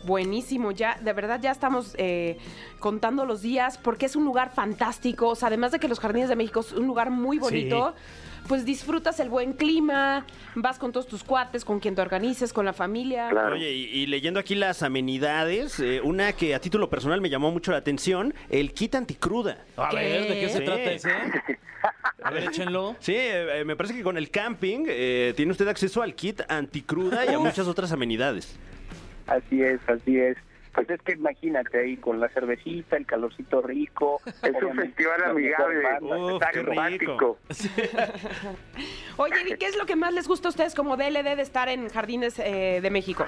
Buenísimo, 0.07 0.71
ya, 0.71 0.99
de 1.03 1.13
verdad 1.13 1.41
ya 1.43 1.51
estamos 1.51 1.95
eh, 1.99 2.39
contando 2.79 3.27
los 3.27 3.43
días 3.43 3.77
porque 3.77 4.07
es 4.07 4.15
un 4.15 4.25
lugar 4.25 4.53
fantástico. 4.55 5.29
O 5.31 5.35
sea, 5.35 5.49
además 5.49 5.73
de 5.73 5.81
que 5.81 5.89
los 5.89 5.99
Jardines 5.99 6.29
de 6.29 6.37
México 6.37 6.61
es 6.61 6.71
un 6.73 6.87
lugar 6.87 7.11
muy 7.11 7.39
bonito, 7.41 7.95
pues 8.47 8.65
disfrutas 8.65 9.19
el 9.19 9.29
buen 9.29 9.53
clima, 9.55 10.25
vas 10.55 10.79
con 10.79 10.93
todos 10.93 11.09
tus 11.09 11.25
cuates, 11.25 11.65
con 11.65 11.81
quien 11.81 11.97
te 11.97 12.03
organices, 12.03 12.53
con 12.53 12.65
la 12.65 12.73
familia. 12.73 13.29
Claro. 13.31 13.57
Oye, 13.57 13.73
y, 13.73 13.85
y 13.87 14.07
leyendo 14.07 14.39
aquí 14.39 14.55
las 14.55 14.85
amenidades, 14.85 15.81
eh, 15.81 16.01
una 16.01 16.33
que 16.35 16.55
a 16.55 16.61
título 16.61 16.89
personal 16.89 17.21
me 17.21 17.29
llamó 17.29 17.51
mucho 17.51 17.73
la 17.73 17.79
atención, 17.79 18.33
el 18.49 18.73
kit 18.73 18.95
anticruda. 18.95 19.59
A 19.77 19.93
ver, 19.93 20.29
¿de 20.29 20.41
qué 20.41 20.49
se 20.49 20.59
Sí. 20.59 20.65
trata 20.65 20.83
ese? 20.93 21.11
A 22.23 22.31
ver, 22.31 22.45
échenlo. 22.45 22.95
Sí, 23.01 23.15
eh, 23.17 23.65
me 23.67 23.75
parece 23.75 23.95
que 23.95 24.03
con 24.05 24.17
el 24.17 24.31
camping 24.31 24.85
eh, 24.87 25.33
tiene 25.37 25.51
usted 25.51 25.67
acceso 25.67 26.01
al 26.03 26.15
kit 26.15 26.43
anticruda 26.49 27.25
y 27.27 27.35
a 27.35 27.39
muchas 27.41 27.67
otras 27.67 27.91
amenidades. 27.91 28.57
Así 29.27 29.63
es, 29.63 29.81
así 29.89 30.19
es. 30.19 30.37
Pues 30.75 30.91
es 30.91 31.01
que 31.01 31.13
imagínate 31.13 31.79
ahí 31.79 31.97
con 31.97 32.21
la 32.21 32.29
cervecita, 32.29 32.97
el 32.99 33.07
calorcito 33.07 33.63
rico. 33.63 34.21
Es 34.43 34.63
un 34.63 34.77
festival 34.77 35.25
amigable. 35.25 35.83
Uf, 36.03 36.33
Está 36.35 36.51
rico. 36.53 36.67
romántico. 36.67 37.39
Oye, 39.17 39.35
¿y 39.47 39.57
qué 39.57 39.67
es 39.67 39.77
lo 39.77 39.87
que 39.87 39.97
más 39.97 40.13
les 40.13 40.29
gusta 40.29 40.49
a 40.49 40.51
ustedes 40.51 40.75
como 40.75 40.97
DLD 40.97 41.37
de 41.37 41.43
estar 41.43 41.69
en 41.71 41.89
Jardines 41.89 42.39
eh, 42.39 42.81
de 42.83 42.91
México? 42.91 43.25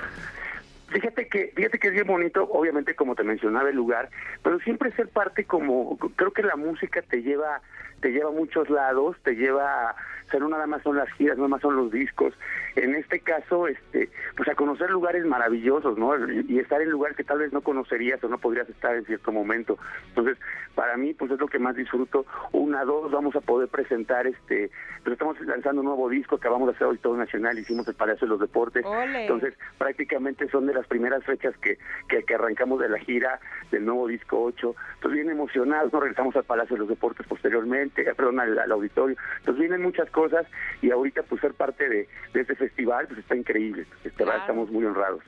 Fíjate 0.89 1.29
que, 1.29 1.53
fíjate 1.55 1.79
que 1.79 1.89
es 1.89 1.95
bien 1.95 2.07
bonito, 2.07 2.45
obviamente 2.51 2.95
como 2.95 3.15
te 3.15 3.23
mencionaba 3.23 3.69
el 3.69 3.77
lugar, 3.77 4.09
pero 4.43 4.59
siempre 4.61 4.91
ser 4.93 5.09
parte 5.09 5.45
como, 5.45 5.99
creo 5.99 6.33
que 6.33 6.43
la 6.43 6.57
música 6.57 7.03
te 7.03 7.23
lleva, 7.23 7.61
te 8.01 8.11
lleva 8.11 8.31
a 8.31 8.33
muchos 8.33 8.71
lados, 8.71 9.17
te 9.23 9.35
lleva, 9.35 9.91
a, 9.91 9.97
o 10.29 10.31
sea, 10.31 10.41
no 10.41 10.49
nada 10.49 10.67
más 10.67 10.83
son 10.83 10.97
las 10.97 11.11
giras, 11.12 11.38
no 11.38 11.45
nada 11.45 11.53
más 11.57 11.62
son 11.62 11.75
los 11.75 11.91
discos. 11.91 12.35
En 12.77 12.95
este 12.95 13.21
caso, 13.21 13.67
este, 13.67 14.11
pues 14.37 14.47
a 14.49 14.55
conocer 14.55 14.91
lugares 14.91 15.25
maravillosos, 15.25 15.97
¿no? 15.97 16.14
Y, 16.29 16.59
estar 16.59 16.83
en 16.83 16.91
lugares 16.91 17.17
que 17.17 17.25
tal 17.25 17.38
vez 17.38 17.51
no 17.53 17.62
conocerías 17.62 18.23
o 18.23 18.29
no 18.29 18.37
podrías 18.37 18.69
estar 18.69 18.95
en 18.95 19.07
cierto 19.07 19.33
momento. 19.33 19.79
Entonces, 20.09 20.37
para 20.75 20.97
mí, 20.99 21.14
pues 21.14 21.31
es 21.31 21.41
lo 21.41 21.49
que 21.49 21.59
más 21.59 21.75
disfruto. 21.77 22.27
Una, 22.53 22.85
dos, 22.85 23.11
vamos 23.11 23.35
a 23.37 23.41
poder 23.41 23.69
presentar, 23.69 24.27
este, 24.27 24.71
pero 25.03 25.14
estamos 25.14 25.41
lanzando 25.41 25.81
un 25.81 25.87
nuevo 25.87 26.11
disco, 26.11 26.37
acabamos 26.37 26.69
de 26.69 26.75
hacer 26.75 26.88
Auditorio 26.88 27.19
Nacional, 27.19 27.59
hicimos 27.59 27.88
el 27.88 27.95
Palacio 27.95 28.27
de 28.27 28.31
los 28.31 28.41
Deportes. 28.41 28.85
Ole. 28.85 29.23
Entonces, 29.23 29.55
prácticamente 29.79 30.47
son 30.51 30.67
de 30.67 30.75
las 30.75 30.87
primeras 30.87 31.25
fechas 31.25 31.57
que, 31.57 31.79
que, 32.07 32.23
que 32.23 32.35
arrancamos 32.35 32.81
de 32.81 32.91
la 32.91 32.99
gira 32.99 33.41
del 33.71 33.87
nuevo 33.87 34.07
disco 34.07 34.43
8. 34.43 34.75
Entonces, 34.97 35.23
bien 35.23 35.31
emocionados, 35.31 35.91
nos 35.91 36.03
regresamos 36.03 36.37
al 36.37 36.45
Palacio 36.45 36.77
de 36.77 36.81
los 36.81 36.88
Deportes 36.88 37.27
posteriormente, 37.27 38.05
perdón, 38.14 38.41
al, 38.41 38.59
al 38.59 38.73
auditorio. 38.73 39.17
Entonces, 39.38 39.61
vienen 39.61 39.83
muchas 39.83 40.11
cosas 40.11 40.17
y 40.83 40.90
ahorita, 40.90 41.22
pues, 41.24 41.40
ser 41.40 41.54
parte 41.54 41.88
de, 41.88 42.09
de 42.33 42.40
este 42.40 42.54
festival, 42.57 43.07
pues, 43.07 43.20
está 43.20 43.37
increíble. 43.37 43.87
Este, 44.04 44.24
Claro. 44.24 44.40
Estamos 44.40 44.70
muy 44.70 44.85
honrados. 44.85 45.22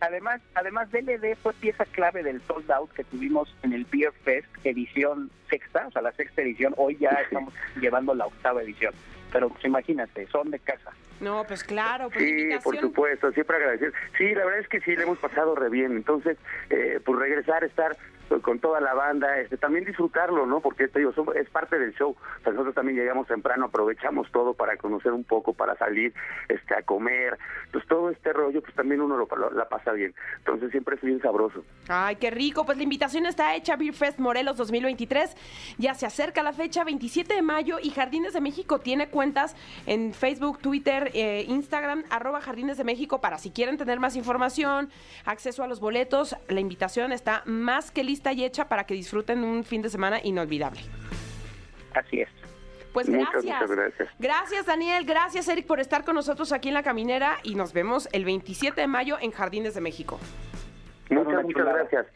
Además, 0.00 0.42
además 0.54 0.90
DLD 0.90 1.36
fue 1.42 1.54
pieza 1.54 1.84
clave 1.86 2.22
del 2.22 2.42
sold 2.42 2.70
out 2.70 2.92
que 2.92 3.04
tuvimos 3.04 3.54
en 3.62 3.72
el 3.72 3.86
Beer 3.86 4.12
Fest 4.24 4.48
edición 4.64 5.30
sexta, 5.48 5.86
o 5.86 5.90
sea, 5.90 6.02
la 6.02 6.12
sexta 6.12 6.42
edición. 6.42 6.74
Hoy 6.76 6.96
ya 7.00 7.10
estamos 7.10 7.54
llevando 7.80 8.14
la 8.14 8.26
octava 8.26 8.62
edición. 8.62 8.92
Pero 9.32 9.48
pues 9.48 9.64
imagínate, 9.64 10.26
son 10.26 10.50
de 10.50 10.58
casa. 10.58 10.90
No, 11.20 11.44
pues 11.46 11.62
claro, 11.64 12.10
pues 12.10 12.24
Sí, 12.24 12.30
por 12.30 12.40
invitación. 12.42 12.80
supuesto, 12.80 13.32
siempre 13.32 13.56
agradecer. 13.56 13.92
Sí, 14.18 14.34
la 14.34 14.44
verdad 14.44 14.60
es 14.60 14.68
que 14.68 14.80
sí, 14.80 14.96
le 14.96 15.02
hemos 15.04 15.18
pasado 15.18 15.54
re 15.54 15.70
bien. 15.70 15.92
Entonces, 15.92 16.36
eh, 16.68 16.98
pues 17.04 17.18
regresar, 17.18 17.62
estar 17.64 17.96
con 18.42 18.60
toda 18.60 18.80
la 18.80 18.94
banda, 18.94 19.38
este, 19.40 19.56
también 19.56 19.84
disfrutarlo, 19.84 20.46
¿no? 20.46 20.60
Porque 20.60 20.86
te 20.88 21.00
digo, 21.00 21.12
es 21.34 21.50
parte 21.50 21.78
del 21.78 21.92
show. 21.94 22.14
Nosotros 22.46 22.74
también 22.74 22.96
llegamos 22.98 23.26
temprano, 23.26 23.66
aprovechamos 23.66 24.30
todo 24.30 24.54
para 24.54 24.76
conocer 24.76 25.12
un 25.12 25.24
poco, 25.24 25.52
para 25.52 25.76
salir 25.76 26.14
este, 26.48 26.74
a 26.74 26.82
comer. 26.82 27.36
Pues 27.72 27.84
todo 27.86 28.10
este 28.10 28.32
rollo, 28.32 28.62
pues 28.62 28.74
también 28.74 29.00
uno 29.00 29.16
lo, 29.16 29.26
lo- 29.36 29.50
la 29.50 29.68
pasa 29.68 29.92
bien. 29.92 30.14
Entonces, 30.38 30.70
siempre 30.70 30.94
es 30.96 31.02
bien 31.02 31.20
sabroso. 31.20 31.64
Ay, 31.88 32.16
qué 32.16 32.30
rico. 32.30 32.64
Pues 32.64 32.76
la 32.78 32.84
invitación 32.84 33.26
está 33.26 33.54
hecha, 33.56 33.76
Beer 33.76 33.94
Fest 33.94 34.18
Morelos 34.18 34.56
2023. 34.56 35.36
Ya 35.78 35.94
se 35.94 36.06
acerca 36.06 36.42
la 36.42 36.52
fecha, 36.52 36.84
27 36.84 37.34
de 37.34 37.42
mayo, 37.42 37.78
y 37.82 37.90
Jardines 37.90 38.32
de 38.32 38.40
México 38.40 38.78
tiene 38.80 39.08
cuentas 39.08 39.56
en 39.86 40.14
Facebook, 40.14 40.58
Twitter, 40.60 41.10
eh, 41.14 41.44
Instagram, 41.48 42.04
arroba 42.10 42.40
Jardines 42.40 42.76
de 42.78 42.84
México, 42.84 43.20
para 43.20 43.38
si 43.38 43.50
quieren 43.50 43.76
tener 43.76 43.98
más 43.98 44.14
información, 44.14 44.90
acceso 45.24 45.62
a 45.64 45.66
los 45.68 45.80
boletos. 45.80 46.36
La 46.48 46.60
invitación 46.60 47.12
está 47.12 47.42
más 47.46 47.90
que 47.90 48.04
lista 48.04 48.19
y 48.32 48.44
hecha 48.44 48.68
para 48.68 48.84
que 48.84 48.94
disfruten 48.94 49.42
un 49.42 49.64
fin 49.64 49.82
de 49.82 49.88
semana 49.88 50.20
inolvidable. 50.22 50.80
Así 51.94 52.20
es. 52.20 52.28
Pues 52.92 53.08
Muchas, 53.08 53.44
gracias. 53.44 53.60
muchas 53.60 53.76
gracias. 53.76 54.08
Gracias, 54.18 54.66
Daniel. 54.66 55.04
Gracias, 55.04 55.48
Eric, 55.48 55.66
por 55.66 55.80
estar 55.80 56.04
con 56.04 56.16
nosotros 56.16 56.52
aquí 56.52 56.68
en 56.68 56.74
La 56.74 56.82
Caminera. 56.82 57.38
Y 57.42 57.54
nos 57.54 57.72
vemos 57.72 58.08
el 58.12 58.24
27 58.24 58.80
de 58.80 58.86
mayo 58.86 59.16
en 59.20 59.30
Jardines 59.30 59.74
de 59.74 59.80
México. 59.80 60.18
Muchas, 61.08 61.42
muchas 61.44 61.64
gracias. 61.64 62.06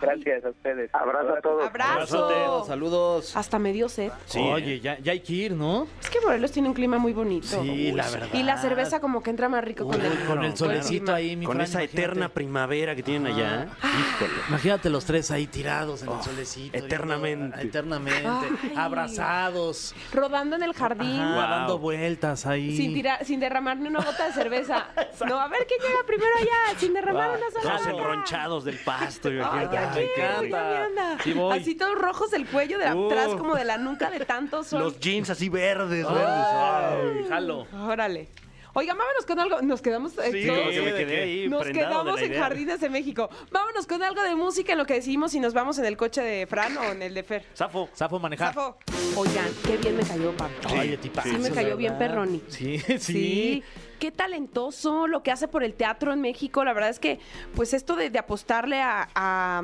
Gracias 0.00 0.44
a 0.44 0.50
ustedes. 0.50 0.90
Abrazo 0.94 1.34
a 1.34 1.40
todos. 1.40 1.66
Abrazo. 1.66 2.64
Saludos. 2.66 3.36
Hasta 3.36 3.58
me 3.58 3.72
dio 3.72 3.88
sed. 3.88 4.10
Sí. 4.26 4.38
Oye, 4.40 4.80
ya, 4.80 4.98
ya 4.98 5.12
hay 5.12 5.20
que 5.20 5.32
ir, 5.32 5.52
¿no? 5.52 5.86
Es 6.00 6.10
que 6.10 6.20
Morelos 6.20 6.52
tiene 6.52 6.68
un 6.68 6.74
clima 6.74 6.98
muy 6.98 7.12
bonito. 7.12 7.46
Sí, 7.62 7.92
la 7.92 8.08
verdad. 8.10 8.28
Y 8.32 8.42
la 8.42 8.58
cerveza 8.58 9.00
como 9.00 9.22
que 9.22 9.30
entra 9.30 9.48
más 9.48 9.64
rico 9.64 9.86
con 9.86 10.00
el, 10.00 10.24
con 10.26 10.44
el 10.44 10.56
solecito 10.56 11.14
ahí, 11.14 11.36
mi 11.36 11.46
Con 11.46 11.56
Fran, 11.56 11.64
esa 11.66 11.82
imagínate. 11.82 12.02
eterna 12.02 12.28
primavera 12.28 12.94
que 12.94 13.02
tienen 13.02 13.32
allá. 13.32 13.68
Híjole. 13.82 14.32
Imagínate 14.48 14.90
los 14.90 15.04
tres 15.04 15.30
ahí 15.30 15.46
tirados 15.46 16.02
en 16.02 16.10
el 16.10 16.22
solecito. 16.22 16.76
eternamente. 16.76 17.62
eternamente. 17.62 18.26
Ay. 18.28 18.72
Abrazados. 18.76 19.94
Rodando 20.12 20.56
en 20.56 20.62
el 20.62 20.72
jardín. 20.74 21.20
Ajá, 21.20 21.34
Wow. 21.36 21.50
dando 21.50 21.78
vueltas 21.78 22.46
ahí. 22.46 22.76
Sin, 22.76 22.94
tirar, 22.94 23.24
sin 23.24 23.40
derramar 23.40 23.76
ni 23.76 23.88
una 23.88 24.00
gota 24.00 24.26
de 24.26 24.32
cerveza. 24.32 24.88
no, 25.26 25.40
a 25.40 25.48
ver 25.48 25.66
quién 25.66 25.80
llega 25.80 26.00
primero 26.06 26.30
allá, 26.38 26.78
sin 26.78 26.92
derramar 26.92 27.30
Wow. 27.30 27.38
una 27.38 27.50
sola 27.50 27.76
Todos 27.76 27.86
enronchados 27.86 28.64
del 28.64 28.78
pasto. 28.84 29.28
Ay, 29.28 29.36
imagínate. 29.36 29.85
Aquí, 29.90 29.98
me 30.00 30.04
encanta. 30.04 30.42
mira, 30.42 30.64
mira, 30.68 30.84
anda. 30.86 31.18
Sí 31.24 31.32
voy. 31.32 31.58
Así 31.58 31.74
todos 31.74 31.98
rojos 31.98 32.30
del 32.30 32.46
cuello, 32.46 32.78
de 32.78 32.86
atrás 32.86 33.28
Uh. 33.34 33.38
como 33.38 33.54
de 33.56 33.64
la 33.64 33.78
nuca 33.78 34.10
de 34.10 34.24
tanto 34.24 34.62
sol. 34.64 34.80
Los 34.82 35.00
jeans 35.00 35.30
así 35.30 35.48
verdes, 35.48 36.04
verdes. 36.06 36.26
Ay, 36.26 37.26
jalo. 37.28 37.66
Órale. 37.86 38.28
Oigan, 38.78 38.98
vámonos 38.98 39.24
con 39.24 39.40
algo. 39.40 39.62
Nos 39.62 39.80
quedamos. 39.80 40.18
eh, 40.18 40.30
Sí, 40.32 40.46
como 40.46 40.68
que 40.68 40.82
me 40.82 40.92
¿de 40.92 41.06
quedé 41.06 41.22
ahí 41.22 41.48
Nos 41.48 41.66
quedamos 41.66 42.20
en 42.20 42.30
idea. 42.30 42.42
Jardines 42.42 42.78
de 42.78 42.90
México. 42.90 43.30
Vámonos 43.50 43.86
con 43.86 44.02
algo 44.02 44.22
de 44.22 44.34
música 44.34 44.72
en 44.72 44.78
lo 44.78 44.84
que 44.84 44.92
decidimos 44.92 45.32
si 45.32 45.40
nos 45.40 45.54
vamos 45.54 45.78
en 45.78 45.86
el 45.86 45.96
coche 45.96 46.20
de 46.20 46.46
Fran 46.46 46.76
o 46.76 46.84
en 46.84 47.00
el 47.00 47.14
de 47.14 47.22
Fer. 47.22 47.46
Zafo. 47.56 47.88
Zafo 47.96 48.18
manejar. 48.18 48.52
Zafo. 48.52 48.76
Oigan, 49.16 49.48
qué 49.66 49.78
bien 49.78 49.96
me 49.96 50.02
cayó, 50.02 50.30
Pablo. 50.36 50.56
Oye, 50.78 50.98
tipazo, 50.98 51.30
Sí 51.30 51.38
me 51.38 51.50
cayó 51.52 51.76
bien. 51.78 51.96
Perroni. 51.96 52.42
Sí, 52.48 52.78
sí. 52.98 53.62
Qué 53.98 54.12
talentoso 54.12 55.06
lo 55.06 55.22
que 55.22 55.30
hace 55.32 55.48
por 55.48 55.64
el 55.64 55.72
teatro 55.72 56.12
en 56.12 56.20
México. 56.20 56.62
La 56.62 56.74
verdad 56.74 56.90
es 56.90 56.98
que, 56.98 57.18
pues, 57.54 57.72
esto 57.72 57.96
de, 57.96 58.10
de 58.10 58.18
apostarle 58.18 58.82
a, 58.82 59.08
a, 59.14 59.62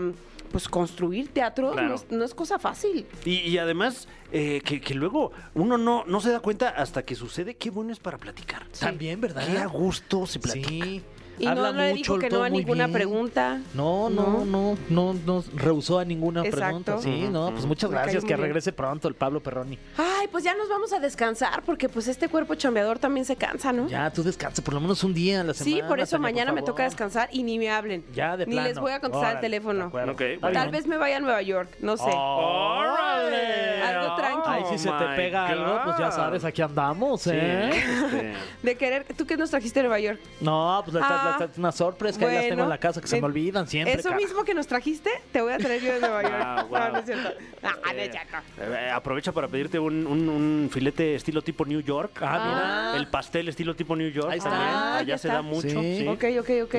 pues, 0.53 0.69
construir 0.69 1.29
teatro 1.33 1.73
Claro. 1.73 1.89
no, 1.89 1.95
es, 1.97 2.07
no 2.11 2.25
es 2.25 2.35
cosa 2.35 2.59
fácil. 2.59 3.07
Y, 3.25 3.39
y 3.41 3.59
además, 3.59 4.07
eh, 4.31 4.61
que, 4.65 4.81
que 4.81 4.95
luego 4.95 5.33
uno 5.55 5.79
no, 5.79 6.05
no 6.07 6.21
se 6.21 6.31
da 6.31 6.41
cuenta 6.41 6.69
hasta 6.69 7.05
que 7.05 7.15
sucede 7.15 7.57
qué 7.57 7.71
bueno 7.71 7.93
es 7.93 7.99
para 7.99 8.19
platicar. 8.19 8.67
También, 8.79 9.21
¿verdad? 9.21 9.47
Qué 9.47 9.59
a 9.59 9.67
gusto 9.67 10.27
se 10.27 10.39
platica. 10.39 10.85
Sí. 10.85 11.03
Y 11.39 11.47
Habla 11.47 11.73
no 11.73 11.79
le 11.81 11.91
mucho, 11.91 11.97
dijo 11.97 12.19
que 12.19 12.31
no 12.31 12.43
a 12.43 12.49
ninguna 12.49 12.87
bien. 12.87 12.93
pregunta. 12.93 13.61
No, 13.75 14.11
no, 14.11 14.45
no, 14.45 14.77
no, 14.91 15.15
no, 15.25 15.45
rehusó 15.57 15.99
a 15.99 16.05
ninguna 16.05 16.41
Exacto. 16.43 16.65
pregunta. 16.85 16.99
Sí, 17.03 17.29
no, 17.31 17.51
pues 17.51 17.67
muchas 17.67 17.91
gracias, 17.91 18.25
que 18.25 18.37
regrese 18.37 18.73
pronto 18.73 19.09
el 19.09 19.15
Pablo 19.15 19.43
Perroni. 19.43 19.79
Ay, 19.97 20.29
pues 20.31 20.45
ya 20.45 20.55
nos 20.55 20.69
vamos 20.69 20.93
a 20.93 21.01
descansar 21.01 21.63
porque 21.65 21.89
pues 21.89 22.07
este 22.09 22.29
cuerpo 22.29 22.55
chambeador 22.55 22.99
también 22.99 23.25
se 23.27 23.37
cansa, 23.37 23.73
¿no? 23.73 23.89
Ya, 23.89 24.11
tú 24.11 24.23
descansa 24.23 24.63
por 24.63 24.75
lo 24.75 24.81
menos 24.81 25.03
un 25.05 25.15
día 25.15 25.41
a 25.41 25.45
la 25.45 25.55
semana. 25.55 25.77
sí, 25.77 25.83
por 25.89 26.01
eso 26.01 26.13
Tania, 26.13 26.23
mañana 26.23 26.53
me 26.53 26.63
toca 26.63 26.85
descansar 26.85 27.29
y 27.33 27.43
ni 27.43 27.59
me 27.59 27.71
hablen. 27.71 28.05
Ya, 28.15 28.37
de 28.37 28.47
Ni 28.47 28.53
plano. 28.53 28.69
les 28.69 28.79
voy 28.79 28.93
a 28.93 29.01
contestar 29.01 29.31
el 29.31 29.37
Órale, 29.39 29.41
teléfono. 29.49 29.79
de 29.81 29.87
acuerdo. 29.87 30.13
Ok, 30.13 30.21
Está 30.21 30.41
bueno. 30.47 30.55
Tal 30.61 30.69
bien. 30.71 30.81
vez 30.83 30.87
me 30.87 30.97
vaya 30.97 31.17
a 31.17 31.21
Nueva 31.21 31.43
York, 31.43 31.71
no 31.81 31.97
sé. 31.97 32.11
¡Órale! 32.13 33.83
Algo 33.83 34.15
tranqui. 34.17 34.43
Ay, 34.47 34.63
si 34.71 34.79
se 34.79 34.91
Oh 34.91 34.99
te 34.99 35.09
my 35.09 35.17
pega 35.17 35.47
algo, 35.49 35.81
pues 35.85 35.99
ya 35.99 36.07
God. 36.07 36.15
sabes, 36.15 36.45
aquí 36.45 36.63
andamos, 36.63 37.23
Sí, 37.23 37.31
¿eh? 37.33 37.71
este, 37.73 38.35
De 38.63 38.77
querer, 38.77 39.07
¿tú 39.17 39.27
qué 39.27 39.37
nos 39.37 39.51
trajiste 39.51 39.81
de 39.81 39.85
Nueva 39.85 40.01
York? 40.01 40.21
No, 40.41 40.83
pues 40.85 40.95
Ah, 41.23 41.49
es 41.51 41.59
una 41.59 41.73
sorpresa 41.73 42.19
que 42.19 42.25
ahí 42.27 42.33
las 42.35 42.43
tengo 42.45 42.55
bueno. 42.57 42.65
en 42.65 42.69
la 42.71 42.79
casa 42.79 43.01
que 43.01 43.07
se 43.07 43.15
me 43.17 43.19
En- 43.21 43.25
olvidan 43.25 43.67
siempre. 43.69 43.95
Eso 43.99 44.09
cara. 44.11 44.17
mismo 44.21 44.45
que 44.45 44.55
nos 44.55 44.67
trajiste, 44.67 45.11
te 45.33 45.41
voy 45.41 45.53
a 45.53 45.59
traer 45.59 45.83
yo 45.83 45.93
de 45.95 46.01
Nueva 46.01 46.23
York. 46.23 46.35
Ah, 46.39 46.67
wow. 46.69 46.79
No, 46.83 46.89
no 46.93 46.99
es 46.99 47.05
cierto. 47.05 47.29
Ah, 47.63 47.75
no 47.85 48.01
es 48.01 48.11
cierto. 48.11 48.37
eh, 48.61 48.91
aprovecha 48.91 49.33
para 49.33 49.49
pedirte 49.49 49.79
un, 49.79 50.07
un- 50.07 50.29
un 50.29 50.71
filete 50.73 51.15
estilo 51.15 51.43
tipo 51.43 51.65
New 51.65 51.81
York. 51.81 52.19
Ah, 52.23 52.91
mira. 52.93 52.97
El 53.01 53.07
pastel 53.09 53.49
estilo 53.49 53.75
tipo 53.77 53.95
New 53.97 54.09
York. 54.11 54.29
Ahí 54.31 54.39
está. 54.39 54.51
también. 54.51 54.71
Ah, 54.75 54.97
Allá 54.99 55.19
se 55.19 55.29
está. 55.29 55.35
da 55.37 55.43
mucho. 55.43 55.69
Sí. 55.69 55.99
sí. 56.01 56.07
Ok, 56.09 56.25
ok, 56.41 56.51
ok. 56.65 56.75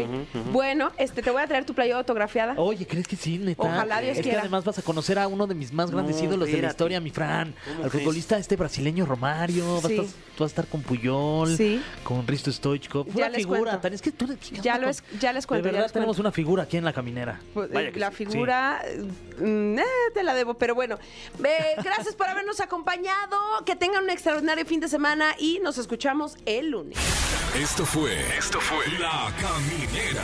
Bueno, 0.52 0.92
este, 0.98 1.22
te 1.22 1.32
voy 1.32 1.42
a 1.42 1.48
traer 1.48 1.66
tu 1.66 1.74
playera 1.74 1.98
autografiada. 1.98 2.54
Oye, 2.58 2.86
¿crees 2.86 3.08
que 3.08 3.16
sí, 3.16 3.38
neta? 3.38 3.64
Ojalá 3.64 4.00
Dios 4.02 4.12
Es 4.12 4.18
que 4.18 4.24
quiera. 4.24 4.42
además 4.42 4.64
vas 4.64 4.78
a 4.80 4.82
conocer 4.82 5.20
a 5.20 5.28
uno 5.28 5.48
de 5.48 5.56
mis 5.56 5.72
más 5.74 5.90
grandes 5.92 6.18
No, 6.18 6.24
ídolos 6.26 6.50
de 6.52 6.62
la 6.62 6.68
historia, 6.70 7.00
mi 7.00 7.10
Fran. 7.12 7.54
¿Cómo 7.66 7.84
Al 7.86 7.90
crees? 7.90 8.04
futbolista 8.04 8.38
este 8.38 8.56
brasileño 8.56 9.06
Romario. 9.06 9.76
Vas 9.76 9.86
a 9.86 9.88
Sí. 9.88 9.96
estar- 9.96 10.08
tú 10.36 10.44
vas 10.44 10.52
a 10.52 10.54
estar 10.54 10.68
con 10.68 10.82
Puyol, 10.82 11.56
Sí. 11.58 11.82
con 12.04 12.26
Risto 12.28 12.52
Stoichkov. 12.52 13.08
Una 13.16 13.30
figura. 13.30 13.80
Tania, 13.80 13.96
Es 13.96 14.02
que 14.02 14.12
tú 14.12 14.26
Ya 14.62 14.78
lo 14.78 14.90
es- 14.90 15.04
ya 15.20 15.34
les 15.34 15.46
cuento, 15.48 15.68
De 15.68 15.72
verdad 15.74 15.92
tenemos 15.92 16.16
cuento. 16.18 16.22
una 16.30 16.32
figura 16.32 16.64
aquí 16.64 16.78
en 16.78 16.86
la 16.86 16.94
caminera. 16.94 17.40
Pues, 17.54 17.72
Vaya 17.72 17.92
la 17.96 18.10
sí. 18.10 18.16
figura, 18.26 18.82
mm, 19.40 19.80
eh, 19.80 19.84
te 20.14 20.24
la 20.24 20.34
debo, 20.34 20.54
pero 20.56 20.76
bueno. 20.76 20.98
Eh, 21.44 21.76
gracias 21.84 22.16
por 22.16 22.28
habernos 22.28 22.60
acompañado. 22.60 23.38
Que 23.66 23.76
tengan 23.76 24.04
un 24.04 24.10
extraordinario 24.10 24.66
fin 24.66 24.80
de 24.80 24.88
semana 24.88 25.36
y 25.38 25.60
nos 25.64 25.78
escuchamos 25.78 26.38
el 26.46 26.70
lunes. 26.72 26.98
Esto 27.60 27.86
fue. 27.86 28.20
Esto 28.38 28.60
fue. 28.60 28.86
La 29.00 29.32
Caminera. 29.40 30.24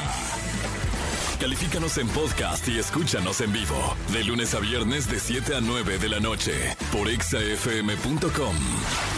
Califícanos 1.40 1.98
en 1.98 2.08
podcast 2.10 2.68
y 2.68 2.80
escúchanos 2.80 3.40
en 3.40 3.54
vivo. 3.54 3.96
De 4.12 4.24
lunes 4.26 4.54
a 4.56 4.60
viernes 4.60 5.10
de 5.10 5.20
7 5.22 5.56
a 5.56 5.62
9 5.62 5.98
de 5.98 6.10
la 6.10 6.20
noche. 6.20 6.76
Por 6.92 7.08
exafm.com. 7.10 8.56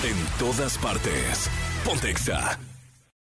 En 0.03 0.37
todas 0.37 0.77
partes. 0.77 1.49
Pontexa. 1.83 2.59